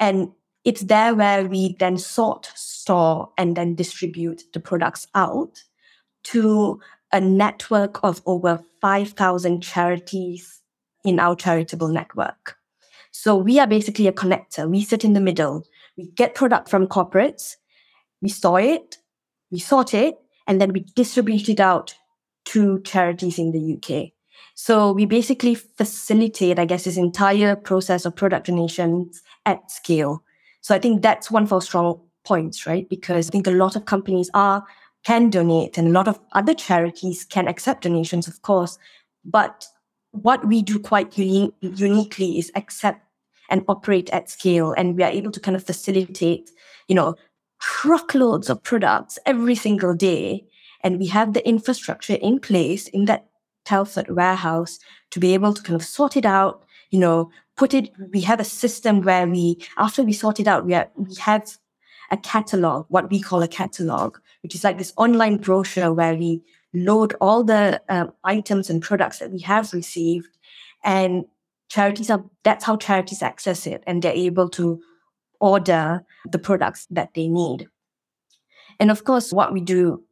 And 0.00 0.32
it's 0.64 0.82
there 0.82 1.14
where 1.14 1.46
we 1.46 1.76
then 1.78 1.96
sort, 1.96 2.50
store, 2.54 3.30
and 3.38 3.56
then 3.56 3.74
distribute 3.74 4.42
the 4.52 4.60
products 4.60 5.06
out 5.14 5.62
to 6.24 6.80
a 7.12 7.20
network 7.20 8.03
of 8.03 8.23
over 8.27 8.62
5,000 8.81 9.62
charities 9.62 10.61
in 11.05 11.18
our 11.18 11.35
charitable 11.35 11.88
network. 11.88 12.57
So 13.11 13.37
we 13.37 13.59
are 13.59 13.66
basically 13.66 14.07
a 14.07 14.12
connector. 14.12 14.70
We 14.70 14.85
sit 14.85 15.05
in 15.05 15.14
the 15.14 15.20
middle. 15.20 15.64
We 15.96 16.11
get 16.12 16.35
product 16.35 16.68
from 16.68 16.87
corporates, 16.87 17.57
we 18.23 18.29
store 18.29 18.61
it, 18.61 18.99
we 19.51 19.59
sort 19.59 19.92
it, 19.92 20.16
and 20.46 20.61
then 20.61 20.73
we 20.73 20.81
distribute 20.94 21.49
it 21.49 21.61
out 21.61 21.94
to 22.46 22.81
charities 22.83 23.38
in 23.38 23.53
the 23.53 23.75
UK. 23.77 24.12
So 24.55 24.92
we 24.92 25.05
basically 25.05 25.55
facilitate, 25.55 26.59
I 26.59 26.64
guess, 26.64 26.85
this 26.85 26.96
entire 26.96 27.57
process 27.57 28.05
of 28.05 28.16
product 28.16 28.46
donations 28.46 29.23
at 29.46 29.70
scale. 29.70 30.23
So 30.61 30.75
I 30.75 30.79
think 30.79 31.03
that's 31.03 31.31
one 31.31 31.42
of 31.42 31.53
our 31.53 31.62
strong 31.62 32.01
points, 32.25 32.66
right? 32.66 32.88
Because 32.88 33.29
I 33.29 33.31
think 33.31 33.46
a 33.46 33.53
lot 33.53 33.77
of 33.77 33.87
companies 33.87 34.31
are 34.35 34.64
can 35.04 35.30
donate 35.30 35.78
and 35.78 35.88
a 35.88 35.92
lot 35.92 36.08
of 36.08 36.20
other 36.32 36.54
charities 36.54 37.24
can 37.24 37.48
accept 37.48 37.82
donations, 37.82 38.28
of 38.28 38.42
course. 38.42 38.78
But 39.24 39.66
what 40.12 40.46
we 40.46 40.62
do 40.62 40.78
quite 40.78 41.16
uni- 41.16 41.52
uniquely 41.60 42.38
is 42.38 42.50
accept 42.54 43.04
and 43.48 43.64
operate 43.68 44.10
at 44.10 44.30
scale. 44.30 44.72
And 44.72 44.96
we 44.96 45.02
are 45.02 45.10
able 45.10 45.32
to 45.32 45.40
kind 45.40 45.56
of 45.56 45.64
facilitate, 45.64 46.50
you 46.88 46.94
know, 46.94 47.16
truckloads 47.60 48.48
of 48.48 48.62
products 48.62 49.18
every 49.26 49.54
single 49.54 49.94
day. 49.94 50.46
And 50.82 50.98
we 50.98 51.06
have 51.06 51.34
the 51.34 51.46
infrastructure 51.46 52.14
in 52.14 52.38
place 52.40 52.88
in 52.88 53.04
that 53.06 53.26
Telford 53.64 54.10
warehouse 54.10 54.78
to 55.10 55.20
be 55.20 55.34
able 55.34 55.52
to 55.52 55.62
kind 55.62 55.76
of 55.76 55.84
sort 55.84 56.16
it 56.16 56.24
out, 56.24 56.64
you 56.90 56.98
know, 56.98 57.30
put 57.56 57.74
it, 57.74 57.90
we 58.12 58.22
have 58.22 58.40
a 58.40 58.44
system 58.44 59.02
where 59.02 59.26
we, 59.26 59.58
after 59.76 60.02
we 60.02 60.12
sort 60.12 60.40
it 60.40 60.46
out, 60.46 60.64
we, 60.64 60.74
are, 60.74 60.88
we 60.96 61.14
have 61.16 61.58
a 62.11 62.16
catalog, 62.16 62.87
what 62.88 63.11
we 63.11 63.20
call 63.20 63.42
a 63.42 63.49
catalog, 63.49 64.18
which 64.42 64.55
is 64.55 64.64
like 64.64 64.79
this 64.79 64.92
online 64.96 65.37
brochure 65.37 65.92
where 65.92 66.14
we 66.14 66.42
load 66.75 67.14
all 67.20 67.44
the 67.44 67.81
um, 67.88 68.12
items 68.25 68.70
and 68.70 68.83
products 68.83 69.18
that 69.18 69.31
we 69.31 69.40
have 69.40 69.73
received. 69.73 70.29
And 70.85 71.25
charities 71.68 72.11
are, 72.11 72.25
that's 72.42 72.64
how 72.64 72.77
charities 72.77 73.23
access 73.23 73.66
it. 73.66 73.83
And 73.87 74.03
they're 74.03 74.12
able 74.12 74.49
to 74.51 74.81
order 75.40 76.05
the 76.31 76.38
products 76.38 76.87
that 76.90 77.14
they 77.14 77.29
need. 77.29 77.68
And 78.79 78.90
of 78.90 79.05
course, 79.05 79.33
what 79.33 79.53
we 79.53 79.61
do 79.61 80.03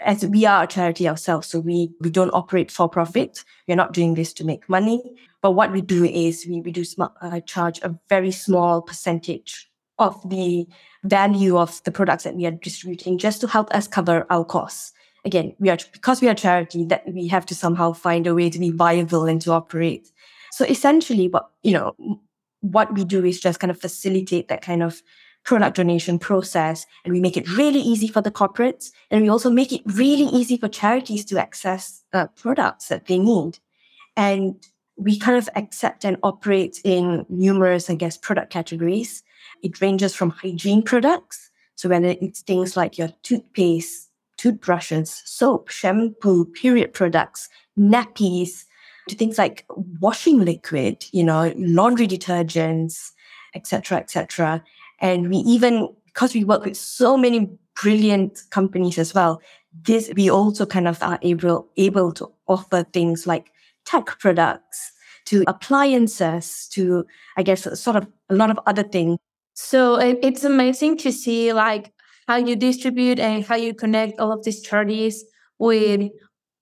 as 0.00 0.26
we 0.26 0.44
are 0.44 0.64
a 0.64 0.66
charity 0.66 1.08
ourselves, 1.08 1.48
so 1.48 1.60
we, 1.60 1.90
we 2.00 2.10
don't 2.10 2.30
operate 2.34 2.70
for 2.70 2.88
profit. 2.88 3.42
We're 3.66 3.76
not 3.76 3.94
doing 3.94 4.14
this 4.14 4.32
to 4.34 4.44
make 4.44 4.68
money. 4.68 5.02
But 5.40 5.52
what 5.52 5.72
we 5.72 5.80
do 5.80 6.04
is 6.04 6.46
we, 6.46 6.60
we 6.60 6.72
do 6.72 6.84
uh, 6.98 7.40
charge 7.40 7.80
a 7.82 7.98
very 8.08 8.30
small 8.30 8.82
percentage 8.82 9.70
of 9.98 10.28
the 10.28 10.66
value 11.04 11.56
of 11.56 11.82
the 11.84 11.92
products 11.92 12.24
that 12.24 12.34
we 12.34 12.46
are 12.46 12.50
distributing 12.50 13.18
just 13.18 13.40
to 13.40 13.46
help 13.46 13.70
us 13.72 13.86
cover 13.86 14.26
our 14.30 14.44
costs. 14.44 14.92
Again, 15.24 15.54
we 15.58 15.70
are 15.70 15.78
because 15.92 16.20
we 16.20 16.28
are 16.28 16.34
charity 16.34 16.84
that 16.86 17.04
we 17.06 17.28
have 17.28 17.46
to 17.46 17.54
somehow 17.54 17.92
find 17.92 18.26
a 18.26 18.34
way 18.34 18.50
to 18.50 18.58
be 18.58 18.70
viable 18.70 19.24
and 19.24 19.40
to 19.42 19.52
operate. 19.52 20.10
So 20.52 20.64
essentially 20.64 21.28
what 21.28 21.50
you 21.62 21.72
know 21.72 22.20
what 22.60 22.94
we 22.94 23.04
do 23.04 23.24
is 23.24 23.40
just 23.40 23.60
kind 23.60 23.70
of 23.70 23.80
facilitate 23.80 24.48
that 24.48 24.62
kind 24.62 24.82
of 24.82 25.02
product 25.44 25.76
donation 25.76 26.18
process 26.18 26.86
and 27.04 27.12
we 27.12 27.20
make 27.20 27.36
it 27.36 27.48
really 27.50 27.80
easy 27.80 28.08
for 28.08 28.22
the 28.22 28.30
corporates 28.30 28.90
and 29.10 29.22
we 29.22 29.28
also 29.28 29.50
make 29.50 29.72
it 29.72 29.82
really 29.84 30.24
easy 30.24 30.56
for 30.56 30.68
charities 30.68 31.24
to 31.26 31.38
access 31.38 32.02
uh, 32.14 32.26
products 32.28 32.88
that 32.88 33.06
they 33.06 33.18
need 33.18 33.58
and 34.16 34.66
we 34.96 35.18
kind 35.18 35.36
of 35.36 35.48
accept 35.56 36.04
and 36.04 36.16
operate 36.22 36.80
in 36.84 37.26
numerous 37.28 37.90
i 37.90 37.94
guess 37.94 38.16
product 38.16 38.50
categories 38.50 39.22
it 39.64 39.80
ranges 39.80 40.14
from 40.14 40.30
hygiene 40.30 40.82
products. 40.82 41.50
So 41.74 41.88
whether 41.88 42.14
it's 42.20 42.42
things 42.42 42.76
like 42.76 42.96
your 42.96 43.08
toothpaste, 43.24 44.10
toothbrushes, 44.36 45.22
soap, 45.24 45.70
shampoo, 45.70 46.44
period 46.44 46.92
products, 46.92 47.48
nappies, 47.76 48.64
to 49.08 49.16
things 49.16 49.38
like 49.38 49.64
washing 50.00 50.44
liquid, 50.44 51.04
you 51.12 51.24
know, 51.24 51.52
laundry 51.56 52.06
detergents, 52.06 53.10
etc., 53.54 53.98
etc. 53.98 54.62
And 55.00 55.30
we 55.30 55.38
even, 55.38 55.88
because 56.06 56.34
we 56.34 56.44
work 56.44 56.64
with 56.64 56.76
so 56.76 57.16
many 57.16 57.50
brilliant 57.82 58.42
companies 58.50 58.98
as 58.98 59.14
well, 59.14 59.42
this 59.82 60.10
we 60.16 60.30
also 60.30 60.64
kind 60.64 60.86
of 60.86 61.02
are 61.02 61.18
able 61.22 61.68
able 61.76 62.12
to 62.12 62.30
offer 62.46 62.84
things 62.92 63.26
like 63.26 63.50
tech 63.84 64.06
products 64.20 64.92
to 65.26 65.44
appliances 65.46 66.68
to, 66.72 67.04
I 67.36 67.42
guess, 67.42 67.62
sort 67.80 67.96
of 67.96 68.06
a 68.30 68.34
lot 68.34 68.50
of 68.50 68.60
other 68.66 68.82
things. 68.82 69.18
So 69.54 69.96
it's 70.00 70.44
amazing 70.44 70.98
to 70.98 71.12
see 71.12 71.52
like 71.52 71.92
how 72.26 72.36
you 72.36 72.56
distribute 72.56 73.18
and 73.20 73.44
how 73.44 73.54
you 73.54 73.74
connect 73.74 74.18
all 74.18 74.32
of 74.32 74.44
these 74.44 74.60
charities 74.60 75.24
with 75.58 76.10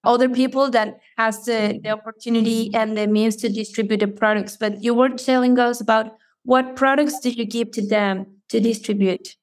other 0.05 0.29
people 0.29 0.71
that 0.71 0.99
has 1.17 1.45
the, 1.45 1.81
the 1.83 1.91
opportunity 1.91 2.71
and 2.75 2.97
the 2.97 3.07
means 3.07 3.37
to 3.37 3.49
distribute 3.49 4.01
the 4.01 4.09
products. 4.09 4.57
But 4.57 4.83
you 4.83 4.95
were 4.95 5.11
telling 5.11 5.59
us 5.59 5.81
about 5.81 6.17
what 6.45 6.77
products 6.77 7.21
did 7.21 7.37
you 7.37 7.47
give 7.47 7.71
to 7.73 7.87
them 7.87 8.27
to 8.49 8.61
distribute? 8.61 9.37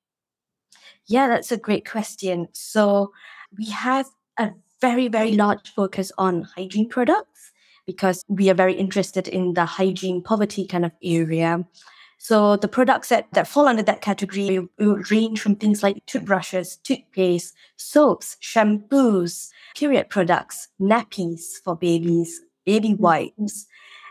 Yeah, 1.07 1.27
that's 1.27 1.51
a 1.51 1.57
great 1.57 1.89
question. 1.89 2.49
So 2.51 3.13
we 3.57 3.65
have 3.71 4.05
a 4.37 4.51
very, 4.81 5.07
very 5.07 5.31
large 5.31 5.73
focus 5.73 6.11
on 6.17 6.43
hygiene 6.55 6.87
products 6.87 7.51
because 7.87 8.23
we 8.27 8.49
are 8.49 8.53
very 8.53 8.75
interested 8.75 9.27
in 9.27 9.53
the 9.53 9.65
hygiene 9.65 10.21
poverty 10.21 10.67
kind 10.67 10.85
of 10.85 10.91
area. 11.01 11.65
So 12.29 12.57
the 12.57 12.67
products 12.67 13.09
that, 13.09 13.25
that 13.33 13.47
fall 13.47 13.67
under 13.67 13.81
that 13.81 14.01
category 14.01 14.59
will 14.77 15.01
range 15.09 15.41
from 15.41 15.55
things 15.55 15.81
like 15.81 16.05
toothbrushes, 16.05 16.75
toothpaste, 16.83 17.55
soaps, 17.75 18.37
shampoos, 18.39 19.49
period 19.75 20.11
products, 20.11 20.67
nappies 20.79 21.41
for 21.63 21.75
babies, 21.75 22.39
baby 22.67 22.89
mm-hmm. 22.89 23.01
wipes. 23.01 23.65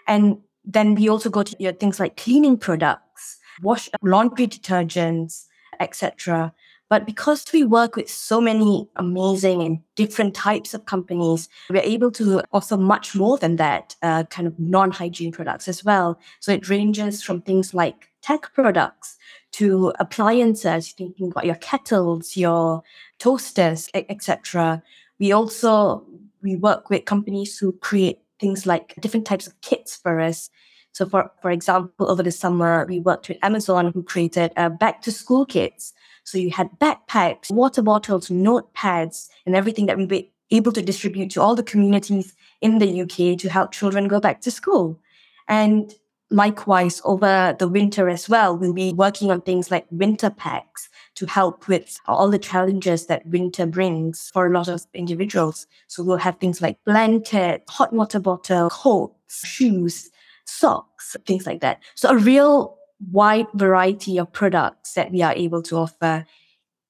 And 0.09 0.39
then 0.65 0.97
we 0.97 1.09
also 1.09 1.31
go 1.31 1.45
to 1.45 1.55
your 1.61 1.71
things 1.71 2.01
like 2.01 2.17
cleaning 2.17 2.57
products, 2.57 3.39
wash 3.63 3.89
laundry 4.03 4.49
detergents, 4.49 5.45
etc. 5.79 6.53
But 6.89 7.05
because 7.05 7.45
we 7.53 7.65
work 7.65 7.97
with 7.97 8.09
so 8.09 8.41
many 8.41 8.89
amazing 8.97 9.63
and 9.63 9.81
different 9.95 10.35
types 10.35 10.73
of 10.73 10.87
companies, 10.87 11.49
we're 11.69 11.83
able 11.83 12.11
to 12.13 12.43
offer 12.53 12.79
much 12.79 13.15
more 13.15 13.37
than 13.37 13.57
that, 13.57 13.95
uh, 14.03 14.25
kind 14.25 14.49
of 14.49 14.59
non 14.59 14.91
hygiene 14.91 15.33
products 15.33 15.69
as 15.69 15.85
well. 15.85 16.19
So 16.41 16.53
it 16.53 16.69
ranges 16.69 17.23
from 17.23 17.43
things 17.43 17.75
like 17.75 18.09
tech 18.23 18.53
products 18.55 19.19
to 19.53 19.93
appliances, 19.99 20.93
thinking 20.93 21.31
about 21.31 21.47
your 21.47 21.57
kettles, 21.57 22.37
your 22.37 22.83
toasters, 23.19 23.91
etc. 23.95 24.83
We 25.19 25.33
also 25.33 26.07
we 26.43 26.57
work 26.57 26.89
with 26.89 27.05
companies 27.05 27.59
who 27.59 27.73
create 27.73 28.21
things 28.41 28.67
like 28.67 28.95
different 29.01 29.27
types 29.27 29.47
of 29.47 29.61
kits 29.61 29.97
for 29.97 30.21
us. 30.21 30.49
So, 30.93 31.07
for 31.07 31.31
for 31.43 31.51
example, 31.51 32.11
over 32.11 32.23
the 32.23 32.33
summer, 32.33 32.87
we 32.89 33.01
worked 33.01 33.29
with 33.29 33.39
Amazon, 33.43 33.93
who 33.93 34.03
created 34.03 34.53
uh, 34.57 34.71
back 34.71 35.03
to 35.03 35.13
school 35.13 35.45
kits 35.45 35.93
so 36.29 36.37
you 36.37 36.51
had 36.51 36.69
backpacks, 36.79 37.51
water 37.51 37.81
bottles, 37.81 38.29
notepads, 38.29 39.29
and 39.47 39.57
everything 39.57 39.87
that 39.87 39.97
we 39.97 40.05
were 40.05 40.23
able 40.51 40.73
to 40.73 40.83
distribute 40.83 41.31
to 41.31 41.41
all 41.41 41.55
the 41.55 41.63
communities 41.63 42.35
in 42.61 42.79
the 42.79 43.03
UK 43.03 43.39
to 43.39 43.49
help 43.49 43.73
children 43.73 44.09
go 44.09 44.21
back 44.21 44.43
to 44.43 44.51
school. 44.51 45.01
And 45.49 45.95
likewise, 46.31 47.01
over 47.05 47.57
the 47.59 47.67
winter 47.67 48.11
as 48.11 48.29
well, 48.29 48.57
we'll 48.57 48.75
be 48.75 48.93
working 48.93 49.31
on 49.31 49.41
things 49.41 49.71
like 49.71 49.87
winter 49.91 50.29
packs 50.29 50.91
to 51.15 51.25
help 51.25 51.67
with 51.67 51.99
all 52.07 52.31
the 52.31 52.39
challenges 52.39 53.07
that 53.07 53.27
winter 53.27 53.65
brings 53.65 54.31
for 54.35 54.47
a 54.47 54.51
lot 54.51 54.69
of 54.69 54.87
individuals. 54.93 55.67
So 55.87 56.03
we'll 56.03 56.19
have 56.19 56.39
things 56.39 56.61
like 56.61 56.77
blanket, 56.85 57.65
hot 57.69 57.93
water 57.95 58.21
bottle, 58.21 58.69
coats, 58.69 59.47
shoes, 59.47 60.11
socks, 60.45 61.17
things 61.27 61.47
like 61.47 61.61
that. 61.61 61.83
So 61.95 62.11
a 62.11 62.19
real 62.19 62.78
wide 63.11 63.47
variety 63.55 64.19
of 64.19 64.33
products 64.33 64.95
that 64.95 65.11
we 65.11 65.23
are 65.23 65.35
able 65.35 65.63
to 65.63 65.77
offer. 65.77 66.27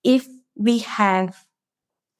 If 0.04 0.26
we 0.56 0.78
have, 0.78 1.44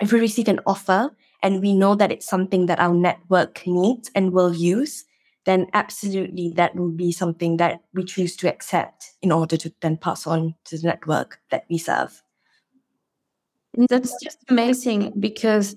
if 0.01 0.13
we 0.13 0.21
receive 0.21 0.49
an 0.49 0.61
offer 0.67 1.11
and 1.43 1.61
we 1.61 1.75
know 1.75 1.95
that 1.95 2.13
it's 2.13 2.29
something 2.29 2.67
that 2.67 2.81
our 2.81 2.95
network 2.95 3.67
needs 3.67 4.11
and 4.15 4.33
will 4.33 4.55
use, 4.55 5.05
then 5.47 5.67
absolutely 5.73 6.53
that 6.57 6.77
will 6.77 6.91
be 6.91 7.11
something 7.11 7.57
that 7.57 7.81
we 7.95 8.05
choose 8.05 8.37
to 8.37 8.49
accept 8.49 9.13
in 9.23 9.33
order 9.33 9.57
to 9.57 9.73
then 9.81 9.97
pass 9.97 10.27
on 10.27 10.55
to 10.65 10.77
the 10.77 10.87
network 10.87 11.41
that 11.51 11.65
we 11.71 11.79
serve. 11.79 12.23
That's 13.89 14.15
just 14.23 14.39
amazing 14.49 15.15
because 15.19 15.77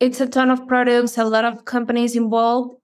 it's 0.00 0.20
a 0.20 0.26
ton 0.26 0.50
of 0.50 0.66
products, 0.66 1.18
a 1.18 1.24
lot 1.24 1.44
of 1.44 1.64
companies 1.64 2.16
involved, 2.16 2.76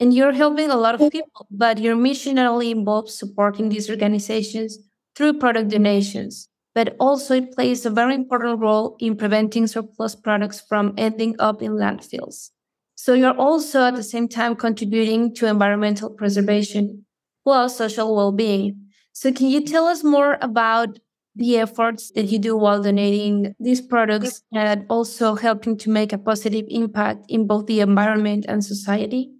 and 0.00 0.14
you're 0.14 0.32
helping 0.32 0.70
a 0.70 0.76
lot 0.76 0.94
of 0.94 1.10
people, 1.10 1.46
but 1.50 1.78
your 1.78 1.96
mission 1.96 2.36
not 2.36 2.46
only 2.46 2.70
involves 2.70 3.14
supporting 3.14 3.68
these 3.68 3.90
organizations 3.90 4.78
through 5.16 5.38
product 5.38 5.70
donations, 5.70 6.48
but 6.74 6.94
also 7.00 7.34
it 7.34 7.52
plays 7.52 7.84
a 7.84 7.90
very 7.90 8.14
important 8.14 8.60
role 8.60 8.96
in 9.00 9.16
preventing 9.16 9.66
surplus 9.66 10.14
products 10.14 10.60
from 10.60 10.94
ending 10.96 11.34
up 11.40 11.60
in 11.62 11.72
landfills. 11.72 12.50
So 12.94 13.14
you're 13.14 13.36
also 13.36 13.82
at 13.82 13.96
the 13.96 14.02
same 14.02 14.28
time 14.28 14.54
contributing 14.56 15.34
to 15.36 15.46
environmental 15.46 16.10
preservation 16.10 17.04
plus 17.44 17.76
social 17.76 18.14
well-being. 18.14 18.90
So 19.12 19.32
can 19.32 19.48
you 19.48 19.64
tell 19.64 19.86
us 19.86 20.04
more 20.04 20.38
about 20.40 20.98
the 21.34 21.56
efforts 21.58 22.10
that 22.12 22.26
you 22.26 22.38
do 22.38 22.56
while 22.56 22.82
donating 22.82 23.54
these 23.60 23.80
products 23.80 24.42
and 24.52 24.84
also 24.88 25.34
helping 25.34 25.76
to 25.78 25.90
make 25.90 26.12
a 26.12 26.18
positive 26.18 26.66
impact 26.68 27.24
in 27.28 27.46
both 27.46 27.66
the 27.66 27.80
environment 27.80 28.44
and 28.48 28.64
society? 28.64 29.30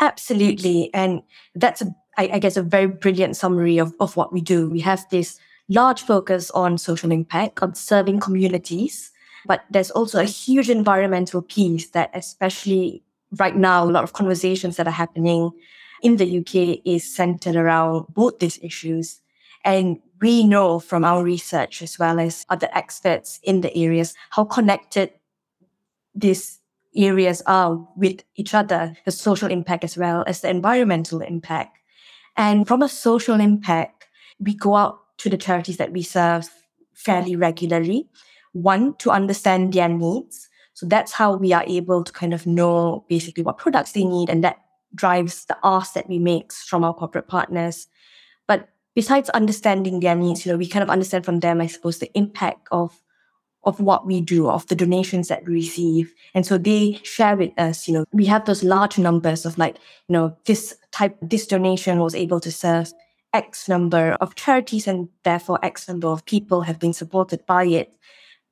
Absolutely. 0.00 0.90
And 0.94 1.22
that's, 1.54 1.82
a, 1.82 1.94
I, 2.16 2.30
I 2.34 2.38
guess, 2.38 2.56
a 2.56 2.62
very 2.62 2.86
brilliant 2.86 3.36
summary 3.36 3.78
of, 3.78 3.94
of 4.00 4.16
what 4.16 4.32
we 4.32 4.40
do. 4.40 4.68
We 4.68 4.80
have 4.80 5.04
this 5.10 5.38
large 5.68 6.02
focus 6.02 6.50
on 6.52 6.78
social 6.78 7.12
impact, 7.12 7.62
on 7.62 7.74
serving 7.74 8.20
communities, 8.20 9.10
but 9.46 9.64
there's 9.70 9.90
also 9.90 10.20
a 10.20 10.24
huge 10.24 10.70
environmental 10.70 11.42
piece 11.42 11.90
that, 11.90 12.10
especially 12.14 13.02
right 13.38 13.56
now, 13.56 13.84
a 13.84 13.86
lot 13.86 14.04
of 14.04 14.12
conversations 14.12 14.76
that 14.76 14.86
are 14.86 14.92
happening 14.92 15.50
in 16.02 16.16
the 16.16 16.38
UK 16.38 16.80
is 16.84 17.14
centered 17.14 17.56
around 17.56 18.06
both 18.10 18.38
these 18.38 18.58
issues. 18.62 19.20
And 19.64 19.98
we 20.20 20.44
know 20.44 20.78
from 20.78 21.04
our 21.04 21.22
research 21.22 21.82
as 21.82 21.98
well 21.98 22.18
as 22.18 22.46
other 22.48 22.68
experts 22.72 23.40
in 23.42 23.60
the 23.60 23.76
areas 23.76 24.14
how 24.30 24.44
connected 24.44 25.12
this 26.14 26.57
areas 26.96 27.42
are 27.46 27.76
with 27.96 28.22
each 28.36 28.54
other, 28.54 28.96
the 29.04 29.10
social 29.10 29.50
impact 29.50 29.84
as 29.84 29.96
well 29.96 30.24
as 30.26 30.40
the 30.40 30.50
environmental 30.50 31.20
impact. 31.20 31.78
And 32.36 32.66
from 32.66 32.82
a 32.82 32.88
social 32.88 33.40
impact, 33.40 34.06
we 34.38 34.54
go 34.54 34.76
out 34.76 34.98
to 35.18 35.28
the 35.28 35.36
charities 35.36 35.76
that 35.78 35.92
we 35.92 36.02
serve 36.02 36.48
fairly 36.94 37.36
regularly. 37.36 38.08
One, 38.52 38.94
to 38.96 39.10
understand 39.10 39.72
their 39.72 39.88
needs. 39.88 40.48
So 40.74 40.86
that's 40.86 41.12
how 41.12 41.36
we 41.36 41.52
are 41.52 41.64
able 41.66 42.04
to 42.04 42.12
kind 42.12 42.32
of 42.32 42.46
know 42.46 43.04
basically 43.08 43.42
what 43.42 43.58
products 43.58 43.92
they 43.92 44.04
need. 44.04 44.30
And 44.30 44.42
that 44.44 44.58
drives 44.94 45.44
the 45.46 45.56
ask 45.64 45.94
that 45.94 46.08
we 46.08 46.18
make 46.18 46.52
from 46.52 46.84
our 46.84 46.94
corporate 46.94 47.28
partners. 47.28 47.88
But 48.46 48.68
besides 48.94 49.28
understanding 49.30 50.00
their 50.00 50.14
needs, 50.14 50.46
you 50.46 50.52
know, 50.52 50.58
we 50.58 50.68
kind 50.68 50.82
of 50.82 50.90
understand 50.90 51.24
from 51.24 51.40
them, 51.40 51.60
I 51.60 51.66
suppose, 51.66 51.98
the 51.98 52.10
impact 52.16 52.68
of 52.70 53.00
of 53.68 53.80
what 53.80 54.06
we 54.06 54.22
do, 54.22 54.48
of 54.48 54.66
the 54.68 54.74
donations 54.74 55.28
that 55.28 55.44
we 55.44 55.52
receive. 55.52 56.14
And 56.34 56.46
so 56.46 56.56
they 56.56 56.98
share 57.02 57.36
with 57.36 57.52
us, 57.58 57.86
you 57.86 57.92
know, 57.92 58.06
we 58.12 58.24
have 58.24 58.46
those 58.46 58.64
large 58.64 58.98
numbers 58.98 59.44
of 59.44 59.58
like, 59.58 59.76
you 60.08 60.14
know, 60.14 60.34
this 60.46 60.74
type, 60.90 61.16
this 61.20 61.46
donation 61.46 61.98
was 61.98 62.14
able 62.14 62.40
to 62.40 62.50
serve 62.50 62.90
X 63.34 63.68
number 63.68 64.16
of 64.22 64.34
charities 64.36 64.88
and 64.88 65.10
therefore 65.22 65.62
X 65.62 65.86
number 65.86 66.08
of 66.08 66.24
people 66.24 66.62
have 66.62 66.78
been 66.78 66.94
supported 66.94 67.44
by 67.44 67.64
it. 67.64 67.94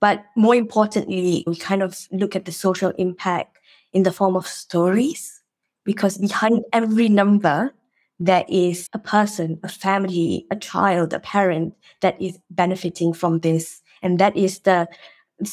But 0.03 0.23
more 0.37 0.55
importantly, 0.55 1.45
we 1.47 1.57
kind 1.57 1.83
of 1.83 1.99
look 2.13 2.37
at 2.37 2.45
the 2.45 2.53
social 2.53 2.91
impact 2.99 3.57
in 3.95 4.03
the 4.03 4.13
form 4.13 4.37
of 4.37 4.47
stories 4.47 5.41
because 5.85 6.19
behind 6.19 6.63
every 6.75 7.09
number, 7.09 7.73
there 8.19 8.45
is 8.49 8.89
a 8.93 8.99
person, 8.99 9.59
a 9.63 9.69
family, 9.69 10.47
a 10.51 10.57
child, 10.57 11.15
a 11.15 11.21
parent 11.21 11.75
that 12.03 12.21
is 12.21 12.39
benefiting 12.51 13.15
from 13.15 13.41
this 13.41 13.83
and 14.07 14.19
that 14.19 14.37
is 14.37 14.61
the 14.61 14.89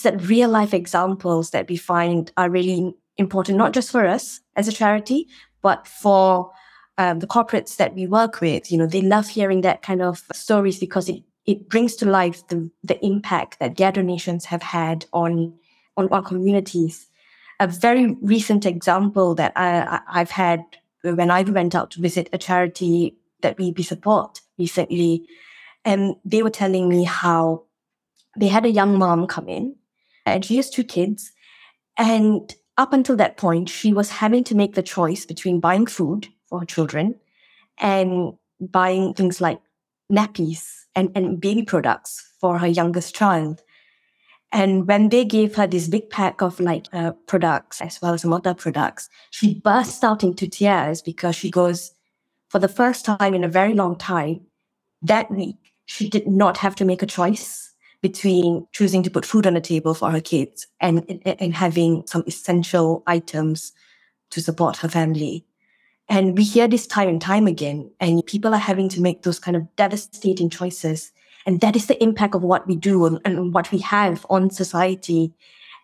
that 0.04 0.22
real 0.22 0.50
life 0.50 0.74
examples 0.74 1.50
that 1.50 1.68
we 1.68 1.76
find 1.76 2.32
are 2.38 2.50
really 2.50 2.96
important, 3.18 3.58
not 3.58 3.74
just 3.74 3.92
for 3.92 4.06
us 4.06 4.40
as 4.56 4.68
a 4.68 4.72
charity, 4.72 5.28
but 5.62 5.88
for 5.88 6.52
um, 6.98 7.20
the 7.20 7.28
corporates 7.28 7.76
that 7.78 7.94
we 7.94 8.08
work 8.08 8.40
with. 8.40 8.72
You 8.72 8.78
know, 8.78 8.88
they 8.88 9.02
love 9.02 9.28
hearing 9.28 9.62
that 9.62 9.82
kind 9.82 10.02
of 10.02 10.24
stories 10.32 10.80
because 10.80 11.10
it, 11.10 11.24
it 11.46 11.68
brings 11.68 11.96
to 11.98 12.06
life 12.06 12.48
the, 12.48 12.72
the 12.84 13.04
impact 13.06 13.60
that 13.60 13.76
their 13.76 13.92
donations 13.92 14.46
have 14.46 14.62
had 14.62 15.06
on, 15.12 15.54
on 15.98 16.08
our 16.10 16.22
communities. 16.22 17.08
A 17.60 17.68
very 17.68 18.16
recent 18.22 18.66
example 18.66 19.36
that 19.36 19.52
I, 19.56 20.00
I've 20.08 20.32
had 20.32 20.64
when 21.02 21.30
I 21.30 21.42
went 21.42 21.76
out 21.76 21.92
to 21.92 22.02
visit 22.02 22.30
a 22.32 22.38
charity 22.38 23.18
that 23.42 23.58
we 23.58 23.74
support 23.84 24.40
recently, 24.58 25.28
and 25.84 26.16
they 26.24 26.42
were 26.42 26.50
telling 26.50 26.88
me 26.88 27.04
how 27.04 27.64
they 28.38 28.48
had 28.48 28.66
a 28.66 28.72
young 28.72 28.98
mom 28.98 29.28
come 29.28 29.48
in 29.48 29.76
and 30.26 30.44
she 30.44 30.58
has 30.58 30.70
two 30.70 30.84
kids. 30.84 31.32
And 31.98 32.54
up 32.78 32.94
until 32.94 33.16
that 33.18 33.38
point, 33.38 33.70
she 33.70 33.94
was 33.94 34.10
having 34.10 34.44
to 34.46 34.56
make 34.56 34.76
the 34.76 34.84
choice 34.84 35.26
between 35.26 35.60
buying 35.60 35.86
food 35.86 36.28
for 36.48 36.60
her 36.60 36.66
children 36.66 37.16
and 37.78 38.34
buying 38.60 39.14
things 39.14 39.42
like 39.42 39.60
nappies 40.12 40.66
and, 40.96 41.12
and 41.16 41.40
baby 41.40 41.64
products 41.64 42.34
for 42.40 42.58
her 42.58 42.68
youngest 42.68 43.16
child. 43.16 43.62
And 44.52 44.88
when 44.88 45.10
they 45.10 45.26
gave 45.26 45.56
her 45.56 45.66
this 45.66 45.88
big 45.88 46.10
pack 46.10 46.42
of 46.42 46.60
like 46.60 46.86
uh, 46.94 47.14
products 47.28 47.82
as 47.82 48.00
well 48.02 48.14
as 48.14 48.24
other 48.24 48.54
products, 48.54 49.10
she 49.32 49.60
burst 49.60 50.04
out 50.04 50.24
into 50.24 50.48
tears 50.48 51.02
because 51.02 51.36
she 51.36 51.50
goes, 51.50 51.92
for 52.50 52.60
the 52.60 52.68
first 52.68 53.04
time 53.04 53.34
in 53.34 53.44
a 53.44 53.48
very 53.48 53.74
long 53.74 53.96
time, 53.98 54.42
that 55.02 55.32
week, 55.32 55.58
she 55.86 56.08
did 56.08 56.28
not 56.28 56.58
have 56.58 56.76
to 56.76 56.86
make 56.86 57.02
a 57.02 57.08
choice 57.08 57.63
between 58.04 58.68
choosing 58.74 59.02
to 59.02 59.10
put 59.10 59.26
food 59.26 59.48
on 59.48 59.54
the 59.54 59.62
table 59.62 59.94
for 59.94 60.12
her 60.12 60.20
kids 60.20 60.68
and, 60.82 61.22
and, 61.40 61.56
having 61.56 62.04
some 62.06 62.22
essential 62.28 63.02
items 63.08 63.72
to 64.30 64.42
support 64.42 64.76
her 64.76 64.90
family. 64.90 65.46
And 66.10 66.38
we 66.38 66.44
hear 66.44 66.68
this 66.68 66.86
time 66.86 67.08
and 67.08 67.22
time 67.22 67.48
again, 67.48 67.90
and 68.02 68.24
people 68.26 68.54
are 68.54 68.58
having 68.58 68.90
to 68.90 69.02
make 69.02 69.24
those 69.24 69.40
kind 69.40 69.56
of 69.56 69.74
devastating 69.78 70.50
choices. 70.50 71.14
And 71.46 71.62
that 71.62 71.78
is 71.78 71.88
the 71.88 72.02
impact 72.04 72.36
of 72.36 72.44
what 72.44 72.68
we 72.68 72.76
do 72.76 73.06
and, 73.06 73.22
and 73.24 73.54
what 73.54 73.72
we 73.72 73.80
have 73.80 74.26
on 74.30 74.50
society. 74.50 75.34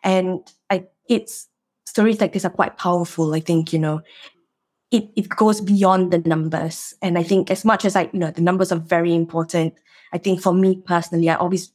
And 0.04 0.42
I, 0.70 0.88
it's 1.08 1.48
stories 1.86 2.20
like 2.20 2.34
this 2.34 2.44
are 2.44 2.50
quite 2.50 2.78
powerful. 2.78 3.34
I 3.34 3.40
think, 3.40 3.72
you 3.72 3.80
know, 3.80 4.02
it, 4.92 5.10
it 5.16 5.30
goes 5.30 5.62
beyond 5.62 6.12
the 6.12 6.20
numbers. 6.20 6.94
And 7.02 7.18
I 7.18 7.24
think 7.24 7.50
as 7.50 7.64
much 7.64 7.86
as 7.86 7.96
I, 7.96 8.10
you 8.12 8.20
know, 8.20 8.32
the 8.32 8.42
numbers 8.42 8.74
are 8.74 8.80
very 8.80 9.16
important. 9.16 9.76
I 10.12 10.18
think 10.18 10.42
for 10.42 10.54
me 10.54 10.82
personally, 10.86 11.30
I 11.30 11.36
always 11.36 11.72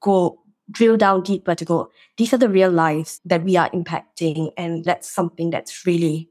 go 0.00 0.40
drill 0.70 0.96
down 0.96 1.22
deeper 1.22 1.54
to 1.54 1.64
go, 1.64 1.90
these 2.16 2.32
are 2.32 2.38
the 2.38 2.48
real 2.48 2.70
lives 2.70 3.20
that 3.24 3.42
we 3.42 3.56
are 3.56 3.70
impacting. 3.70 4.52
And 4.56 4.84
that's 4.84 5.10
something 5.10 5.50
that's 5.50 5.86
really, 5.86 6.30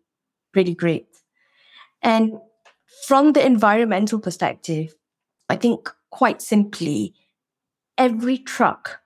really 0.56 0.76
great. 0.76 1.08
And 2.02 2.34
from 3.08 3.34
the 3.34 3.46
environmental 3.46 4.20
perspective, 4.20 4.94
I 5.50 5.56
think 5.56 5.90
quite 6.10 6.42
simply, 6.42 7.14
every 7.98 8.38
truck 8.38 9.00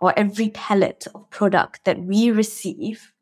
or 0.00 0.18
every 0.18 0.48
pallet 0.48 1.06
of 1.14 1.28
product 1.30 1.84
that 1.84 2.00
we 2.00 2.30
receive 2.30 3.12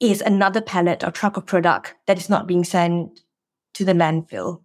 is 0.00 0.20
another 0.20 0.60
pallet 0.60 1.04
or 1.04 1.10
truck 1.10 1.36
of 1.36 1.46
product 1.46 1.94
that 2.06 2.18
is 2.18 2.28
not 2.28 2.46
being 2.46 2.64
sent 2.64 3.20
to 3.74 3.84
the 3.84 3.92
landfill, 3.92 4.62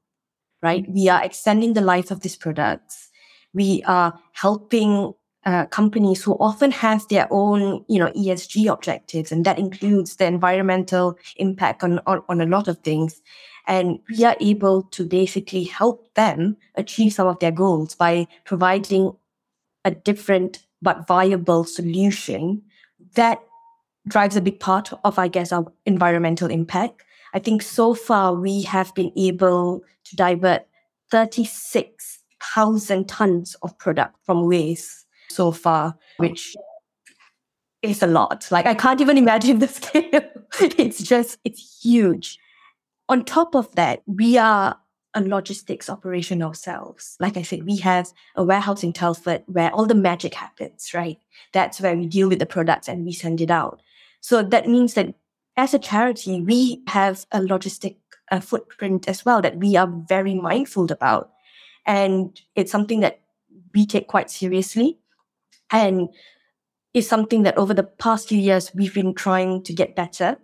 right? 0.62 0.86
We 0.90 1.10
are 1.10 1.24
extending 1.24 1.74
the 1.74 1.82
life 1.82 2.10
of 2.10 2.22
these 2.22 2.36
products. 2.36 3.07
We 3.58 3.82
are 3.88 4.14
helping 4.34 5.14
uh, 5.44 5.66
companies 5.66 6.24
who 6.24 6.34
often 6.34 6.70
have 6.70 7.08
their 7.08 7.28
own, 7.32 7.84
you 7.88 7.98
know, 7.98 8.12
ESG 8.12 8.72
objectives, 8.72 9.32
and 9.32 9.46
that 9.46 9.58
includes 9.58 10.18
the 10.18 10.26
environmental 10.26 11.18
impact 11.38 11.84
on, 11.84 12.00
on, 12.06 12.22
on 12.30 12.40
a 12.40 12.46
lot 12.46 12.68
of 12.68 12.78
things. 12.80 13.22
And 13.66 14.00
we 14.10 14.24
are 14.26 14.36
able 14.40 14.84
to 14.84 15.06
basically 15.06 15.64
help 15.64 16.14
them 16.14 16.58
achieve 16.76 17.14
some 17.14 17.26
of 17.26 17.40
their 17.40 17.52
goals 17.52 17.96
by 17.96 18.28
providing 18.46 19.14
a 19.84 19.92
different 19.92 20.60
but 20.84 21.08
viable 21.08 21.64
solution 21.64 22.62
that 23.16 23.40
drives 24.08 24.36
a 24.36 24.42
big 24.42 24.60
part 24.60 24.94
of, 25.04 25.18
I 25.18 25.30
guess, 25.30 25.52
our 25.52 25.66
environmental 25.88 26.52
impact. 26.52 27.04
I 27.34 27.40
think 27.40 27.64
so 27.64 27.96
far 27.96 28.36
we 28.36 28.62
have 28.64 28.94
been 28.94 29.12
able 29.18 29.82
to 30.04 30.16
divert 30.16 30.68
36,000 32.58 33.08
tons 33.08 33.56
of 33.62 33.78
product 33.78 34.16
from 34.24 34.48
waste 34.48 35.06
so 35.30 35.52
far, 35.52 35.96
which 36.18 36.56
is 37.84 38.02
a 38.02 38.08
lot. 38.08 38.48
Like 38.50 38.66
I 38.66 38.74
can't 38.74 39.00
even 39.00 39.18
imagine 39.18 39.60
the 39.64 39.68
scale. 39.68 40.22
it's 40.60 41.04
just, 41.04 41.38
it's 41.44 41.84
huge. 41.84 42.40
On 43.10 43.24
top 43.24 43.56
of 43.56 43.74
that, 43.76 44.02
we 44.08 44.38
are 44.38 44.76
a 45.14 45.22
logistics 45.22 45.90
operation 45.90 46.42
ourselves. 46.42 47.16
Like 47.20 47.38
I 47.38 47.44
said, 47.44 47.64
we 47.64 47.78
have 47.78 48.12
a 48.36 48.44
warehouse 48.44 48.84
in 48.84 48.92
Telford 48.92 49.44
where 49.46 49.72
all 49.72 49.86
the 49.86 49.96
magic 49.96 50.34
happens, 50.34 50.92
right? 50.94 51.18
That's 51.54 51.80
where 51.80 51.96
we 51.96 52.08
deal 52.08 52.28
with 52.28 52.40
the 52.40 52.46
products 52.46 52.88
and 52.88 53.06
we 53.06 53.14
send 53.14 53.40
it 53.40 53.52
out. 53.52 53.82
So 54.20 54.42
that 54.42 54.68
means 54.68 54.96
that 54.96 55.14
as 55.56 55.74
a 55.74 55.80
charity, 55.80 56.42
we 56.42 56.82
have 56.88 57.26
a 57.32 57.40
logistic 57.40 57.98
uh, 58.32 58.40
footprint 58.40 59.08
as 59.08 59.24
well 59.24 59.42
that 59.42 59.58
we 59.58 59.76
are 59.76 59.88
very 60.08 60.34
mindful 60.34 60.92
about. 60.92 61.32
And 61.88 62.40
it's 62.56 62.72
something 62.72 63.00
that 63.00 63.22
we 63.74 63.88
take 63.88 64.08
quite 64.08 64.30
seriously. 64.30 65.00
And 65.72 66.10
is 66.94 67.08
something 67.08 67.44
that 67.44 67.58
over 67.58 67.74
the 67.74 67.84
past 67.84 68.30
few 68.30 68.40
years 68.40 68.72
we've 68.74 68.94
been 68.94 69.14
trying 69.14 69.62
to 69.64 69.74
get 69.74 69.96
better 69.96 70.38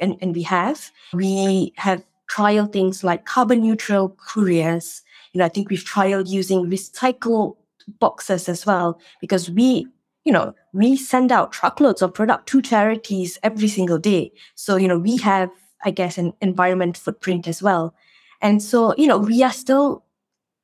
and, 0.00 0.16
and 0.20 0.34
we 0.34 0.42
have. 0.42 0.90
We 1.12 1.72
have 1.76 2.02
trialed 2.30 2.72
things 2.72 3.04
like 3.04 3.26
carbon 3.26 3.60
neutral 3.60 4.10
couriers. 4.10 5.02
You 5.32 5.40
know, 5.40 5.44
I 5.44 5.48
think 5.48 5.70
we've 5.70 5.84
trialed 5.84 6.28
using 6.28 6.70
recycle 6.70 7.56
boxes 7.98 8.48
as 8.48 8.64
well 8.64 9.00
because 9.20 9.50
we, 9.50 9.86
you 10.24 10.32
know, 10.32 10.54
we 10.72 10.96
send 10.96 11.32
out 11.32 11.52
truckloads 11.52 12.02
of 12.02 12.14
product 12.14 12.48
to 12.48 12.62
charities 12.62 13.38
every 13.42 13.68
single 13.68 13.98
day. 13.98 14.32
So, 14.54 14.76
you 14.76 14.88
know, 14.88 14.98
we 14.98 15.16
have, 15.18 15.50
I 15.84 15.90
guess, 15.90 16.16
an 16.18 16.32
environment 16.40 16.96
footprint 16.96 17.48
as 17.48 17.62
well. 17.62 17.94
And 18.40 18.62
so, 18.62 18.94
you 18.96 19.06
know, 19.06 19.18
we 19.18 19.42
are 19.42 19.52
still, 19.52 20.04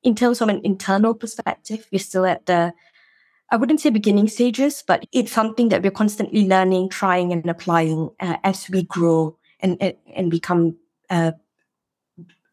in 0.05 0.15
terms 0.15 0.39
of 0.39 0.47
an 0.47 0.61
internal 0.63 1.15
perspective, 1.15 1.87
we're 1.91 1.99
still 1.99 2.25
at 2.25 2.45
the 2.45 2.73
I 3.51 3.57
wouldn't 3.57 3.79
say 3.79 3.89
beginning 3.89 4.27
stages, 4.27 4.83
but 4.85 5.05
it's 5.11 5.31
something 5.31 5.69
that 5.69 5.83
we're 5.83 5.91
constantly 5.91 6.47
learning, 6.47 6.89
trying, 6.89 7.31
and 7.31 7.47
applying 7.47 8.09
uh, 8.19 8.37
as 8.43 8.69
we 8.69 8.83
grow 8.83 9.37
and 9.59 9.93
and, 10.15 10.31
become 10.31 10.77
uh, 11.09 11.33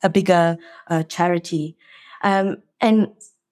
a 0.02 0.08
bigger 0.10 0.58
uh, 0.88 1.02
charity. 1.04 1.76
Um, 2.22 2.58
and 2.80 3.08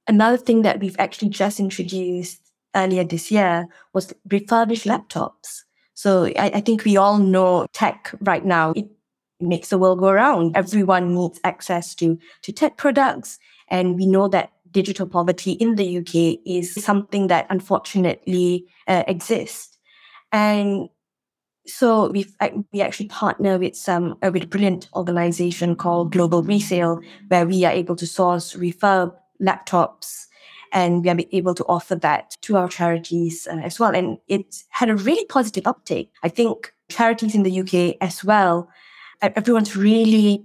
another 0.06 0.36
thing 0.36 0.62
that 0.62 0.80
we've 0.80 0.98
actually 0.98 1.30
just 1.30 1.60
introduced 1.60 2.40
earlier 2.74 3.04
this 3.04 3.30
year 3.30 3.68
was 3.94 4.12
refurbished 4.30 4.84
laptops. 4.84 5.62
So 5.94 6.26
I, 6.26 6.50
I 6.54 6.60
think 6.60 6.84
we 6.84 6.96
all 6.96 7.18
know 7.18 7.66
tech 7.72 8.14
right 8.20 8.44
now. 8.44 8.72
It 8.76 8.90
makes 9.40 9.70
the 9.70 9.78
world 9.78 10.00
go 10.00 10.08
around. 10.08 10.56
Everyone 10.56 11.14
needs 11.14 11.40
access 11.44 11.94
to 11.96 12.18
to 12.42 12.52
tech 12.52 12.76
products, 12.76 13.38
and 13.70 13.96
we 13.96 14.06
know 14.06 14.28
that 14.28 14.52
digital 14.70 15.06
poverty 15.06 15.52
in 15.52 15.76
the 15.76 15.98
UK 15.98 16.40
is 16.46 16.74
something 16.74 17.26
that 17.28 17.46
unfortunately 17.50 18.66
uh, 18.86 19.04
exists. 19.06 19.78
And 20.32 20.88
so 21.66 22.10
we 22.10 22.26
we 22.72 22.80
actually 22.80 23.08
partner 23.08 23.58
with 23.58 23.76
some 23.76 24.16
uh, 24.22 24.30
with 24.32 24.44
a 24.44 24.46
brilliant 24.46 24.88
organization 24.94 25.76
called 25.76 26.12
Global 26.12 26.42
Resale, 26.42 27.00
where 27.28 27.46
we 27.46 27.64
are 27.64 27.72
able 27.72 27.96
to 27.96 28.06
source 28.06 28.54
refurb 28.54 29.14
laptops, 29.42 30.26
and 30.72 31.04
we 31.04 31.10
are 31.10 31.18
able 31.32 31.54
to 31.54 31.64
offer 31.64 31.94
that 31.96 32.36
to 32.42 32.56
our 32.56 32.68
charities 32.68 33.46
uh, 33.50 33.56
as 33.56 33.78
well. 33.78 33.94
And 33.94 34.18
it 34.26 34.62
had 34.70 34.90
a 34.90 34.96
really 34.96 35.24
positive 35.26 35.66
uptake. 35.66 36.12
I 36.22 36.28
think 36.28 36.72
charities 36.88 37.34
in 37.34 37.42
the 37.42 37.60
UK 37.60 37.96
as 38.00 38.24
well, 38.24 38.68
everyone's 39.22 39.76
really 39.76 40.44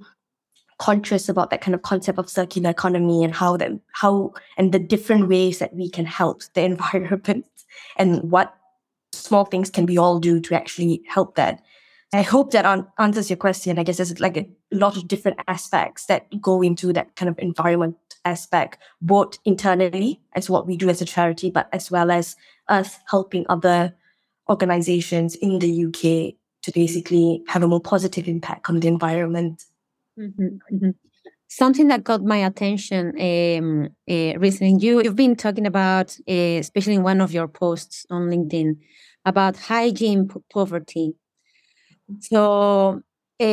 conscious 0.78 1.30
about 1.30 1.50
that 1.50 1.62
kind 1.62 1.74
of 1.74 1.82
concept 1.84 2.20
of 2.20 2.30
circular 2.30 2.70
economy 2.70 3.24
and 3.24 3.34
how 3.34 3.56
that 3.58 3.72
how 3.94 4.34
and 4.58 4.72
the 4.72 4.80
different 4.80 5.30
ways 5.30 5.60
that 5.60 5.74
we 5.74 5.90
can 5.90 6.06
help 6.06 6.42
the 6.54 6.62
environment 6.72 7.46
and 7.98 8.32
what 8.32 8.56
small 9.14 9.46
things 9.46 9.70
can 9.70 9.86
we 9.86 9.98
all 9.98 10.20
do 10.20 10.40
to 10.40 10.56
actually 10.56 11.02
help 11.08 11.36
that. 11.36 11.62
I 12.14 12.22
hope 12.22 12.52
that 12.52 12.66
an- 12.66 12.88
answers 12.98 13.30
your 13.30 13.38
question. 13.38 13.80
I 13.80 13.84
guess 13.84 13.98
there's 13.98 14.20
like 14.20 14.38
a 14.38 14.48
lot 14.72 14.96
of 14.96 15.08
different 15.08 15.40
aspects 15.48 16.06
that 16.06 16.28
go 16.42 16.62
into 16.62 16.94
that 16.94 17.16
kind 17.16 17.30
of 17.30 17.38
environment 17.40 17.98
aspect, 18.24 18.78
both 19.02 19.38
internally 19.46 20.22
as 20.34 20.50
what 20.50 20.68
we 20.68 20.78
do 20.78 20.90
as 20.90 21.02
a 21.02 21.06
charity, 21.06 21.50
but 21.50 21.68
as 21.74 21.90
well 21.92 22.12
as 22.12 22.36
us 22.68 23.00
helping 23.10 23.46
other 23.50 23.94
organizations 24.50 25.36
in 25.36 25.60
the 25.60 25.86
UK 25.86 26.36
to 26.64 26.72
basically 26.74 27.44
have 27.48 27.64
a 27.64 27.68
more 27.68 27.82
positive 27.82 28.28
impact 28.28 28.70
on 28.70 28.80
the 28.80 28.88
environment. 28.88 29.64
Mm-hmm, 30.20 30.76
mm-hmm. 30.76 30.90
Something 31.50 31.88
that 31.90 32.04
got 32.04 32.24
my 32.24 32.38
attention 32.46 33.10
um, 33.20 33.90
uh, 34.10 34.40
recently, 34.40 34.78
you, 34.80 35.02
you've 35.04 35.16
been 35.16 35.36
talking 35.36 35.66
about, 35.68 36.18
uh, 36.30 36.34
especially 36.60 36.96
in 36.96 37.04
one 37.04 37.22
of 37.22 37.34
your 37.34 37.48
posts 37.48 38.06
on 38.10 38.30
LinkedIn, 38.30 38.78
about 39.26 39.58
hygiene 39.58 40.30
poverty. 40.54 41.16
So, 42.20 43.02
uh, 43.40 43.44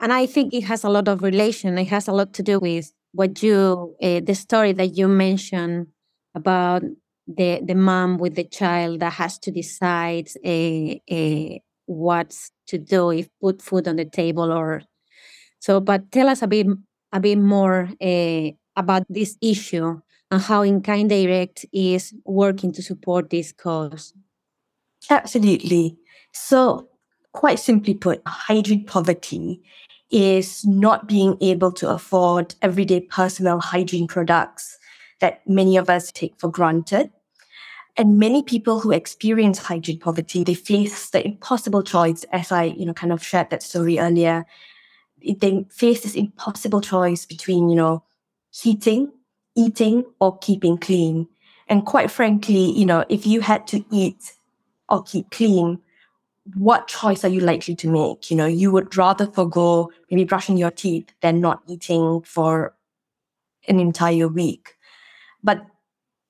and 0.00 0.12
I 0.12 0.26
think 0.26 0.54
it 0.54 0.62
has 0.64 0.84
a 0.84 0.88
lot 0.90 1.08
of 1.08 1.22
relation. 1.22 1.78
It 1.78 1.88
has 1.88 2.08
a 2.08 2.12
lot 2.12 2.32
to 2.34 2.42
do 2.42 2.58
with 2.60 2.92
what 3.12 3.42
you, 3.42 3.94
the 4.00 4.34
story 4.34 4.72
that 4.72 4.96
you 4.96 5.08
mentioned 5.08 5.88
about 6.34 6.82
the 7.26 7.60
the 7.64 7.74
mom 7.74 8.18
with 8.18 8.34
the 8.34 8.42
child 8.44 8.98
that 9.00 9.12
has 9.12 9.38
to 9.38 9.50
decide 9.52 10.28
uh, 10.44 10.94
uh, 11.14 11.58
what 11.86 12.34
to 12.66 12.78
do 12.78 13.10
if 13.12 13.28
put 13.40 13.62
food 13.62 13.86
on 13.86 13.94
the 13.96 14.04
table 14.04 14.50
or 14.52 14.82
so, 15.62 15.78
but 15.78 16.10
tell 16.10 16.28
us 16.28 16.42
a 16.42 16.48
bit 16.48 16.66
a 17.12 17.20
bit 17.20 17.38
more 17.38 17.88
uh, 18.02 18.50
about 18.74 19.04
this 19.08 19.36
issue 19.40 20.00
and 20.32 20.42
how 20.42 20.62
In 20.62 20.82
Kind 20.82 21.08
Direct 21.08 21.64
is 21.72 22.12
working 22.24 22.72
to 22.72 22.82
support 22.82 23.30
this 23.30 23.52
cause. 23.52 24.12
Absolutely. 25.08 25.96
So, 26.32 26.88
quite 27.32 27.60
simply 27.60 27.94
put, 27.94 28.22
hygiene 28.26 28.84
poverty 28.86 29.62
is 30.10 30.64
not 30.64 31.06
being 31.06 31.36
able 31.40 31.70
to 31.72 31.88
afford 31.90 32.56
everyday 32.60 32.98
personal 32.98 33.60
hygiene 33.60 34.08
products 34.08 34.76
that 35.20 35.46
many 35.46 35.76
of 35.76 35.88
us 35.88 36.10
take 36.10 36.34
for 36.40 36.50
granted. 36.50 37.12
And 37.96 38.18
many 38.18 38.42
people 38.42 38.80
who 38.80 38.90
experience 38.90 39.58
hygiene 39.58 40.00
poverty, 40.00 40.42
they 40.42 40.54
face 40.54 41.10
the 41.10 41.24
impossible 41.24 41.84
choice, 41.84 42.24
as 42.32 42.50
I, 42.50 42.64
you 42.64 42.84
know, 42.84 42.94
kind 42.94 43.12
of 43.12 43.22
shared 43.22 43.50
that 43.50 43.62
story 43.62 44.00
earlier. 44.00 44.44
They 45.24 45.64
face 45.70 46.02
this 46.02 46.14
impossible 46.14 46.80
choice 46.80 47.26
between, 47.26 47.68
you 47.68 47.76
know, 47.76 48.04
heating, 48.50 49.12
eating, 49.56 50.04
or 50.20 50.38
keeping 50.38 50.78
clean. 50.78 51.28
And 51.68 51.86
quite 51.86 52.10
frankly, 52.10 52.70
you 52.72 52.84
know, 52.84 53.04
if 53.08 53.26
you 53.26 53.40
had 53.40 53.66
to 53.68 53.84
eat 53.90 54.32
or 54.88 55.02
keep 55.02 55.30
clean, 55.30 55.80
what 56.54 56.88
choice 56.88 57.24
are 57.24 57.28
you 57.28 57.40
likely 57.40 57.74
to 57.76 57.88
make? 57.88 58.30
You 58.30 58.36
know, 58.36 58.46
you 58.46 58.70
would 58.72 58.96
rather 58.96 59.26
forego 59.26 59.90
maybe 60.10 60.24
brushing 60.24 60.56
your 60.56 60.70
teeth 60.70 61.08
than 61.20 61.40
not 61.40 61.62
eating 61.68 62.22
for 62.22 62.74
an 63.68 63.78
entire 63.78 64.28
week. 64.28 64.74
But, 65.42 65.64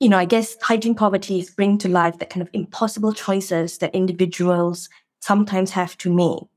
you 0.00 0.08
know, 0.08 0.18
I 0.18 0.26
guess 0.26 0.56
hygiene 0.60 0.94
poverty 0.94 1.38
is 1.38 1.50
bringing 1.50 1.78
to 1.78 1.88
life 1.88 2.18
that 2.18 2.30
kind 2.30 2.42
of 2.42 2.50
impossible 2.52 3.12
choices 3.12 3.78
that 3.78 3.94
individuals 3.94 4.88
sometimes 5.20 5.70
have 5.70 5.96
to 5.98 6.12
make. 6.12 6.48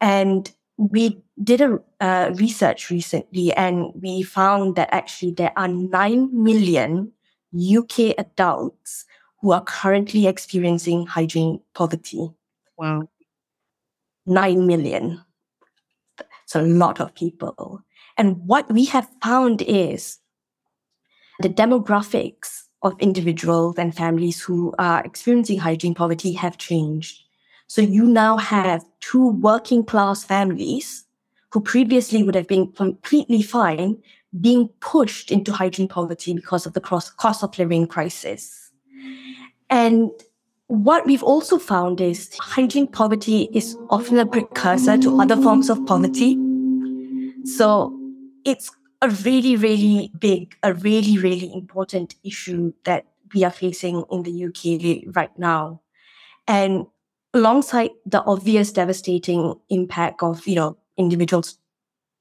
And 0.00 0.50
we 0.78 1.22
did 1.42 1.60
a 1.60 1.78
uh, 2.00 2.30
research 2.34 2.90
recently 2.90 3.52
and 3.54 3.92
we 4.00 4.22
found 4.22 4.76
that 4.76 4.88
actually 4.92 5.32
there 5.32 5.52
are 5.56 5.68
9 5.68 6.30
million 6.32 7.12
UK 7.54 8.14
adults 8.18 9.04
who 9.40 9.52
are 9.52 9.64
currently 9.64 10.26
experiencing 10.26 11.06
hygiene 11.06 11.60
poverty. 11.74 12.30
Wow. 12.76 13.08
9 14.26 14.66
million. 14.66 15.22
It's 16.44 16.54
a 16.54 16.62
lot 16.62 17.00
of 17.00 17.14
people. 17.14 17.80
And 18.18 18.38
what 18.46 18.70
we 18.70 18.86
have 18.86 19.08
found 19.22 19.62
is 19.62 20.18
the 21.40 21.48
demographics 21.48 22.64
of 22.82 22.98
individuals 22.98 23.76
and 23.78 23.94
families 23.94 24.40
who 24.40 24.74
are 24.78 25.04
experiencing 25.04 25.58
hygiene 25.58 25.94
poverty 25.94 26.32
have 26.32 26.58
changed. 26.58 27.25
So 27.66 27.82
you 27.82 28.06
now 28.06 28.36
have 28.36 28.84
two 29.00 29.28
working 29.28 29.84
class 29.84 30.24
families 30.24 31.04
who 31.50 31.60
previously 31.60 32.22
would 32.22 32.34
have 32.34 32.46
been 32.46 32.72
completely 32.72 33.42
fine 33.42 33.98
being 34.40 34.68
pushed 34.80 35.30
into 35.30 35.52
hygiene 35.52 35.88
poverty 35.88 36.34
because 36.34 36.66
of 36.66 36.74
the 36.74 36.80
cost 36.80 37.42
of 37.42 37.58
living 37.58 37.86
crisis. 37.86 38.70
And 39.70 40.10
what 40.68 41.06
we've 41.06 41.22
also 41.22 41.58
found 41.58 42.00
is 42.00 42.36
hygiene 42.38 42.86
poverty 42.88 43.48
is 43.52 43.76
often 43.90 44.18
a 44.18 44.26
precursor 44.26 44.98
to 44.98 45.20
other 45.20 45.36
forms 45.36 45.70
of 45.70 45.84
poverty. 45.86 46.36
So 47.44 47.98
it's 48.44 48.70
a 49.00 49.08
really, 49.08 49.56
really 49.56 50.10
big, 50.18 50.56
a 50.62 50.74
really, 50.74 51.18
really 51.18 51.52
important 51.52 52.16
issue 52.24 52.72
that 52.84 53.06
we 53.34 53.44
are 53.44 53.50
facing 53.50 54.04
in 54.10 54.22
the 54.22 54.44
UK 54.46 55.14
right 55.14 55.36
now. 55.38 55.80
And 56.48 56.86
alongside 57.36 57.90
the 58.06 58.24
obvious 58.24 58.72
devastating 58.72 59.54
impact 59.68 60.22
of, 60.22 60.46
you 60.46 60.54
know, 60.54 60.76
individuals 60.96 61.58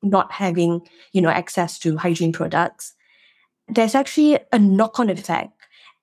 not 0.04 0.32
having, 0.32 0.82
you 1.14 1.22
know, 1.22 1.30
access 1.30 1.80
to 1.80 1.98
hygiene 1.98 2.34
products, 2.34 2.94
there's 3.68 3.96
actually 3.96 4.38
a 4.52 4.60
knock-on 4.60 5.10
effect 5.10 5.52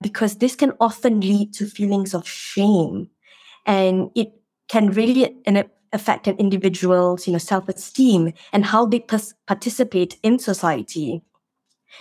because 0.00 0.38
this 0.38 0.56
can 0.56 0.72
often 0.80 1.20
lead 1.20 1.52
to 1.54 1.66
feelings 1.66 2.14
of 2.14 2.26
shame 2.26 3.08
and 3.66 4.10
it 4.16 4.32
can 4.68 4.88
really 4.90 5.36
affect 5.92 6.26
an 6.26 6.36
individual's, 6.38 7.26
you 7.26 7.32
know, 7.32 7.38
self-esteem 7.38 8.32
and 8.52 8.64
how 8.64 8.86
they 8.86 9.00
pers- 9.00 9.34
participate 9.46 10.16
in 10.22 10.38
society. 10.38 11.22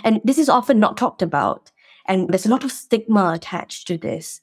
And 0.03 0.21
this 0.23 0.37
is 0.37 0.49
often 0.49 0.79
not 0.79 0.97
talked 0.97 1.21
about. 1.21 1.71
And 2.07 2.29
there's 2.29 2.45
a 2.45 2.49
lot 2.49 2.63
of 2.63 2.71
stigma 2.71 3.33
attached 3.35 3.85
to 3.87 3.97
this. 3.97 4.41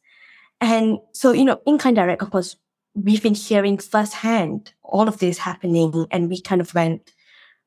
And 0.60 0.98
so, 1.12 1.32
you 1.32 1.44
know, 1.44 1.60
in 1.66 1.78
Kind 1.78 1.96
Direct, 1.96 2.22
of 2.22 2.30
course, 2.30 2.56
we've 2.94 3.22
been 3.22 3.34
hearing 3.34 3.78
firsthand 3.78 4.72
all 4.82 5.06
of 5.06 5.18
this 5.18 5.38
happening 5.38 6.06
and 6.10 6.28
we 6.28 6.40
kind 6.40 6.60
of 6.60 6.74
went, 6.74 7.12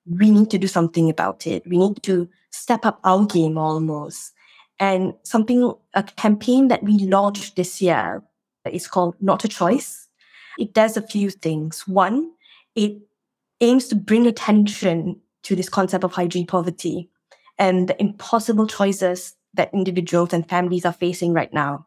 we 0.05 0.31
need 0.31 0.49
to 0.51 0.57
do 0.57 0.67
something 0.67 1.09
about 1.09 1.47
it. 1.47 1.65
We 1.65 1.77
need 1.77 2.03
to 2.03 2.27
step 2.51 2.85
up 2.85 2.99
our 3.03 3.25
game 3.25 3.57
almost. 3.57 4.33
And 4.79 5.13
something, 5.23 5.73
a 5.93 6.03
campaign 6.03 6.67
that 6.69 6.83
we 6.83 6.97
launched 6.99 7.55
this 7.55 7.81
year 7.81 8.23
is 8.69 8.87
called 8.87 9.15
Not 9.21 9.45
a 9.45 9.47
Choice. 9.47 10.07
It 10.57 10.73
does 10.73 10.97
a 10.97 11.01
few 11.01 11.29
things. 11.29 11.87
One, 11.87 12.31
it 12.75 12.97
aims 13.61 13.87
to 13.89 13.95
bring 13.95 14.25
attention 14.25 15.21
to 15.43 15.55
this 15.55 15.69
concept 15.69 16.03
of 16.03 16.13
hygiene 16.13 16.47
poverty 16.47 17.09
and 17.57 17.87
the 17.87 18.01
impossible 18.01 18.67
choices 18.67 19.35
that 19.53 19.73
individuals 19.73 20.33
and 20.33 20.47
families 20.47 20.85
are 20.85 20.93
facing 20.93 21.33
right 21.33 21.53
now. 21.53 21.85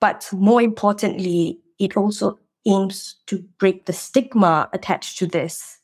But 0.00 0.28
more 0.32 0.62
importantly, 0.62 1.60
it 1.78 1.96
also 1.96 2.38
aims 2.66 3.16
to 3.26 3.44
break 3.58 3.86
the 3.86 3.92
stigma 3.92 4.68
attached 4.72 5.18
to 5.18 5.26
this 5.26 5.78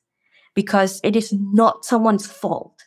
because 0.54 1.00
it 1.02 1.16
is 1.16 1.32
not 1.32 1.84
someone's 1.84 2.26
fault 2.26 2.84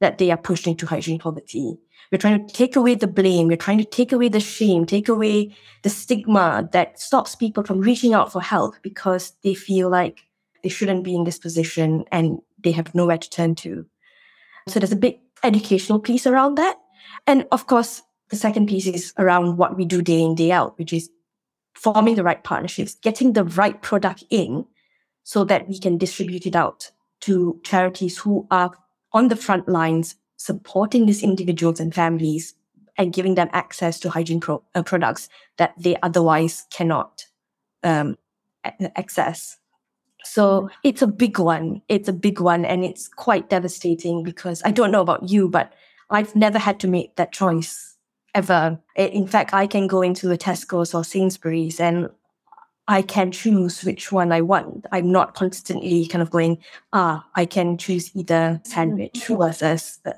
that 0.00 0.18
they 0.18 0.30
are 0.30 0.36
pushed 0.36 0.66
into 0.66 0.86
hygiene 0.86 1.18
poverty. 1.18 1.78
We're 2.10 2.18
trying 2.18 2.46
to 2.46 2.52
take 2.52 2.76
away 2.76 2.94
the 2.94 3.06
blame. 3.06 3.48
We're 3.48 3.56
trying 3.56 3.78
to 3.78 3.84
take 3.84 4.12
away 4.12 4.28
the 4.28 4.40
shame, 4.40 4.84
take 4.84 5.08
away 5.08 5.54
the 5.82 5.90
stigma 5.90 6.68
that 6.72 7.00
stops 7.00 7.34
people 7.34 7.64
from 7.64 7.80
reaching 7.80 8.12
out 8.12 8.32
for 8.32 8.42
help 8.42 8.74
because 8.82 9.32
they 9.42 9.54
feel 9.54 9.88
like 9.88 10.26
they 10.62 10.68
shouldn't 10.68 11.04
be 11.04 11.14
in 11.14 11.24
this 11.24 11.38
position 11.38 12.04
and 12.12 12.38
they 12.62 12.72
have 12.72 12.94
nowhere 12.94 13.18
to 13.18 13.30
turn 13.30 13.54
to. 13.56 13.86
So 14.68 14.78
there's 14.78 14.92
a 14.92 14.96
big 14.96 15.20
educational 15.42 15.98
piece 15.98 16.26
around 16.26 16.56
that. 16.56 16.78
And 17.26 17.46
of 17.50 17.66
course, 17.66 18.02
the 18.32 18.38
second 18.38 18.66
piece 18.66 18.86
is 18.86 19.12
around 19.18 19.58
what 19.58 19.76
we 19.76 19.84
do 19.84 20.00
day 20.00 20.22
in, 20.22 20.34
day 20.34 20.50
out, 20.50 20.78
which 20.78 20.90
is 20.90 21.10
forming 21.74 22.14
the 22.14 22.24
right 22.24 22.42
partnerships, 22.42 22.94
getting 22.94 23.34
the 23.34 23.44
right 23.44 23.82
product 23.82 24.24
in 24.30 24.64
so 25.22 25.44
that 25.44 25.68
we 25.68 25.78
can 25.78 25.98
distribute 25.98 26.46
it 26.46 26.56
out 26.56 26.90
to 27.20 27.60
charities 27.62 28.16
who 28.16 28.46
are 28.50 28.72
on 29.12 29.28
the 29.28 29.36
front 29.36 29.68
lines 29.68 30.16
supporting 30.38 31.04
these 31.04 31.22
individuals 31.22 31.78
and 31.78 31.94
families 31.94 32.54
and 32.96 33.12
giving 33.12 33.34
them 33.34 33.50
access 33.52 34.00
to 34.00 34.08
hygiene 34.08 34.40
pro- 34.40 34.64
uh, 34.74 34.82
products 34.82 35.28
that 35.58 35.74
they 35.78 35.94
otherwise 36.02 36.64
cannot 36.70 37.26
um, 37.82 38.16
access. 38.96 39.58
So 40.24 40.70
it's 40.82 41.02
a 41.02 41.06
big 41.06 41.38
one. 41.38 41.82
It's 41.90 42.08
a 42.08 42.14
big 42.14 42.40
one, 42.40 42.64
and 42.64 42.82
it's 42.82 43.08
quite 43.08 43.50
devastating 43.50 44.22
because 44.22 44.62
I 44.64 44.70
don't 44.70 44.90
know 44.90 45.02
about 45.02 45.28
you, 45.28 45.50
but 45.50 45.74
I've 46.08 46.34
never 46.34 46.58
had 46.58 46.80
to 46.80 46.88
make 46.88 47.16
that 47.16 47.32
choice 47.32 47.91
ever. 48.34 48.78
In 48.96 49.26
fact, 49.26 49.54
I 49.54 49.66
can 49.66 49.86
go 49.86 50.02
into 50.02 50.30
a 50.30 50.38
Tesco's 50.38 50.94
or 50.94 51.04
Sainsbury's 51.04 51.80
and 51.80 52.08
I 52.88 53.02
can 53.02 53.30
choose 53.30 53.84
which 53.84 54.10
one 54.10 54.32
I 54.32 54.40
want. 54.40 54.86
I'm 54.90 55.12
not 55.12 55.34
constantly 55.34 56.06
kind 56.06 56.22
of 56.22 56.30
going, 56.30 56.58
ah, 56.92 57.24
I 57.34 57.44
can 57.44 57.78
choose 57.78 58.14
either 58.14 58.60
sandwich 58.64 59.14
mm-hmm. 59.14 59.36
versus 59.36 60.00
uh, 60.04 60.12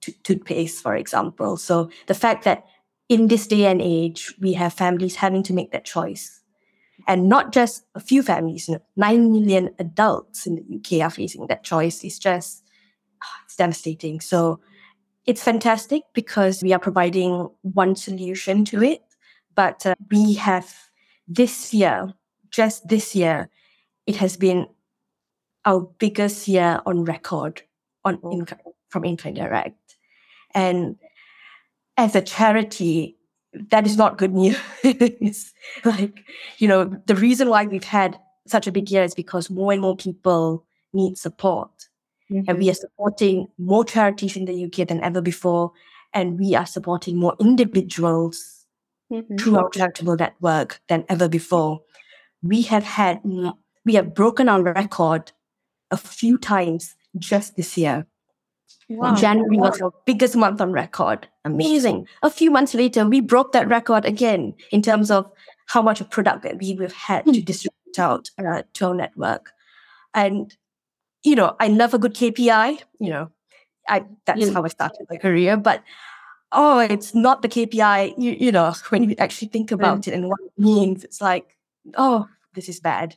t- 0.00 0.16
toothpaste, 0.22 0.82
for 0.82 0.94
example. 0.94 1.56
So 1.56 1.90
the 2.06 2.14
fact 2.14 2.44
that 2.44 2.66
in 3.08 3.28
this 3.28 3.46
day 3.46 3.66
and 3.66 3.80
age, 3.80 4.34
we 4.40 4.52
have 4.52 4.72
families 4.72 5.16
having 5.16 5.42
to 5.44 5.54
make 5.54 5.72
that 5.72 5.84
choice. 5.84 6.40
And 7.08 7.28
not 7.28 7.52
just 7.52 7.84
a 7.94 8.00
few 8.00 8.22
families, 8.22 8.68
you 8.68 8.74
know, 8.74 8.82
9 8.96 9.32
million 9.32 9.70
adults 9.78 10.46
in 10.46 10.56
the 10.56 10.76
UK 10.76 11.04
are 11.04 11.10
facing 11.10 11.46
that 11.46 11.64
choice. 11.64 12.04
It's 12.04 12.18
just, 12.18 12.62
ah, 13.22 13.40
it's 13.46 13.56
devastating. 13.56 14.20
So 14.20 14.60
it's 15.26 15.42
fantastic 15.42 16.02
because 16.14 16.62
we 16.62 16.72
are 16.72 16.78
providing 16.78 17.48
one 17.62 17.96
solution 17.96 18.64
to 18.66 18.82
it. 18.82 19.02
But 19.54 19.84
uh, 19.84 19.94
we 20.10 20.34
have 20.34 20.74
this 21.28 21.74
year, 21.74 22.14
just 22.50 22.88
this 22.88 23.14
year, 23.14 23.50
it 24.06 24.16
has 24.16 24.36
been 24.36 24.66
our 25.64 25.80
biggest 25.98 26.48
year 26.48 26.80
on 26.86 27.04
record 27.04 27.62
on 28.04 28.18
income 28.32 28.58
from 28.88 29.04
In 29.04 29.16
Kind 29.16 29.36
Direct. 29.36 29.96
And 30.54 30.96
as 31.96 32.14
a 32.14 32.22
charity, 32.22 33.16
that 33.52 33.86
is 33.86 33.96
not 33.96 34.18
good 34.18 34.32
news. 34.32 34.56
like, 35.84 36.24
you 36.58 36.68
know, 36.68 36.84
the 37.06 37.14
reason 37.14 37.48
why 37.48 37.66
we've 37.66 37.84
had 37.84 38.18
such 38.46 38.66
a 38.66 38.72
big 38.72 38.90
year 38.90 39.04
is 39.04 39.14
because 39.14 39.50
more 39.50 39.72
and 39.72 39.82
more 39.82 39.96
people 39.96 40.64
need 40.92 41.18
support. 41.18 41.89
Mm-hmm. 42.30 42.48
And 42.48 42.58
we 42.58 42.70
are 42.70 42.74
supporting 42.74 43.48
more 43.58 43.84
charities 43.84 44.36
in 44.36 44.44
the 44.44 44.64
UK 44.64 44.88
than 44.88 45.02
ever 45.02 45.20
before. 45.20 45.72
And 46.12 46.38
we 46.38 46.54
are 46.54 46.66
supporting 46.66 47.16
more 47.16 47.36
individuals 47.40 48.66
mm-hmm. 49.12 49.36
through 49.36 49.58
our 49.58 49.68
charitable 49.70 50.16
network 50.16 50.80
than 50.88 51.04
ever 51.08 51.28
before. 51.28 51.80
We 52.42 52.62
have 52.62 52.84
had, 52.84 53.20
we 53.84 53.94
have 53.94 54.14
broken 54.14 54.48
our 54.48 54.62
record 54.62 55.32
a 55.90 55.96
few 55.96 56.38
times 56.38 56.94
just 57.18 57.56
this 57.56 57.76
year. 57.76 58.06
Wow. 58.88 59.14
January 59.14 59.56
was 59.56 59.80
our 59.80 59.92
biggest 60.04 60.36
month 60.36 60.60
on 60.60 60.72
record. 60.72 61.28
Amazing. 61.44 62.08
A 62.22 62.30
few 62.30 62.50
months 62.50 62.74
later, 62.74 63.06
we 63.06 63.20
broke 63.20 63.52
that 63.52 63.68
record 63.68 64.04
again 64.04 64.54
in 64.72 64.82
terms 64.82 65.10
of 65.12 65.30
how 65.66 65.80
much 65.80 66.00
of 66.00 66.10
product 66.10 66.42
that 66.42 66.58
we 66.58 66.74
have 66.76 66.92
had 66.92 67.24
to 67.26 67.32
hmm. 67.32 67.40
distribute 67.40 67.98
out 67.98 68.30
uh, 68.38 68.62
to 68.74 68.86
our 68.86 68.94
network. 68.94 69.52
And, 70.14 70.54
you 71.22 71.34
know, 71.34 71.56
I 71.60 71.68
love 71.68 71.94
a 71.94 71.98
good 71.98 72.14
KPI. 72.14 72.80
You 72.98 73.10
know, 73.10 73.30
I 73.88 74.04
that's 74.26 74.40
yeah. 74.40 74.52
how 74.52 74.64
I 74.64 74.68
started 74.68 75.06
my 75.10 75.16
career. 75.16 75.56
But 75.56 75.82
oh, 76.52 76.78
it's 76.78 77.14
not 77.14 77.42
the 77.42 77.48
KPI. 77.48 78.14
You, 78.18 78.32
you 78.32 78.52
know, 78.52 78.74
when 78.90 79.08
you 79.08 79.16
actually 79.18 79.48
think 79.48 79.70
about 79.70 80.06
it 80.08 80.14
and 80.14 80.28
what 80.28 80.40
it 80.40 80.52
means, 80.58 81.04
it's 81.04 81.20
like, 81.20 81.56
oh, 81.96 82.26
this 82.54 82.68
is 82.68 82.80
bad. 82.80 83.16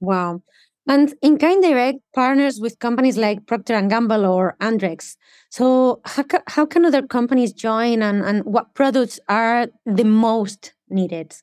Wow. 0.00 0.42
And 0.86 1.12
in 1.20 1.36
kind 1.36 1.62
Direct 1.62 1.98
partners 2.14 2.60
with 2.60 2.78
companies 2.78 3.18
like 3.18 3.46
Procter 3.46 3.74
and 3.74 3.90
Gamble 3.90 4.24
or 4.24 4.56
Andrex. 4.58 5.16
So 5.50 6.00
how, 6.06 6.22
ca- 6.22 6.42
how 6.46 6.64
can 6.64 6.86
other 6.86 7.06
companies 7.06 7.52
join 7.52 8.02
and, 8.02 8.24
and 8.24 8.42
what 8.44 8.72
products 8.74 9.20
are 9.28 9.66
the 9.84 10.04
most 10.04 10.72
needed? 10.88 11.34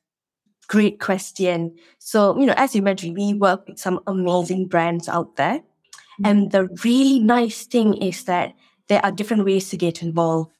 Great 0.68 0.98
question. 1.00 1.76
So, 1.98 2.38
you 2.38 2.46
know, 2.46 2.54
as 2.56 2.74
you 2.74 2.82
mentioned, 2.82 3.16
we 3.16 3.34
work 3.34 3.68
with 3.68 3.78
some 3.78 4.00
amazing 4.06 4.66
brands 4.66 5.08
out 5.08 5.36
there. 5.36 5.58
Mm-hmm. 5.58 6.26
And 6.26 6.50
the 6.50 6.68
really 6.84 7.18
nice 7.20 7.66
thing 7.66 7.94
is 7.94 8.24
that 8.24 8.54
there 8.88 9.04
are 9.04 9.12
different 9.12 9.44
ways 9.44 9.68
to 9.70 9.76
get 9.76 10.02
involved. 10.02 10.50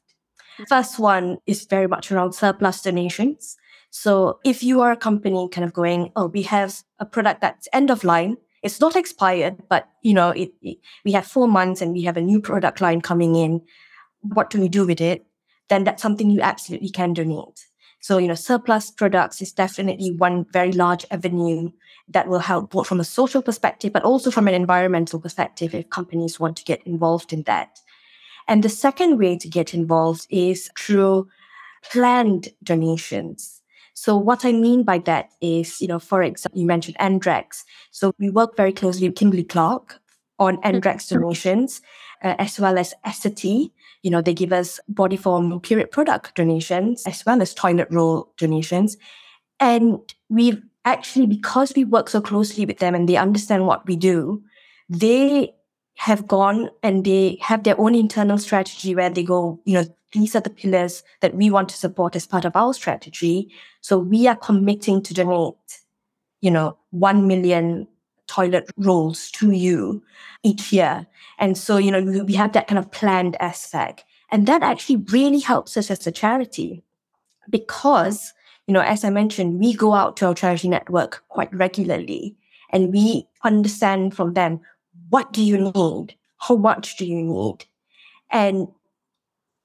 First 0.67 0.97
one 0.97 1.37
is 1.45 1.65
very 1.65 1.87
much 1.87 2.11
around 2.11 2.33
surplus 2.33 2.81
donations. 2.81 3.57
So 3.89 4.39
if 4.43 4.63
you 4.63 4.81
are 4.81 4.91
a 4.91 4.97
company 4.97 5.47
kind 5.51 5.65
of 5.65 5.73
going, 5.73 6.11
oh, 6.15 6.27
we 6.27 6.41
have 6.43 6.81
a 6.99 7.05
product 7.05 7.41
that's 7.41 7.67
end 7.73 7.89
of 7.89 8.03
line, 8.03 8.37
it's 8.63 8.81
not 8.81 8.95
expired, 8.95 9.57
but 9.69 9.87
you 10.01 10.13
know, 10.13 10.29
it, 10.29 10.51
it, 10.61 10.77
we 11.05 11.11
have 11.11 11.25
four 11.25 11.47
months 11.47 11.81
and 11.81 11.93
we 11.93 12.03
have 12.03 12.17
a 12.17 12.21
new 12.21 12.41
product 12.41 12.81
line 12.81 13.01
coming 13.01 13.35
in. 13.35 13.61
What 14.21 14.49
do 14.49 14.59
we 14.59 14.67
do 14.67 14.85
with 14.85 14.99
it? 14.99 15.25
Then 15.69 15.83
that's 15.83 16.01
something 16.01 16.29
you 16.29 16.41
absolutely 16.41 16.89
can 16.89 17.13
donate. 17.13 17.65
So, 17.99 18.17
you 18.17 18.27
know, 18.27 18.35
surplus 18.35 18.91
products 18.91 19.41
is 19.41 19.51
definitely 19.51 20.11
one 20.11 20.45
very 20.51 20.71
large 20.71 21.05
avenue 21.11 21.71
that 22.09 22.27
will 22.27 22.39
help 22.39 22.71
both 22.71 22.87
from 22.87 22.99
a 22.99 23.03
social 23.03 23.41
perspective, 23.41 23.91
but 23.91 24.03
also 24.03 24.31
from 24.31 24.47
an 24.47 24.53
environmental 24.53 25.19
perspective 25.19 25.73
if 25.73 25.89
companies 25.89 26.39
want 26.39 26.57
to 26.57 26.63
get 26.63 26.81
involved 26.85 27.33
in 27.33 27.43
that. 27.43 27.79
And 28.47 28.63
the 28.63 28.69
second 28.69 29.17
way 29.17 29.37
to 29.37 29.49
get 29.49 29.73
involved 29.73 30.25
is 30.29 30.69
through 30.77 31.27
planned 31.91 32.49
donations. 32.63 33.61
So 33.93 34.15
what 34.15 34.45
I 34.45 34.51
mean 34.51 34.83
by 34.83 34.99
that 34.99 35.31
is, 35.41 35.81
you 35.81 35.87
know, 35.87 35.99
for 35.99 36.21
example, 36.21 36.59
you 36.59 36.67
mentioned 36.67 36.97
Andrex. 36.99 37.63
So 37.91 38.13
we 38.19 38.29
work 38.29 38.55
very 38.55 38.71
closely 38.71 39.09
with 39.09 39.17
Kimberly 39.17 39.43
Clark 39.43 39.99
on 40.39 40.57
mm-hmm. 40.57 40.75
Andrex 40.75 41.09
donations, 41.09 41.81
uh, 42.23 42.35
as 42.37 42.59
well 42.59 42.77
as 42.77 42.93
Essity. 43.05 43.71
You 44.07 44.11
know, 44.11 44.21
they 44.21 44.33
give 44.33 44.53
us 44.53 44.79
Bodyform 44.89 45.61
period 45.63 45.91
product 45.91 46.35
donations, 46.35 47.03
as 47.05 47.25
well 47.25 47.41
as 47.41 47.53
toilet 47.53 47.89
roll 47.91 48.31
donations. 48.37 48.95
And 49.59 49.99
we've 50.29 50.61
actually, 50.85 51.25
because 51.25 51.73
we 51.75 51.83
work 51.83 52.07
so 52.07 52.21
closely 52.21 52.65
with 52.65 52.77
them 52.79 52.95
and 52.95 53.09
they 53.09 53.17
understand 53.17 53.65
what 53.65 53.85
we 53.85 53.97
do, 53.97 54.41
they 54.87 55.53
have 55.95 56.25
gone 56.25 56.69
and 56.81 57.03
they 57.03 57.37
have 57.41 57.63
their 57.63 57.77
own 57.81 57.95
internal 57.95 58.37
strategy 58.37 58.95
where 58.95 59.09
they 59.09 59.23
go, 59.23 59.59
you 59.65 59.73
know, 59.73 59.83
these 60.13 60.37
are 60.37 60.41
the 60.41 60.49
pillars 60.49 61.03
that 61.19 61.35
we 61.35 61.49
want 61.49 61.67
to 61.67 61.75
support 61.75 62.15
as 62.15 62.25
part 62.25 62.45
of 62.45 62.55
our 62.55 62.73
strategy. 62.73 63.51
So 63.81 63.97
we 63.97 64.25
are 64.25 64.37
committing 64.37 65.03
to 65.03 65.13
donate, 65.13 65.81
you 66.39 66.51
know, 66.51 66.77
1 66.91 67.27
million 67.27 67.89
toilet 68.27 68.69
rolls 68.77 69.31
to 69.31 69.51
you 69.51 70.03
each 70.43 70.71
year. 70.71 71.07
And 71.39 71.57
so, 71.57 71.77
you 71.77 71.91
know, 71.91 72.23
we 72.23 72.33
have 72.33 72.53
that 72.53 72.67
kind 72.67 72.79
of 72.79 72.91
planned 72.91 73.35
aspect. 73.39 74.05
And 74.31 74.47
that 74.47 74.61
actually 74.61 74.97
really 75.09 75.39
helps 75.39 75.77
us 75.77 75.89
as 75.89 76.05
a 76.05 76.11
charity 76.11 76.83
because, 77.49 78.33
you 78.67 78.73
know, 78.73 78.81
as 78.81 79.03
I 79.03 79.09
mentioned, 79.09 79.59
we 79.59 79.73
go 79.73 79.93
out 79.93 80.17
to 80.17 80.27
our 80.27 80.33
charity 80.33 80.67
network 80.67 81.23
quite 81.29 81.53
regularly 81.53 82.35
and 82.71 82.91
we 82.91 83.27
understand 83.43 84.15
from 84.15 84.33
them 84.33 84.59
what 85.09 85.31
do 85.31 85.41
you 85.41 85.71
need? 85.73 86.15
How 86.37 86.57
much 86.57 86.97
do 86.97 87.05
you 87.05 87.23
need? 87.23 87.65
And 88.29 88.67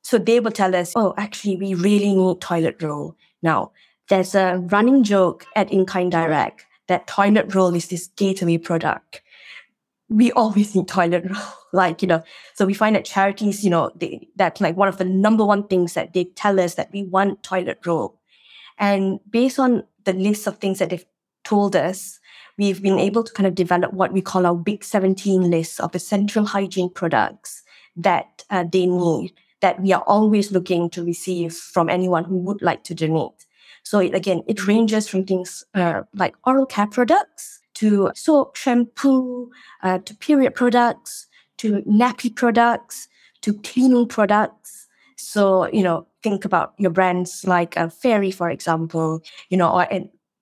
so 0.02 0.18
they 0.18 0.40
will 0.40 0.52
tell 0.52 0.74
us, 0.74 0.92
oh, 0.94 1.14
actually, 1.16 1.56
we 1.56 1.74
really 1.74 2.14
need 2.14 2.40
toilet 2.40 2.82
roll. 2.82 3.16
Now, 3.42 3.72
there's 4.08 4.34
a 4.34 4.58
running 4.70 5.02
joke 5.02 5.46
at 5.56 5.72
In 5.72 5.86
Kind 5.86 6.12
Direct 6.12 6.64
that 6.88 7.06
toilet 7.06 7.54
roll 7.54 7.74
is 7.74 7.88
this 7.88 8.08
gateway 8.16 8.58
product. 8.58 9.22
We 10.08 10.30
always 10.32 10.74
need 10.74 10.88
toilet 10.88 11.24
roll. 11.24 11.42
like, 11.72 12.02
you 12.02 12.08
know, 12.08 12.22
so 12.54 12.66
we 12.66 12.74
find 12.74 12.96
that 12.96 13.04
charities, 13.04 13.64
you 13.64 13.70
know, 13.70 13.90
they, 13.96 14.28
that's 14.36 14.60
like 14.60 14.76
one 14.76 14.88
of 14.88 14.98
the 14.98 15.04
number 15.04 15.44
one 15.44 15.66
things 15.68 15.94
that 15.94 16.12
they 16.12 16.24
tell 16.24 16.60
us 16.60 16.74
that 16.74 16.90
we 16.92 17.04
want 17.04 17.42
toilet 17.42 17.78
roll. 17.86 18.20
And 18.78 19.20
based 19.30 19.58
on 19.58 19.84
the 20.04 20.12
list 20.12 20.46
of 20.46 20.58
things 20.58 20.78
that 20.80 20.90
they've 20.90 21.04
told 21.44 21.74
us, 21.76 22.18
we've 22.58 22.82
been 22.82 22.98
able 22.98 23.24
to 23.24 23.32
kind 23.32 23.46
of 23.46 23.54
develop 23.54 23.92
what 23.92 24.12
we 24.12 24.20
call 24.20 24.44
our 24.44 24.54
big 24.54 24.84
17 24.84 25.50
list 25.50 25.80
of 25.80 25.94
essential 25.94 26.44
hygiene 26.44 26.90
products 26.90 27.62
that 27.96 28.44
uh, 28.50 28.64
they 28.70 28.86
need 28.86 29.32
that 29.62 29.80
we 29.80 29.92
are 29.92 30.02
always 30.02 30.52
looking 30.52 30.90
to 30.90 31.04
receive 31.04 31.54
from 31.54 31.88
anyone 31.88 32.24
who 32.24 32.36
would 32.36 32.60
like 32.60 32.84
to 32.84 32.94
donate. 32.94 33.46
So 33.82 33.98
it, 33.98 34.14
again, 34.14 34.42
it 34.46 34.66
ranges 34.66 35.08
from 35.08 35.24
things 35.24 35.64
uh, 35.74 36.02
like 36.14 36.34
oral 36.44 36.66
care 36.66 36.86
products 36.86 37.60
to 37.74 38.10
soap, 38.14 38.56
shampoo, 38.56 39.50
uh, 39.82 39.98
to 39.98 40.14
period 40.16 40.54
products, 40.54 41.26
to 41.58 41.82
nappy 41.82 42.34
products, 42.34 43.08
to 43.42 43.54
cleaning 43.60 44.06
products. 44.06 44.86
So, 45.16 45.68
you 45.72 45.82
know, 45.82 46.06
think 46.22 46.44
about 46.44 46.74
your 46.78 46.90
brands 46.90 47.44
like 47.46 47.76
uh, 47.76 47.88
Fairy, 47.88 48.30
for 48.30 48.50
example, 48.50 49.22
you 49.50 49.56
know, 49.56 49.70
or 49.70 49.86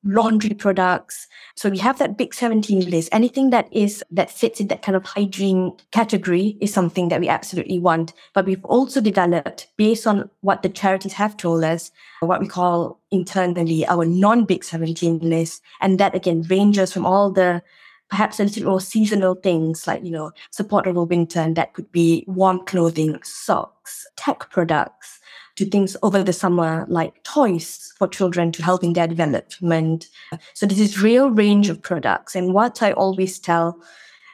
laundry 0.04 0.54
products. 0.54 1.26
So 1.56 1.68
we 1.68 1.78
have 1.78 1.98
that 1.98 2.16
big 2.16 2.32
17 2.32 2.88
list. 2.90 3.08
Anything 3.12 3.50
that 3.50 3.68
is 3.72 4.02
that 4.10 4.30
fits 4.30 4.60
in 4.60 4.68
that 4.68 4.82
kind 4.82 4.96
of 4.96 5.04
hygiene 5.04 5.72
category 5.90 6.56
is 6.60 6.72
something 6.72 7.08
that 7.08 7.20
we 7.20 7.28
absolutely 7.28 7.78
want. 7.78 8.12
But 8.34 8.46
we've 8.46 8.64
also 8.64 9.00
developed 9.00 9.68
based 9.76 10.06
on 10.06 10.30
what 10.40 10.62
the 10.62 10.68
charities 10.68 11.12
have 11.14 11.36
told 11.36 11.64
us, 11.64 11.90
what 12.20 12.40
we 12.40 12.48
call 12.48 12.98
internally 13.10 13.86
our 13.86 14.04
non-big 14.04 14.64
17 14.64 15.18
list. 15.18 15.62
And 15.80 15.98
that 16.00 16.14
again 16.14 16.42
ranges 16.48 16.92
from 16.92 17.04
all 17.04 17.30
the 17.30 17.62
perhaps 18.10 18.40
a 18.40 18.44
little 18.44 18.64
more 18.64 18.80
seasonal 18.80 19.36
things 19.36 19.86
like, 19.86 20.04
you 20.04 20.10
know, 20.10 20.32
support 20.50 20.86
over 20.86 21.04
winter, 21.04 21.38
and 21.38 21.56
that 21.56 21.74
could 21.74 21.90
be 21.92 22.24
warm 22.26 22.64
clothing, 22.66 23.16
socks, 23.22 24.04
tech 24.16 24.50
products, 24.50 25.19
to 25.60 25.68
things 25.68 25.94
over 26.02 26.22
the 26.22 26.32
summer 26.32 26.86
like 26.88 27.22
toys 27.22 27.92
for 27.98 28.08
children 28.08 28.50
to 28.50 28.62
help 28.62 28.82
in 28.82 28.94
their 28.94 29.06
development. 29.06 30.08
So 30.54 30.64
this 30.64 30.80
is 30.80 31.02
real 31.02 31.30
range 31.30 31.68
of 31.68 31.82
products. 31.82 32.34
And 32.34 32.54
what 32.54 32.82
I 32.82 32.92
always 32.92 33.38
tell, 33.38 33.78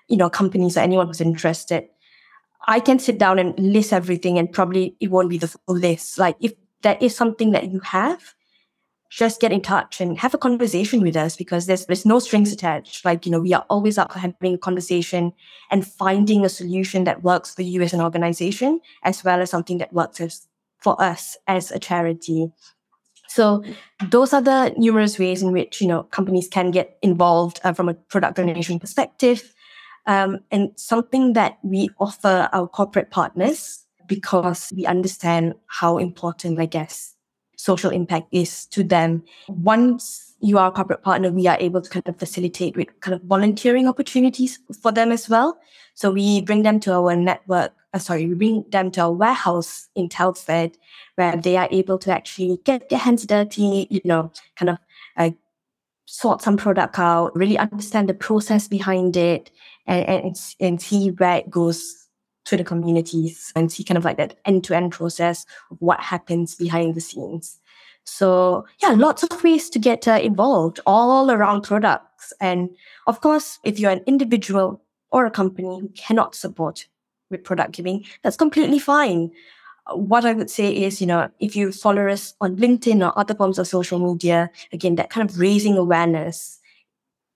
you 0.06 0.16
know, 0.16 0.30
companies 0.30 0.76
or 0.76 0.80
anyone 0.80 1.08
who's 1.08 1.20
interested, 1.20 1.88
I 2.68 2.78
can 2.78 3.00
sit 3.00 3.18
down 3.18 3.40
and 3.40 3.58
list 3.58 3.92
everything 3.92 4.38
and 4.38 4.52
probably 4.52 4.96
it 5.00 5.10
won't 5.10 5.28
be 5.28 5.38
the 5.38 5.48
full 5.48 5.76
list. 5.76 6.16
Like 6.16 6.36
if 6.38 6.52
there 6.82 6.96
is 7.00 7.16
something 7.16 7.50
that 7.50 7.72
you 7.72 7.80
have, 7.80 8.34
just 9.10 9.40
get 9.40 9.50
in 9.50 9.62
touch 9.62 10.00
and 10.00 10.18
have 10.18 10.34
a 10.34 10.38
conversation 10.38 11.00
with 11.00 11.16
us 11.16 11.36
because 11.36 11.66
there's 11.66 11.86
there's 11.86 12.06
no 12.06 12.20
strings 12.20 12.52
attached. 12.52 13.04
Like, 13.04 13.26
you 13.26 13.32
know, 13.32 13.40
we 13.40 13.52
are 13.52 13.66
always 13.68 13.98
up 13.98 14.12
for 14.12 14.20
having 14.20 14.54
a 14.54 14.58
conversation 14.58 15.32
and 15.72 15.84
finding 15.84 16.44
a 16.44 16.48
solution 16.48 17.02
that 17.04 17.24
works 17.24 17.52
for 17.52 17.62
you 17.62 17.82
as 17.82 17.92
an 17.92 18.00
organization, 18.00 18.80
as 19.02 19.24
well 19.24 19.40
as 19.40 19.50
something 19.50 19.78
that 19.78 19.92
works 19.92 20.20
as 20.20 20.46
for 20.86 20.94
us 21.02 21.36
as 21.48 21.72
a 21.72 21.80
charity. 21.80 22.46
So 23.26 23.64
those 24.08 24.32
are 24.32 24.40
the 24.40 24.72
numerous 24.76 25.18
ways 25.18 25.42
in 25.42 25.50
which 25.50 25.80
you 25.80 25.88
know 25.88 26.04
companies 26.04 26.46
can 26.46 26.70
get 26.70 26.96
involved 27.02 27.58
uh, 27.64 27.72
from 27.72 27.88
a 27.88 27.94
product 27.94 28.36
donation 28.36 28.78
perspective, 28.78 29.52
um, 30.06 30.38
and 30.52 30.70
something 30.76 31.32
that 31.32 31.58
we 31.64 31.90
offer 31.98 32.48
our 32.52 32.68
corporate 32.68 33.10
partners 33.10 33.84
because 34.06 34.72
we 34.76 34.86
understand 34.86 35.54
how 35.66 35.98
important, 35.98 36.60
I 36.60 36.66
guess, 36.66 37.16
social 37.56 37.90
impact 37.90 38.28
is 38.30 38.66
to 38.66 38.84
them. 38.84 39.24
Once 39.48 40.34
you 40.40 40.56
are 40.56 40.68
a 40.68 40.70
corporate 40.70 41.02
partner, 41.02 41.32
we 41.32 41.48
are 41.48 41.58
able 41.58 41.82
to 41.82 41.90
kind 41.90 42.06
of 42.06 42.16
facilitate 42.16 42.76
with 42.76 42.86
kind 43.00 43.16
of 43.16 43.22
volunteering 43.22 43.88
opportunities 43.88 44.60
for 44.80 44.92
them 44.92 45.10
as 45.10 45.28
well. 45.28 45.58
So 45.94 46.12
we 46.12 46.42
bring 46.42 46.62
them 46.62 46.78
to 46.80 46.92
our 46.92 47.16
network 47.16 47.72
uh, 47.96 47.98
sorry, 47.98 48.26
we 48.26 48.34
bring 48.34 48.64
them 48.68 48.90
to 48.90 49.04
a 49.04 49.10
warehouse 49.10 49.88
in 49.94 50.08
Telford 50.08 50.76
where 51.14 51.36
they 51.36 51.56
are 51.56 51.68
able 51.70 51.98
to 51.98 52.12
actually 52.12 52.58
get 52.64 52.90
their 52.90 52.98
hands 52.98 53.24
dirty, 53.24 53.86
you 53.90 54.02
know, 54.04 54.30
kind 54.56 54.70
of 54.70 54.78
uh, 55.16 55.30
sort 56.04 56.42
some 56.42 56.58
product 56.58 56.98
out, 56.98 57.34
really 57.34 57.56
understand 57.56 58.08
the 58.08 58.14
process 58.14 58.68
behind 58.68 59.16
it, 59.16 59.50
and, 59.86 60.06
and, 60.08 60.36
and 60.60 60.82
see 60.82 61.10
where 61.12 61.38
it 61.38 61.48
goes 61.48 62.06
to 62.44 62.56
the 62.56 62.64
communities 62.64 63.50
and 63.56 63.72
see 63.72 63.82
kind 63.82 63.98
of 63.98 64.04
like 64.04 64.18
that 64.18 64.38
end 64.44 64.62
to 64.64 64.76
end 64.76 64.92
process 64.92 65.46
of 65.70 65.78
what 65.80 65.98
happens 65.98 66.54
behind 66.54 66.94
the 66.94 67.00
scenes. 67.00 67.58
So 68.04 68.66
yeah, 68.82 68.90
lots 68.90 69.22
of 69.22 69.42
ways 69.42 69.70
to 69.70 69.78
get 69.78 70.06
uh, 70.06 70.20
involved 70.22 70.80
all 70.86 71.30
around 71.30 71.62
products. 71.62 72.32
And 72.40 72.70
of 73.06 73.20
course, 73.20 73.58
if 73.64 73.80
you're 73.80 73.90
an 73.90 74.04
individual 74.06 74.82
or 75.10 75.24
a 75.24 75.30
company 75.30 75.80
who 75.80 75.88
cannot 75.96 76.34
support 76.34 76.86
with 77.30 77.44
product 77.44 77.72
giving, 77.72 78.04
that's 78.22 78.36
completely 78.36 78.78
fine. 78.78 79.30
What 79.92 80.24
I 80.24 80.32
would 80.32 80.50
say 80.50 80.74
is, 80.74 81.00
you 81.00 81.06
know, 81.06 81.30
if 81.38 81.54
you 81.54 81.70
follow 81.70 82.08
us 82.08 82.34
on 82.40 82.56
LinkedIn 82.56 83.06
or 83.06 83.16
other 83.18 83.34
forms 83.34 83.58
of 83.58 83.68
social 83.68 83.98
media, 83.98 84.50
again, 84.72 84.96
that 84.96 85.10
kind 85.10 85.28
of 85.28 85.38
raising 85.38 85.76
awareness 85.76 86.58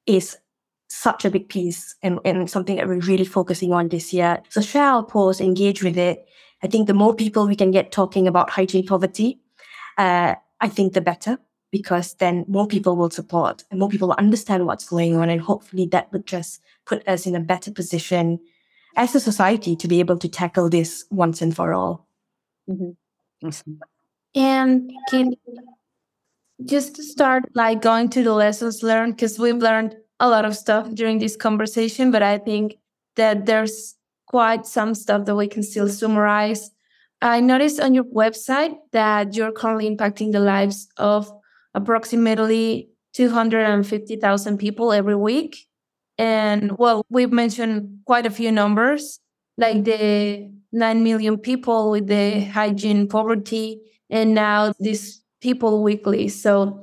is 0.06 0.36
such 0.88 1.24
a 1.24 1.30
big 1.30 1.48
piece 1.48 1.94
and, 2.02 2.18
and 2.24 2.50
something 2.50 2.76
that 2.76 2.88
we're 2.88 2.98
really 2.98 3.24
focusing 3.24 3.72
on 3.72 3.88
this 3.88 4.12
year. 4.12 4.42
So 4.48 4.60
share 4.60 4.82
our 4.82 5.04
post, 5.04 5.40
engage 5.40 5.84
with 5.84 5.96
it, 5.96 6.26
I 6.62 6.66
think 6.66 6.86
the 6.86 6.94
more 6.94 7.14
people 7.14 7.46
we 7.46 7.56
can 7.56 7.70
get 7.70 7.92
talking 7.92 8.28
about 8.28 8.50
hygiene 8.50 8.86
poverty, 8.86 9.40
uh, 9.96 10.34
I 10.60 10.68
think 10.68 10.92
the 10.92 11.00
better 11.00 11.38
because 11.70 12.14
then 12.14 12.44
more 12.48 12.66
people 12.66 12.96
will 12.96 13.10
support 13.10 13.64
and 13.70 13.78
more 13.78 13.88
people 13.88 14.08
will 14.08 14.16
understand 14.18 14.66
what's 14.66 14.88
going 14.88 15.16
on. 15.16 15.30
And 15.30 15.40
hopefully 15.40 15.86
that 15.86 16.12
would 16.12 16.26
just 16.26 16.60
put 16.84 17.06
us 17.08 17.26
in 17.26 17.36
a 17.36 17.40
better 17.40 17.70
position 17.70 18.40
as 18.96 19.14
a 19.14 19.20
society 19.20 19.76
to 19.76 19.88
be 19.88 20.00
able 20.00 20.18
to 20.18 20.28
tackle 20.28 20.68
this 20.68 21.04
once 21.10 21.42
and 21.42 21.54
for 21.54 21.72
all. 21.72 22.06
Mm-hmm. 22.68 23.46
Awesome. 23.46 23.80
And 24.34 24.92
can 25.08 25.34
just 26.64 26.94
to 26.96 27.02
start 27.02 27.44
like 27.54 27.80
going 27.82 28.08
to 28.10 28.22
the 28.22 28.32
lessons 28.34 28.82
learned 28.82 29.16
because 29.16 29.38
we've 29.38 29.56
learned 29.56 29.96
a 30.20 30.28
lot 30.28 30.44
of 30.44 30.54
stuff 30.54 30.90
during 30.94 31.18
this 31.18 31.36
conversation, 31.36 32.10
but 32.10 32.22
I 32.22 32.38
think 32.38 32.76
that 33.16 33.46
there's 33.46 33.96
quite 34.26 34.66
some 34.66 34.94
stuff 34.94 35.24
that 35.24 35.34
we 35.34 35.48
can 35.48 35.62
still 35.62 35.88
summarize. 35.88 36.70
I 37.22 37.40
noticed 37.40 37.80
on 37.80 37.94
your 37.94 38.04
website 38.04 38.76
that 38.92 39.34
you're 39.34 39.52
currently 39.52 39.88
impacting 39.88 40.32
the 40.32 40.40
lives 40.40 40.88
of 40.96 41.32
approximately 41.74 42.90
250,000 43.14 44.58
people 44.58 44.92
every 44.92 45.16
week. 45.16 45.66
And 46.20 46.76
well, 46.76 47.06
we've 47.08 47.32
mentioned 47.32 48.00
quite 48.04 48.26
a 48.26 48.30
few 48.30 48.52
numbers, 48.52 49.20
like 49.56 49.84
the 49.84 50.52
9 50.70 51.02
million 51.02 51.38
people 51.38 51.90
with 51.90 52.08
the 52.08 52.44
hygiene 52.44 53.08
poverty, 53.08 53.80
and 54.10 54.34
now 54.34 54.74
these 54.78 55.22
people 55.40 55.82
weekly. 55.82 56.28
So 56.28 56.82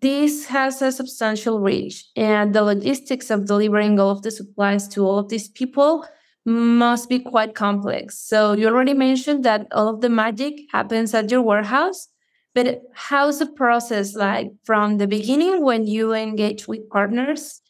this 0.00 0.46
has 0.46 0.80
a 0.80 0.92
substantial 0.92 1.58
reach, 1.58 2.04
and 2.14 2.54
the 2.54 2.62
logistics 2.62 3.30
of 3.30 3.46
delivering 3.46 3.98
all 3.98 4.10
of 4.10 4.22
the 4.22 4.30
supplies 4.30 4.86
to 4.90 5.04
all 5.04 5.18
of 5.18 5.28
these 5.28 5.48
people 5.48 6.06
must 6.46 7.08
be 7.08 7.18
quite 7.18 7.56
complex. 7.56 8.16
So 8.16 8.52
you 8.52 8.68
already 8.68 8.94
mentioned 8.94 9.44
that 9.44 9.66
all 9.72 9.88
of 9.88 10.02
the 10.02 10.08
magic 10.08 10.54
happens 10.70 11.14
at 11.14 11.32
your 11.32 11.42
warehouse, 11.42 12.06
but 12.54 12.82
how's 12.94 13.40
the 13.40 13.46
process 13.46 14.14
like 14.14 14.52
from 14.62 14.98
the 14.98 15.08
beginning 15.08 15.64
when 15.64 15.88
you 15.88 16.14
engage 16.14 16.68
with 16.68 16.88
partners 16.90 17.60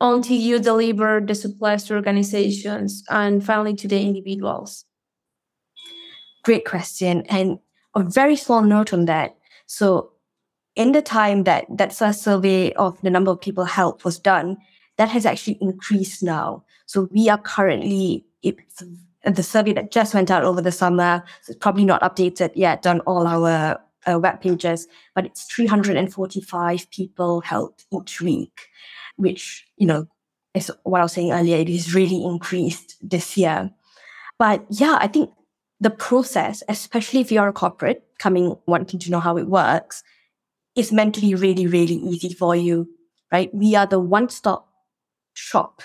until 0.00 0.36
you 0.36 0.58
deliver 0.58 1.20
the 1.20 1.34
supplies 1.34 1.84
to 1.84 1.94
organizations 1.94 3.02
and 3.08 3.44
finally 3.44 3.74
to 3.74 3.88
the 3.88 4.00
individuals? 4.00 4.84
Great 6.44 6.64
question. 6.64 7.22
And 7.28 7.58
a 7.94 8.02
very 8.02 8.36
small 8.36 8.62
note 8.62 8.92
on 8.92 9.06
that. 9.06 9.36
So 9.66 10.12
in 10.76 10.92
the 10.92 11.02
time 11.02 11.44
that 11.44 11.64
that 11.70 11.92
first 11.92 12.22
survey 12.22 12.72
of 12.74 13.00
the 13.00 13.10
number 13.10 13.30
of 13.30 13.40
people 13.40 13.64
helped 13.64 14.04
was 14.04 14.18
done, 14.18 14.58
that 14.98 15.08
has 15.08 15.26
actually 15.26 15.58
increased 15.60 16.22
now. 16.22 16.64
So 16.86 17.08
we 17.10 17.28
are 17.28 17.38
currently 17.38 18.24
the 18.42 19.42
survey 19.42 19.72
that 19.72 19.90
just 19.90 20.14
went 20.14 20.30
out 20.30 20.44
over 20.44 20.60
the 20.60 20.72
summer. 20.72 21.22
So 21.42 21.50
it's 21.50 21.58
probably 21.58 21.84
not 21.84 22.02
updated 22.02 22.52
yet 22.54 22.86
on 22.86 23.00
all 23.00 23.26
our 23.26 23.80
uh, 24.06 24.18
web 24.18 24.40
pages, 24.40 24.86
but 25.14 25.26
it's 25.26 25.44
345 25.52 26.90
people 26.90 27.40
helped 27.40 27.86
each 27.92 28.20
week, 28.20 28.68
which, 29.16 29.66
you 29.76 29.86
know, 29.86 30.06
is 30.54 30.70
what 30.84 31.00
I 31.00 31.04
was 31.04 31.12
saying 31.12 31.32
earlier, 31.32 31.56
it 31.56 31.68
is 31.68 31.94
really 31.94 32.24
increased 32.24 32.96
this 33.02 33.36
year. 33.36 33.70
But 34.38 34.64
yeah, 34.70 34.98
I 35.00 35.06
think 35.06 35.30
the 35.80 35.90
process, 35.90 36.62
especially 36.68 37.20
if 37.20 37.30
you're 37.30 37.48
a 37.48 37.52
corporate 37.52 38.04
coming 38.18 38.56
wanting 38.66 39.00
to 39.00 39.10
know 39.10 39.20
how 39.20 39.36
it 39.36 39.48
works, 39.48 40.02
is 40.74 40.92
meant 40.92 41.14
to 41.14 41.20
be 41.20 41.34
really, 41.34 41.66
really 41.66 41.96
easy 41.96 42.32
for 42.32 42.56
you, 42.56 42.88
right? 43.32 43.52
We 43.54 43.74
are 43.74 43.86
the 43.86 44.00
one 44.00 44.28
stop 44.28 44.68
shop 45.34 45.82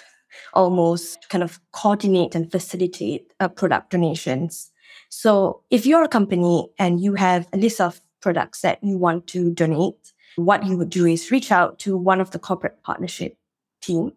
almost 0.53 1.27
kind 1.29 1.43
of 1.43 1.59
coordinate 1.73 2.35
and 2.35 2.51
facilitate 2.51 3.33
uh, 3.39 3.49
product 3.49 3.91
donations. 3.91 4.71
So 5.09 5.61
if 5.69 5.85
you're 5.85 6.03
a 6.03 6.09
company 6.09 6.69
and 6.79 7.01
you 7.01 7.15
have 7.15 7.47
a 7.53 7.57
list 7.57 7.81
of 7.81 8.01
products 8.21 8.61
that 8.61 8.81
you 8.83 8.97
want 8.97 9.27
to 9.27 9.51
donate, 9.51 10.13
what 10.35 10.65
you 10.65 10.77
would 10.77 10.89
do 10.89 11.05
is 11.05 11.31
reach 11.31 11.51
out 11.51 11.79
to 11.79 11.97
one 11.97 12.21
of 12.21 12.31
the 12.31 12.39
corporate 12.39 12.81
partnership 12.83 13.37
team 13.81 14.13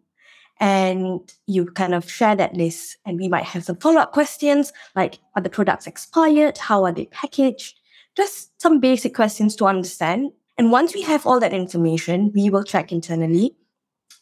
and 0.60 1.32
you 1.46 1.66
kind 1.66 1.94
of 1.94 2.10
share 2.10 2.36
that 2.36 2.54
list 2.54 2.96
and 3.04 3.18
we 3.18 3.28
might 3.28 3.44
have 3.44 3.64
some 3.64 3.76
follow-up 3.76 4.12
questions 4.12 4.72
like 4.94 5.18
are 5.34 5.42
the 5.42 5.50
products 5.50 5.86
expired? 5.86 6.58
How 6.58 6.84
are 6.84 6.92
they 6.92 7.06
packaged? 7.06 7.78
Just 8.16 8.60
some 8.62 8.78
basic 8.78 9.14
questions 9.14 9.56
to 9.56 9.66
understand. 9.66 10.30
And 10.56 10.70
once 10.70 10.94
we 10.94 11.02
have 11.02 11.26
all 11.26 11.40
that 11.40 11.52
information 11.52 12.30
we 12.34 12.50
will 12.50 12.64
check 12.64 12.92
internally 12.92 13.56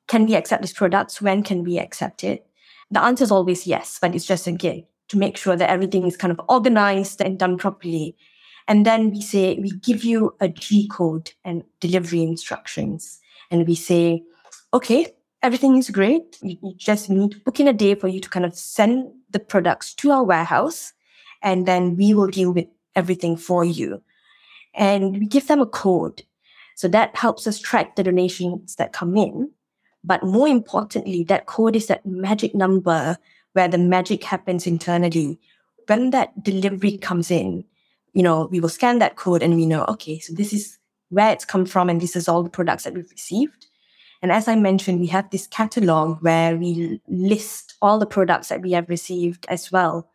can 0.08 0.26
we 0.26 0.34
accept 0.34 0.62
these 0.62 0.72
products? 0.72 1.22
When 1.22 1.42
can 1.42 1.62
we 1.62 1.78
accept 1.78 2.24
it? 2.24 2.46
The 2.90 3.00
answer 3.00 3.24
is 3.24 3.30
always 3.30 3.66
yes 3.66 3.98
but 4.00 4.14
it's 4.14 4.26
just 4.26 4.46
again 4.46 4.86
to 5.08 5.18
make 5.18 5.36
sure 5.36 5.56
that 5.56 5.68
everything 5.68 6.06
is 6.06 6.16
kind 6.16 6.30
of 6.30 6.40
organized 6.48 7.20
and 7.20 7.38
done 7.38 7.58
properly 7.58 8.16
and 8.72 8.86
then 8.86 9.10
we 9.10 9.20
say, 9.20 9.58
we 9.60 9.70
give 9.70 10.02
you 10.02 10.34
a 10.40 10.48
G 10.48 10.88
code 10.88 11.32
and 11.44 11.62
delivery 11.80 12.22
instructions. 12.22 13.20
And 13.50 13.66
we 13.68 13.74
say, 13.74 14.22
okay, 14.72 15.08
everything 15.42 15.76
is 15.76 15.90
great. 15.90 16.38
You, 16.40 16.56
just 16.78 17.10
need 17.10 17.32
to 17.32 17.40
book 17.40 17.60
in 17.60 17.68
a 17.68 17.74
day 17.74 17.94
for 17.94 18.08
you 18.08 18.18
to 18.18 18.30
kind 18.30 18.46
of 18.46 18.56
send 18.56 19.12
the 19.28 19.40
products 19.40 19.92
to 19.96 20.10
our 20.12 20.24
warehouse. 20.24 20.94
And 21.42 21.68
then 21.68 21.96
we 21.96 22.14
will 22.14 22.28
deal 22.28 22.50
with 22.50 22.64
everything 22.96 23.36
for 23.36 23.62
you. 23.62 24.02
And 24.72 25.18
we 25.18 25.26
give 25.26 25.48
them 25.48 25.60
a 25.60 25.66
code. 25.66 26.22
So 26.74 26.88
that 26.88 27.14
helps 27.14 27.46
us 27.46 27.60
track 27.60 27.96
the 27.96 28.04
donations 28.04 28.76
that 28.76 28.94
come 28.94 29.18
in. 29.18 29.50
But 30.02 30.24
more 30.24 30.48
importantly, 30.48 31.24
that 31.24 31.44
code 31.44 31.76
is 31.76 31.88
that 31.88 32.06
magic 32.06 32.54
number 32.54 33.18
where 33.52 33.68
the 33.68 33.76
magic 33.76 34.24
happens 34.24 34.66
internally. 34.66 35.38
When 35.88 36.08
that 36.08 36.42
delivery 36.42 36.96
comes 36.96 37.30
in, 37.30 37.66
you 38.12 38.22
know, 38.22 38.48
we 38.50 38.60
will 38.60 38.68
scan 38.68 38.98
that 38.98 39.16
code 39.16 39.42
and 39.42 39.56
we 39.56 39.66
know, 39.66 39.84
okay, 39.88 40.18
so 40.18 40.32
this 40.32 40.52
is 40.52 40.78
where 41.08 41.30
it's 41.30 41.44
come 41.44 41.66
from 41.66 41.88
and 41.88 42.00
this 42.00 42.16
is 42.16 42.28
all 42.28 42.42
the 42.42 42.50
products 42.50 42.84
that 42.84 42.94
we've 42.94 43.10
received. 43.10 43.66
And 44.22 44.30
as 44.30 44.46
I 44.46 44.54
mentioned, 44.54 45.00
we 45.00 45.08
have 45.08 45.28
this 45.30 45.46
catalog 45.46 46.22
where 46.22 46.56
we 46.56 47.00
list 47.08 47.74
all 47.82 47.98
the 47.98 48.06
products 48.06 48.48
that 48.48 48.62
we 48.62 48.72
have 48.72 48.88
received 48.88 49.46
as 49.48 49.72
well. 49.72 50.08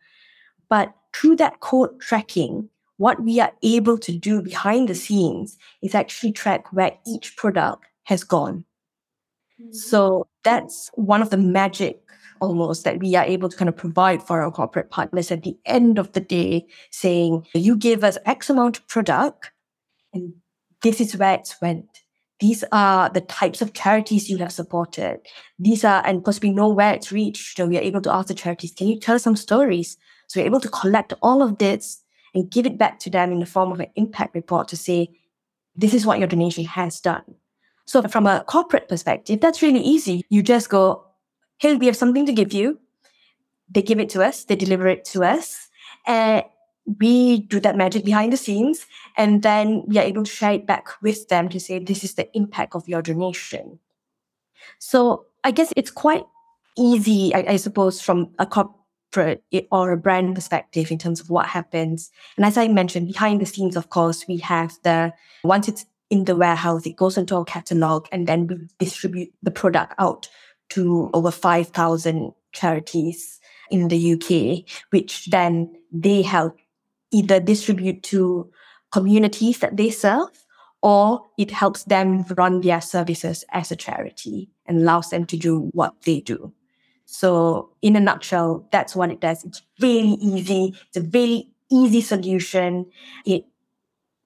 But 0.68 0.94
through 1.14 1.36
that 1.36 1.60
code 1.60 2.00
tracking, 2.00 2.68
what 2.96 3.22
we 3.22 3.38
are 3.38 3.52
able 3.62 3.98
to 3.98 4.12
do 4.12 4.42
behind 4.42 4.88
the 4.88 4.94
scenes 4.94 5.56
is 5.82 5.94
actually 5.94 6.32
track 6.32 6.72
where 6.72 6.92
each 7.06 7.36
product 7.36 7.84
has 8.04 8.24
gone. 8.24 8.64
Mm-hmm. 9.60 9.72
So 9.72 10.26
that's 10.42 10.90
one 10.94 11.22
of 11.22 11.30
the 11.30 11.36
magic 11.36 12.00
almost 12.40 12.84
that 12.84 13.00
we 13.00 13.14
are 13.14 13.24
able 13.24 13.48
to 13.48 13.56
kind 13.56 13.68
of 13.68 13.76
provide 13.76 14.22
for 14.22 14.42
our 14.42 14.50
corporate 14.50 14.90
partners 14.90 15.30
at 15.30 15.42
the 15.42 15.56
end 15.66 15.98
of 15.98 16.12
the 16.12 16.20
day, 16.20 16.66
saying, 16.90 17.46
you 17.54 17.76
give 17.76 18.04
us 18.04 18.18
X 18.26 18.50
amount 18.50 18.78
of 18.78 18.88
product 18.88 19.50
and 20.12 20.32
this 20.82 21.00
is 21.00 21.16
where 21.16 21.34
it's 21.34 21.60
went. 21.60 21.86
These 22.40 22.64
are 22.70 23.10
the 23.10 23.20
types 23.20 23.60
of 23.60 23.72
charities 23.72 24.30
you 24.30 24.38
have 24.38 24.52
supported. 24.52 25.18
These 25.58 25.84
are, 25.84 26.06
and 26.06 26.20
because 26.20 26.40
we 26.40 26.50
know 26.50 26.68
where 26.68 26.94
it's 26.94 27.10
reached, 27.10 27.56
so 27.56 27.66
we 27.66 27.76
are 27.76 27.82
able 27.82 28.00
to 28.02 28.12
ask 28.12 28.28
the 28.28 28.34
charities, 28.34 28.72
can 28.72 28.86
you 28.86 28.98
tell 28.98 29.16
us 29.16 29.24
some 29.24 29.34
stories? 29.34 29.96
So 30.28 30.40
we're 30.40 30.46
able 30.46 30.60
to 30.60 30.68
collect 30.68 31.12
all 31.20 31.42
of 31.42 31.58
this 31.58 32.02
and 32.34 32.48
give 32.50 32.64
it 32.64 32.78
back 32.78 33.00
to 33.00 33.10
them 33.10 33.32
in 33.32 33.40
the 33.40 33.46
form 33.46 33.72
of 33.72 33.80
an 33.80 33.88
impact 33.96 34.34
report 34.36 34.68
to 34.68 34.76
say, 34.76 35.08
this 35.74 35.94
is 35.94 36.06
what 36.06 36.18
your 36.18 36.28
donation 36.28 36.64
has 36.64 37.00
done. 37.00 37.24
So 37.86 38.02
from 38.02 38.26
a 38.26 38.44
corporate 38.44 38.88
perspective, 38.88 39.40
that's 39.40 39.62
really 39.62 39.80
easy. 39.80 40.22
You 40.28 40.42
just 40.42 40.68
go, 40.68 41.06
hey, 41.58 41.76
we 41.76 41.86
have 41.86 41.96
something 41.96 42.26
to 42.26 42.32
give 42.32 42.52
you. 42.52 42.78
They 43.70 43.82
give 43.82 44.00
it 44.00 44.08
to 44.10 44.24
us, 44.24 44.44
they 44.44 44.56
deliver 44.56 44.88
it 44.88 45.04
to 45.06 45.24
us. 45.24 45.68
And 46.06 46.44
we 46.98 47.40
do 47.42 47.60
that 47.60 47.76
magic 47.76 48.04
behind 48.04 48.32
the 48.32 48.38
scenes. 48.38 48.86
And 49.16 49.42
then 49.42 49.84
we 49.86 49.98
are 49.98 50.04
able 50.04 50.24
to 50.24 50.30
share 50.30 50.52
it 50.52 50.66
back 50.66 50.88
with 51.02 51.28
them 51.28 51.48
to 51.50 51.60
say, 51.60 51.78
this 51.78 52.02
is 52.02 52.14
the 52.14 52.34
impact 52.34 52.74
of 52.74 52.88
your 52.88 53.02
donation. 53.02 53.78
So 54.78 55.26
I 55.44 55.50
guess 55.50 55.72
it's 55.76 55.90
quite 55.90 56.24
easy, 56.78 57.34
I, 57.34 57.44
I 57.48 57.56
suppose, 57.56 58.00
from 58.00 58.30
a 58.38 58.46
corporate 58.46 59.42
eh, 59.52 59.62
or 59.70 59.92
a 59.92 59.96
brand 59.96 60.34
perspective 60.34 60.90
in 60.90 60.98
terms 60.98 61.20
of 61.20 61.28
what 61.28 61.46
happens. 61.46 62.10
And 62.36 62.46
as 62.46 62.56
I 62.56 62.68
mentioned, 62.68 63.08
behind 63.08 63.40
the 63.40 63.46
scenes, 63.46 63.76
of 63.76 63.90
course, 63.90 64.26
we 64.26 64.38
have 64.38 64.78
the 64.82 65.12
once 65.44 65.68
it's 65.68 65.84
in 66.10 66.24
the 66.24 66.36
warehouse, 66.36 66.86
it 66.86 66.96
goes 66.96 67.18
into 67.18 67.36
our 67.36 67.44
catalog, 67.44 68.06
and 68.10 68.26
then 68.26 68.46
we 68.46 68.56
distribute 68.78 69.30
the 69.42 69.50
product 69.50 69.94
out 69.98 70.28
to 70.70 71.10
over 71.14 71.30
5,000 71.30 72.32
charities 72.52 73.40
in 73.70 73.88
the 73.88 74.12
UK, 74.14 74.64
which 74.90 75.26
then 75.26 75.74
they 75.92 76.22
help 76.22 76.56
either 77.10 77.40
distribute 77.40 78.02
to 78.02 78.50
communities 78.90 79.58
that 79.58 79.76
they 79.76 79.90
serve 79.90 80.28
or 80.82 81.22
it 81.36 81.50
helps 81.50 81.84
them 81.84 82.24
run 82.36 82.60
their 82.60 82.80
services 82.80 83.44
as 83.52 83.70
a 83.70 83.76
charity 83.76 84.48
and 84.66 84.78
allows 84.78 85.10
them 85.10 85.24
to 85.26 85.36
do 85.36 85.70
what 85.72 85.94
they 86.02 86.20
do. 86.20 86.52
So, 87.06 87.70
in 87.80 87.96
a 87.96 88.00
nutshell, 88.00 88.68
that's 88.70 88.94
what 88.94 89.10
it 89.10 89.20
does. 89.20 89.42
It's 89.42 89.62
really 89.80 90.16
easy. 90.20 90.74
It's 90.88 90.98
a 90.98 91.00
very 91.00 91.48
easy 91.70 92.02
solution. 92.02 92.86
It 93.24 93.44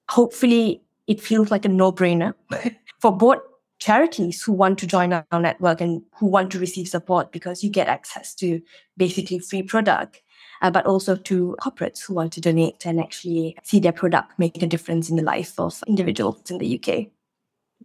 hopefully 0.09 0.83
it 1.07 1.21
feels 1.21 1.49
like 1.49 1.65
a 1.65 1.69
no-brainer 1.69 2.33
for 2.99 3.15
both 3.15 3.39
charities 3.83 4.41
who 4.41 4.53
want 4.53 4.79
to 4.79 4.87
join 4.87 5.11
our 5.11 5.39
network 5.41 5.81
and 5.81 6.01
who 6.15 6.25
want 6.25 6.49
to 6.49 6.57
receive 6.57 6.87
support 6.87 7.33
because 7.33 7.63
you 7.63 7.69
get 7.69 7.87
access 7.87 8.33
to 8.33 8.61
basically 8.95 9.39
free 9.39 9.61
product. 9.61 10.21
uh, 10.61 10.71
but 10.71 10.85
also 10.85 11.17
to 11.17 11.57
corporates 11.59 12.01
who 12.01 12.13
want 12.13 12.31
to 12.31 12.39
donate 12.39 12.85
and 12.85 12.97
actually 12.97 13.57
see 13.63 13.79
their 13.79 13.91
product 13.91 14.39
make 14.39 14.63
a 14.63 14.67
difference 14.67 15.09
in 15.09 15.17
the 15.17 15.23
life 15.23 15.59
of 15.59 15.83
individuals 15.87 16.49
in 16.49 16.57
the 16.57 16.79
UK. 16.79 17.07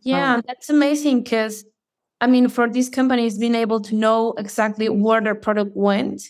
Yeah, 0.03 0.34
um, 0.34 0.42
that's 0.46 0.70
amazing 0.70 1.24
because 1.24 1.64
I 2.20 2.28
mean, 2.28 2.49
for 2.49 2.68
these 2.68 2.88
companies 2.88 3.36
being 3.36 3.57
able 3.57 3.80
to 3.80 3.94
know 3.94 4.34
exactly 4.38 4.88
where 4.88 5.20
their 5.20 5.34
product 5.34 5.72
went, 5.74 6.22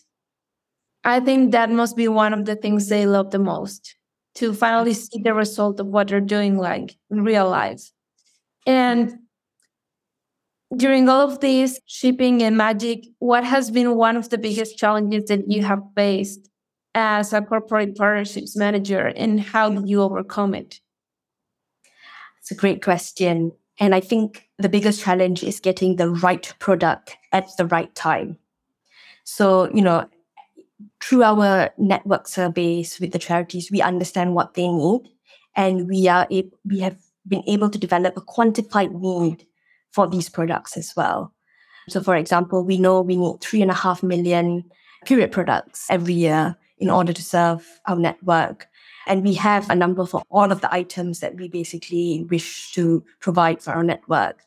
I 1.04 1.20
think 1.20 1.52
that 1.52 1.70
must 1.70 1.96
be 1.96 2.08
one 2.08 2.32
of 2.32 2.46
the 2.46 2.56
things 2.56 2.88
they 2.88 3.04
love 3.06 3.30
the 3.30 3.38
most 3.38 3.96
to 4.36 4.54
finally 4.54 4.94
see 4.94 5.20
the 5.22 5.34
result 5.34 5.80
of 5.80 5.86
what 5.86 6.08
they're 6.08 6.20
doing 6.20 6.56
like 6.56 6.96
in 7.10 7.24
real 7.24 7.48
life. 7.50 7.90
And 8.66 9.27
during 10.76 11.08
all 11.08 11.30
of 11.30 11.40
this 11.40 11.80
shipping 11.86 12.42
and 12.42 12.56
magic, 12.56 13.06
what 13.18 13.44
has 13.44 13.70
been 13.70 13.96
one 13.96 14.16
of 14.16 14.28
the 14.28 14.38
biggest 14.38 14.78
challenges 14.78 15.24
that 15.26 15.50
you 15.50 15.62
have 15.62 15.82
faced 15.96 16.50
as 16.94 17.32
a 17.32 17.40
corporate 17.40 17.96
partnerships 17.96 18.56
manager 18.56 19.06
and 19.06 19.40
how 19.40 19.70
did 19.70 19.88
you 19.88 20.02
overcome 20.02 20.54
it? 20.54 20.80
It's 22.40 22.50
a 22.50 22.54
great 22.54 22.82
question. 22.82 23.52
And 23.80 23.94
I 23.94 24.00
think 24.00 24.48
the 24.58 24.68
biggest 24.68 25.00
challenge 25.00 25.44
is 25.44 25.60
getting 25.60 25.96
the 25.96 26.10
right 26.10 26.52
product 26.58 27.16
at 27.32 27.48
the 27.56 27.66
right 27.66 27.94
time. 27.94 28.38
So, 29.24 29.70
you 29.72 29.82
know, 29.82 30.08
through 31.02 31.22
our 31.22 31.70
network 31.78 32.26
surveys 32.28 32.98
with 32.98 33.12
the 33.12 33.18
charities, 33.18 33.70
we 33.70 33.82
understand 33.82 34.34
what 34.34 34.54
they 34.54 34.68
need, 34.68 35.02
and 35.54 35.88
we 35.88 36.08
are 36.08 36.26
able, 36.30 36.58
we 36.64 36.80
have 36.80 36.96
been 37.26 37.42
able 37.46 37.68
to 37.70 37.78
develop 37.78 38.16
a 38.16 38.22
quantified 38.22 38.92
need 38.92 39.46
for 39.98 40.06
these 40.06 40.28
products 40.28 40.76
as 40.76 40.94
well. 40.96 41.34
So, 41.88 42.00
for 42.00 42.14
example, 42.14 42.62
we 42.62 42.78
know 42.78 43.00
we 43.00 43.16
need 43.16 43.40
three 43.40 43.62
and 43.62 43.70
a 43.70 43.74
half 43.74 44.00
million 44.00 44.62
period 45.04 45.32
products 45.32 45.86
every 45.90 46.14
year 46.14 46.56
in 46.78 46.88
order 46.88 47.12
to 47.12 47.20
serve 47.20 47.66
our 47.86 47.96
network. 47.96 48.68
And 49.08 49.24
we 49.24 49.34
have 49.34 49.68
a 49.68 49.74
number 49.74 50.06
for 50.06 50.22
all 50.30 50.52
of 50.52 50.60
the 50.60 50.72
items 50.72 51.18
that 51.18 51.34
we 51.34 51.48
basically 51.48 52.24
wish 52.30 52.70
to 52.74 53.02
provide 53.18 53.60
for 53.60 53.72
our 53.72 53.82
network. 53.82 54.44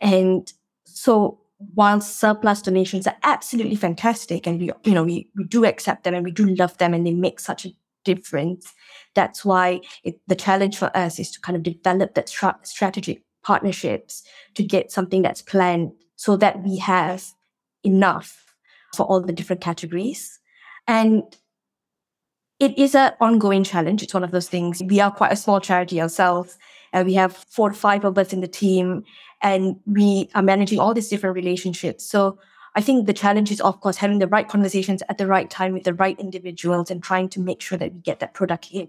And 0.00 0.52
so 0.84 1.38
while 1.74 2.00
surplus 2.00 2.60
donations 2.60 3.06
are 3.06 3.16
absolutely 3.22 3.76
fantastic 3.76 4.48
and 4.48 4.58
we 4.58 4.72
you 4.84 4.94
know 4.94 5.04
we, 5.04 5.30
we 5.36 5.44
do 5.44 5.64
accept 5.64 6.02
them 6.02 6.14
and 6.14 6.24
we 6.24 6.32
do 6.32 6.46
love 6.56 6.76
them 6.78 6.94
and 6.94 7.04
they 7.04 7.12
make 7.12 7.40
such 7.40 7.66
a 7.66 7.70
difference 8.04 8.72
that's 9.16 9.44
why 9.44 9.80
it, 10.04 10.20
the 10.28 10.36
challenge 10.36 10.78
for 10.78 10.96
us 10.96 11.18
is 11.18 11.32
to 11.32 11.40
kind 11.40 11.56
of 11.56 11.64
develop 11.64 12.14
that 12.14 12.28
tra- 12.28 12.60
strategic 12.62 13.24
partnerships 13.50 14.22
to 14.56 14.62
get 14.74 14.92
something 14.92 15.22
that's 15.22 15.42
planned 15.42 15.90
so 16.16 16.36
that 16.36 16.62
we 16.62 16.76
have 16.76 17.24
enough 17.82 18.30
for 18.96 19.04
all 19.06 19.20
the 19.20 19.36
different 19.38 19.62
categories 19.62 20.38
and 20.86 21.22
it 22.58 22.76
is 22.76 22.94
an 22.94 23.12
ongoing 23.20 23.62
challenge. 23.62 24.02
It's 24.02 24.14
one 24.14 24.24
of 24.24 24.32
those 24.32 24.48
things. 24.48 24.82
We 24.82 25.00
are 25.00 25.10
quite 25.10 25.32
a 25.32 25.36
small 25.36 25.60
charity 25.60 26.00
ourselves, 26.00 26.58
and 26.92 27.06
we 27.06 27.14
have 27.14 27.36
four 27.36 27.70
to 27.70 27.76
five 27.76 28.04
of 28.04 28.18
us 28.18 28.32
in 28.32 28.40
the 28.40 28.48
team, 28.48 29.04
and 29.42 29.76
we 29.86 30.28
are 30.34 30.42
managing 30.42 30.80
all 30.80 30.94
these 30.94 31.08
different 31.08 31.36
relationships. 31.36 32.04
So 32.04 32.38
I 32.74 32.80
think 32.80 33.06
the 33.06 33.12
challenge 33.12 33.52
is, 33.52 33.60
of 33.60 33.80
course, 33.80 33.96
having 33.96 34.18
the 34.18 34.26
right 34.26 34.48
conversations 34.48 35.02
at 35.08 35.18
the 35.18 35.26
right 35.26 35.48
time 35.48 35.72
with 35.72 35.84
the 35.84 35.94
right 35.94 36.18
individuals 36.18 36.90
and 36.90 37.02
trying 37.02 37.28
to 37.30 37.40
make 37.40 37.60
sure 37.60 37.78
that 37.78 37.92
we 37.92 38.00
get 38.00 38.18
that 38.20 38.34
product 38.34 38.68
in. 38.72 38.88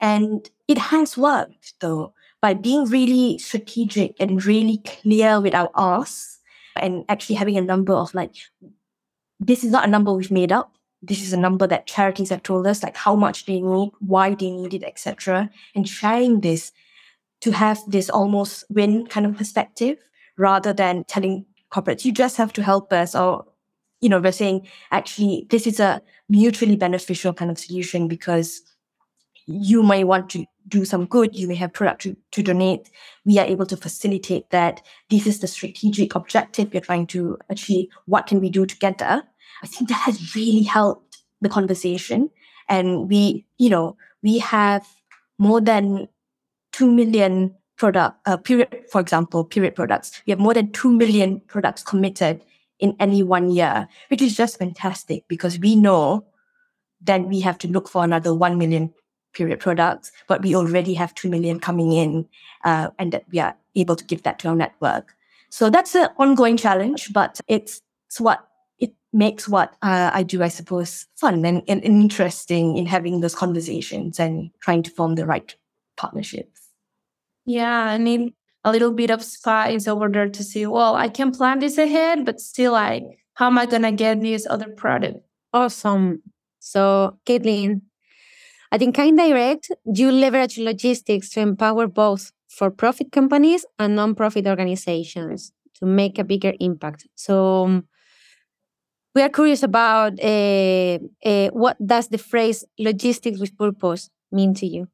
And 0.00 0.48
it 0.66 0.78
has 0.78 1.16
worked, 1.18 1.74
though, 1.80 2.14
by 2.40 2.54
being 2.54 2.84
really 2.84 3.38
strategic 3.38 4.14
and 4.20 4.44
really 4.44 4.78
clear 4.78 5.40
with 5.40 5.54
our 5.54 5.70
asks 5.76 6.38
and 6.76 7.04
actually 7.08 7.36
having 7.36 7.56
a 7.56 7.62
number 7.62 7.92
of 7.92 8.14
like, 8.14 8.34
this 9.40 9.64
is 9.64 9.70
not 9.70 9.84
a 9.84 9.90
number 9.90 10.12
we've 10.12 10.30
made 10.30 10.52
up 10.52 10.76
this 11.02 11.22
is 11.22 11.32
a 11.32 11.36
number 11.36 11.66
that 11.66 11.86
charities 11.86 12.30
have 12.30 12.42
told 12.42 12.66
us, 12.66 12.82
like 12.82 12.96
how 12.96 13.14
much 13.14 13.46
they 13.46 13.60
need, 13.60 13.90
why 14.00 14.34
they 14.34 14.50
need 14.50 14.74
it, 14.74 14.82
etc. 14.82 15.50
And 15.74 15.88
sharing 15.88 16.40
this 16.40 16.72
to 17.42 17.52
have 17.52 17.78
this 17.86 18.08
almost 18.08 18.64
win 18.70 19.06
kind 19.06 19.26
of 19.26 19.36
perspective 19.36 19.98
rather 20.38 20.72
than 20.72 21.04
telling 21.04 21.46
corporates, 21.70 22.04
you 22.04 22.12
just 22.12 22.36
have 22.36 22.52
to 22.54 22.62
help 22.62 22.92
us 22.92 23.14
or 23.14 23.44
you 24.02 24.10
know, 24.10 24.20
we're 24.20 24.30
saying 24.30 24.66
actually 24.90 25.46
this 25.48 25.66
is 25.66 25.80
a 25.80 26.02
mutually 26.28 26.76
beneficial 26.76 27.32
kind 27.32 27.50
of 27.50 27.58
solution 27.58 28.08
because 28.08 28.60
you 29.46 29.82
may 29.82 30.04
want 30.04 30.30
to 30.30 30.44
do 30.68 30.84
some 30.84 31.06
good, 31.06 31.34
you 31.34 31.46
may 31.46 31.54
have 31.54 31.72
product 31.72 32.02
to, 32.02 32.16
to 32.32 32.42
donate. 32.42 32.90
We 33.24 33.38
are 33.38 33.46
able 33.46 33.66
to 33.66 33.76
facilitate 33.76 34.50
that. 34.50 34.82
This 35.10 35.26
is 35.26 35.40
the 35.40 35.46
strategic 35.46 36.14
objective 36.14 36.72
we're 36.72 36.80
trying 36.80 37.06
to 37.08 37.38
achieve. 37.48 37.88
What 38.06 38.26
can 38.26 38.40
we 38.40 38.50
do 38.50 38.66
together? 38.66 39.22
I 39.62 39.66
think 39.66 39.88
that 39.88 40.00
has 40.00 40.34
really 40.34 40.62
helped 40.62 41.18
the 41.40 41.48
conversation. 41.48 42.30
And 42.68 43.08
we, 43.08 43.46
you 43.58 43.70
know, 43.70 43.96
we 44.22 44.38
have 44.38 44.86
more 45.38 45.60
than 45.60 46.08
2 46.72 46.90
million 46.90 47.54
product, 47.76 48.16
uh, 48.26 48.36
period, 48.36 48.84
for 48.90 49.00
example, 49.00 49.44
period 49.44 49.74
products. 49.74 50.22
We 50.26 50.32
have 50.32 50.40
more 50.40 50.54
than 50.54 50.72
2 50.72 50.90
million 50.90 51.40
products 51.46 51.82
committed 51.82 52.42
in 52.80 52.96
any 52.98 53.22
one 53.22 53.50
year, 53.50 53.86
which 54.08 54.20
is 54.20 54.36
just 54.36 54.58
fantastic 54.58 55.24
because 55.28 55.58
we 55.58 55.76
know 55.76 56.26
then 57.00 57.28
we 57.28 57.40
have 57.40 57.58
to 57.58 57.68
look 57.68 57.88
for 57.88 58.02
another 58.02 58.34
1 58.34 58.58
million 58.58 58.92
period 59.36 59.60
products, 59.60 60.10
but 60.26 60.42
we 60.42 60.56
already 60.56 60.94
have 60.94 61.14
2 61.14 61.28
million 61.28 61.60
coming 61.60 61.92
in 61.92 62.26
uh, 62.64 62.88
and 62.98 63.12
that 63.12 63.24
we 63.30 63.38
are 63.38 63.54
able 63.74 63.94
to 63.94 64.04
give 64.04 64.22
that 64.22 64.38
to 64.40 64.48
our 64.48 64.56
network. 64.56 65.14
So 65.50 65.70
that's 65.70 65.94
an 65.94 66.08
ongoing 66.18 66.56
challenge, 66.56 67.12
but 67.12 67.40
it's, 67.46 67.82
it's 68.08 68.20
what 68.20 68.48
it 68.78 68.92
makes 69.12 69.48
what 69.48 69.74
uh, 69.82 70.10
I 70.12 70.22
do, 70.22 70.42
I 70.42 70.48
suppose, 70.48 71.06
fun 71.16 71.44
and, 71.44 71.62
and 71.68 71.82
interesting 71.84 72.76
in 72.76 72.86
having 72.86 73.20
those 73.20 73.34
conversations 73.34 74.18
and 74.18 74.50
trying 74.60 74.82
to 74.84 74.90
form 74.90 75.14
the 75.14 75.26
right 75.26 75.54
partnerships. 75.96 76.62
Yeah, 77.44 77.84
I 77.84 77.98
need 77.98 78.34
a 78.64 78.72
little 78.72 78.90
bit 78.90 79.10
of 79.10 79.22
spice 79.22 79.86
over 79.86 80.08
there 80.08 80.28
to 80.28 80.42
see, 80.42 80.66
well, 80.66 80.96
I 80.96 81.08
can 81.08 81.30
plan 81.30 81.60
this 81.60 81.78
ahead, 81.78 82.24
but 82.24 82.40
still, 82.40 82.72
like, 82.72 83.04
how 83.34 83.46
am 83.46 83.58
I 83.58 83.66
going 83.66 83.82
to 83.82 83.92
get 83.92 84.20
this 84.20 84.46
other 84.48 84.68
product? 84.68 85.20
Awesome. 85.52 86.22
So, 86.58 87.16
Kaitlin, 87.24 87.82
I 88.72 88.76
In 88.76 88.92
Kind 88.92 89.16
Direct, 89.16 89.70
you 89.84 90.10
leverage 90.10 90.58
logistics 90.58 91.30
to 91.30 91.40
empower 91.40 91.86
both 91.86 92.32
for 92.48 92.70
profit 92.70 93.12
companies 93.12 93.64
and 93.78 93.96
non-profit 93.96 94.46
organizations 94.46 95.52
to 95.74 95.86
make 95.86 96.18
a 96.18 96.24
bigger 96.24 96.52
impact. 96.58 97.06
So, 97.14 97.64
um, 97.64 97.84
we 99.14 99.22
are 99.22 99.28
curious 99.28 99.62
about 99.62 100.20
uh, 100.22 100.98
uh, 101.24 101.48
what 101.48 101.76
does 101.84 102.08
the 102.08 102.18
phrase 102.18 102.64
logistics 102.78 103.40
with 103.40 103.56
purpose 103.56 104.10
mean 104.30 104.52
to 104.54 104.66
you? 104.66 104.88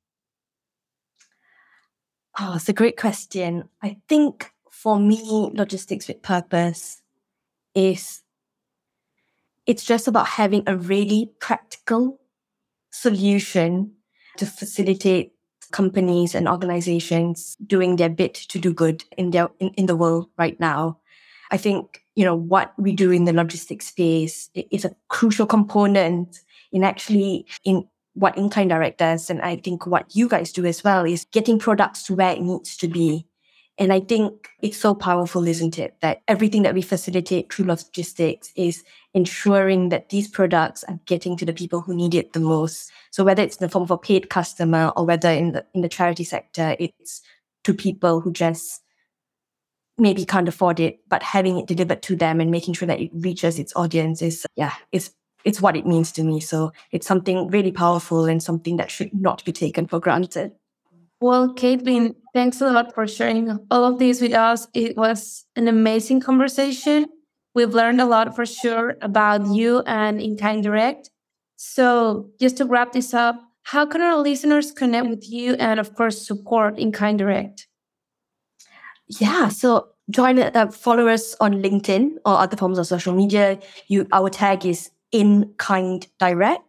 Oh, 2.39 2.55
it's 2.57 2.69
a 2.69 2.73
great 2.73 2.97
question. 2.97 3.65
I 3.83 3.97
think 4.09 4.53
for 4.71 4.99
me, 4.99 5.51
logistics 5.55 6.09
with 6.09 6.23
purpose 6.23 7.03
is 7.75 8.23
it's 9.67 9.85
just 9.85 10.09
about 10.09 10.27
having 10.27 10.63
a 10.67 10.77
really 10.77 11.31
practical 11.41 12.22
solution 12.93 13.93
to 14.37 14.47
facilitate 14.47 15.33
companies 15.73 16.35
and 16.35 16.49
organizations 16.49 17.57
doing 17.67 17.97
their 17.97 18.11
bit 18.11 18.35
to 18.35 18.59
do 18.59 18.73
good 18.73 19.05
in 19.17 19.31
their 19.31 19.49
in, 19.59 19.71
in 19.71 19.87
the 19.87 19.97
world 19.97 20.29
right 20.39 20.59
now. 20.61 20.99
I 21.51 21.57
think 21.57 22.03
you 22.15 22.25
know, 22.25 22.35
what 22.35 22.73
we 22.79 22.93
do 22.93 23.11
in 23.11 23.25
the 23.25 23.33
logistics 23.33 23.87
space 23.87 24.51
is 24.55 24.85
a 24.85 24.95
crucial 25.09 25.47
component 25.47 26.41
in 26.71 26.85
actually 26.85 27.47
in 27.65 27.89
what 28.15 28.37
In 28.37 28.51
Kind 28.51 28.71
Direct 28.71 28.99
does. 28.99 29.31
And 29.31 29.41
I 29.41 29.57
think 29.57 29.87
what 29.87 30.15
you 30.15 30.29
guys 30.29 30.53
do 30.53 30.67
as 30.67 30.85
well 30.85 31.07
is 31.07 31.25
getting 31.33 31.59
products 31.59 32.03
to 32.05 32.15
where 32.15 32.33
it 32.33 32.43
needs 32.43 32.77
to 32.79 32.89
be. 32.89 33.27
And 33.79 33.91
I 33.91 34.01
think 34.01 34.51
it's 34.61 34.77
so 34.77 34.95
powerful, 34.95 35.49
isn't 35.49 35.79
it? 35.79 35.97
That 36.03 36.21
everything 36.29 36.63
that 36.63 36.75
we 36.75 36.83
facilitate 36.83 37.53
through 37.53 37.67
logistics 37.67 38.53
is 38.55 38.85
ensuring 39.15 39.91
that 39.91 40.09
these 40.09 40.29
products 40.29 40.85
are 40.85 40.99
getting 41.07 41.37
to 41.37 41.45
the 41.45 41.53
people 41.53 41.81
who 41.81 41.95
need 41.95 42.15
it 42.15 42.33
the 42.33 42.41
most. 42.41 42.91
So 43.11 43.25
whether 43.25 43.43
it's 43.43 43.57
in 43.57 43.65
the 43.65 43.69
form 43.69 43.83
of 43.83 43.91
a 43.91 43.99
paid 43.99 44.31
customer 44.31 44.93
or 44.97 45.05
whether 45.05 45.31
in 45.31 45.53
the 45.53 45.67
in 45.75 45.83
the 45.83 45.89
charity 45.89 46.25
sector, 46.25 46.77
it's 46.79 47.21
to 47.65 47.75
people 47.75 48.21
who 48.21 48.33
just 48.33 48.83
maybe 49.99 50.25
can't 50.25 50.49
afford 50.49 50.81
it, 50.81 51.01
but 51.09 51.23
having 51.23 51.59
it 51.59 51.67
delivered 51.67 52.03
to 52.03 52.17
them 52.17 52.41
and 52.41 52.51
making 52.51 52.75
sure 52.75 52.87
that 52.87 53.01
it 53.01 53.11
reaches 53.13 53.59
its 53.59 53.73
audience 53.77 54.23
is, 54.23 54.47
yeah, 54.57 54.73
it's, 54.91 55.11
it's 55.45 55.61
what 55.61 55.77
it 55.77 55.87
means 55.87 56.13
to 56.13 56.23
me. 56.23 56.41
So 56.41 56.73
it's 56.91 57.07
something 57.07 57.49
really 57.49 57.73
powerful 57.73 58.25
and 58.25 58.43
something 58.43 58.77
that 58.79 58.91
should 58.91 59.13
not 59.15 59.45
be 59.45 59.53
taken 59.53 59.87
for 59.87 60.01
granted. 60.01 60.53
Well, 61.21 61.55
Kaitlin, 61.55 62.17
thanks 62.35 62.61
a 62.61 62.71
lot 62.71 62.95
for 62.95 63.07
sharing 63.07 63.51
all 63.71 63.85
of 63.85 63.99
this 63.99 64.21
with 64.21 64.33
us. 64.33 64.67
It 64.75 64.97
was 64.97 65.45
an 65.55 65.69
amazing 65.69 66.21
conversation. 66.21 67.07
We've 67.55 67.75
learned 67.75 68.01
a 68.01 68.07
lot 68.07 68.35
for 68.35 68.47
sure 68.47 68.97
about 69.03 69.47
you 69.47 69.83
and 69.87 70.21
In 70.21 70.37
Kind 70.37 70.63
Direct. 70.63 71.11
So, 71.57 72.31
just 72.41 72.57
to 72.57 72.65
wrap 72.65 72.93
this 72.93 73.15
up, 73.15 73.37
how 73.65 73.87
can 73.87 74.01
our 74.01 74.19
listeners 74.19 74.73
connect 74.73 75.09
with 75.09 75.31
you 75.31 75.55
and, 75.55 75.79
of 75.79 75.95
course, 75.95 76.27
support 76.27 76.79
In 76.79 76.93
Kind 76.93 77.19
Direct? 77.19 77.69
Yeah, 79.07 79.49
so 79.49 79.89
join 80.11 80.39
uh, 80.39 80.71
follow 80.71 81.09
us 81.09 81.37
on 81.41 81.63
LinkedIn 81.63 82.17
or 82.25 82.39
other 82.39 82.57
forms 82.57 82.79
of 82.79 82.87
social 82.87 83.15
media. 83.15 83.59
You 83.89 84.07
our 84.13 84.31
tag 84.31 84.65
is 84.65 84.91
in 85.11 85.53
kind 85.59 86.07
direct. 86.19 86.63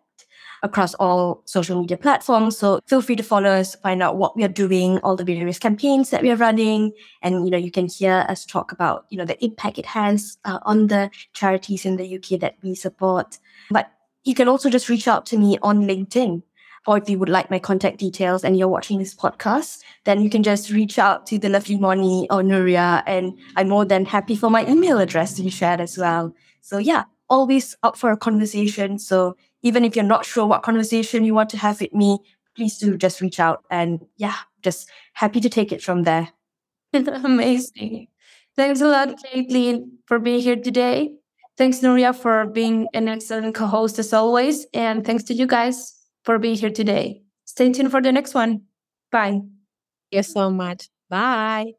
Across 0.63 0.93
all 0.95 1.43
social 1.45 1.79
media 1.79 1.97
platforms. 1.97 2.57
So 2.57 2.79
feel 2.87 3.01
free 3.01 3.15
to 3.17 3.23
follow 3.23 3.49
us, 3.49 3.75
find 3.75 4.01
out 4.01 4.17
what 4.17 4.35
we 4.35 4.43
are 4.43 4.47
doing, 4.49 4.97
all 4.99 5.15
the 5.15 5.23
various 5.23 5.59
campaigns 5.59 6.09
that 6.09 6.23
we 6.23 6.31
are 6.31 6.37
running, 6.37 6.93
and 7.21 7.45
you 7.45 7.51
know 7.51 7.57
you 7.57 7.71
can 7.71 7.87
hear 7.87 8.25
us 8.27 8.45
talk 8.45 8.71
about 8.71 9.05
you 9.09 9.17
know 9.17 9.25
the 9.25 9.43
impact 9.43 9.77
it 9.77 9.85
has 9.85 10.37
uh, 10.45 10.59
on 10.63 10.87
the 10.87 11.11
charities 11.33 11.85
in 11.85 11.97
the 11.97 12.15
UK 12.15 12.39
that 12.39 12.55
we 12.63 12.73
support. 12.73 13.37
But 13.69 13.91
you 14.23 14.33
can 14.33 14.47
also 14.47 14.69
just 14.69 14.89
reach 14.89 15.07
out 15.07 15.25
to 15.27 15.37
me 15.37 15.59
on 15.61 15.83
LinkedIn 15.83 16.41
or 16.85 16.97
if 16.97 17.09
you 17.09 17.17
would 17.17 17.29
like 17.29 17.49
my 17.49 17.59
contact 17.59 17.97
details 17.97 18.43
and 18.43 18.57
you're 18.57 18.67
watching 18.67 18.99
this 18.99 19.15
podcast, 19.15 19.81
then 20.03 20.21
you 20.21 20.29
can 20.29 20.43
just 20.43 20.69
reach 20.69 20.99
out 20.99 21.25
to 21.27 21.39
the 21.39 21.49
lovely 21.49 21.77
Moni 21.77 22.27
or 22.29 22.41
Nuria, 22.41 23.03
and 23.07 23.37
I'm 23.55 23.69
more 23.69 23.85
than 23.85 24.05
happy 24.05 24.35
for 24.35 24.49
my 24.49 24.67
email 24.67 24.99
address 24.99 25.33
to 25.35 25.43
be 25.43 25.49
shared 25.49 25.79
as 25.79 25.97
well. 25.97 26.33
So 26.61 26.77
yeah, 26.77 27.03
always 27.29 27.75
up 27.83 27.97
for 27.97 28.11
a 28.11 28.17
conversation. 28.17 28.99
So 28.99 29.35
even 29.63 29.83
if 29.83 29.95
you're 29.95 30.05
not 30.05 30.25
sure 30.25 30.45
what 30.45 30.61
conversation 30.61 31.23
you 31.23 31.33
want 31.33 31.49
to 31.49 31.57
have 31.57 31.81
with 31.81 31.93
me, 31.93 32.19
please 32.55 32.77
do 32.77 32.97
just 32.97 33.21
reach 33.21 33.39
out 33.39 33.63
and 33.69 34.05
yeah, 34.17 34.35
just 34.61 34.89
happy 35.13 35.39
to 35.39 35.49
take 35.49 35.71
it 35.71 35.81
from 35.81 36.03
there. 36.03 36.29
Amazing. 36.93 38.07
Thanks 38.55 38.81
a 38.81 38.87
lot, 38.87 39.09
Kaitlin, 39.23 39.89
for 40.05 40.19
being 40.19 40.39
here 40.41 40.55
today. 40.55 41.15
Thanks, 41.57 41.79
Nuria, 41.79 42.15
for 42.15 42.45
being 42.45 42.87
an 42.93 43.07
excellent 43.07 43.55
co 43.55 43.65
host 43.65 43.97
as 43.99 44.13
always. 44.13 44.65
And 44.73 45.05
thanks 45.05 45.23
to 45.25 45.33
you 45.33 45.47
guys 45.47 45.95
for 46.23 46.37
being 46.39 46.55
here 46.55 46.69
today. 46.69 47.23
Stay 47.45 47.71
tuned 47.71 47.91
for 47.91 48.01
the 48.01 48.11
next 48.11 48.33
one. 48.33 48.61
Bye. 49.11 49.31
Thank 49.31 49.43
you 50.11 50.23
so 50.23 50.49
much. 50.49 50.89
Bye. 51.09 51.73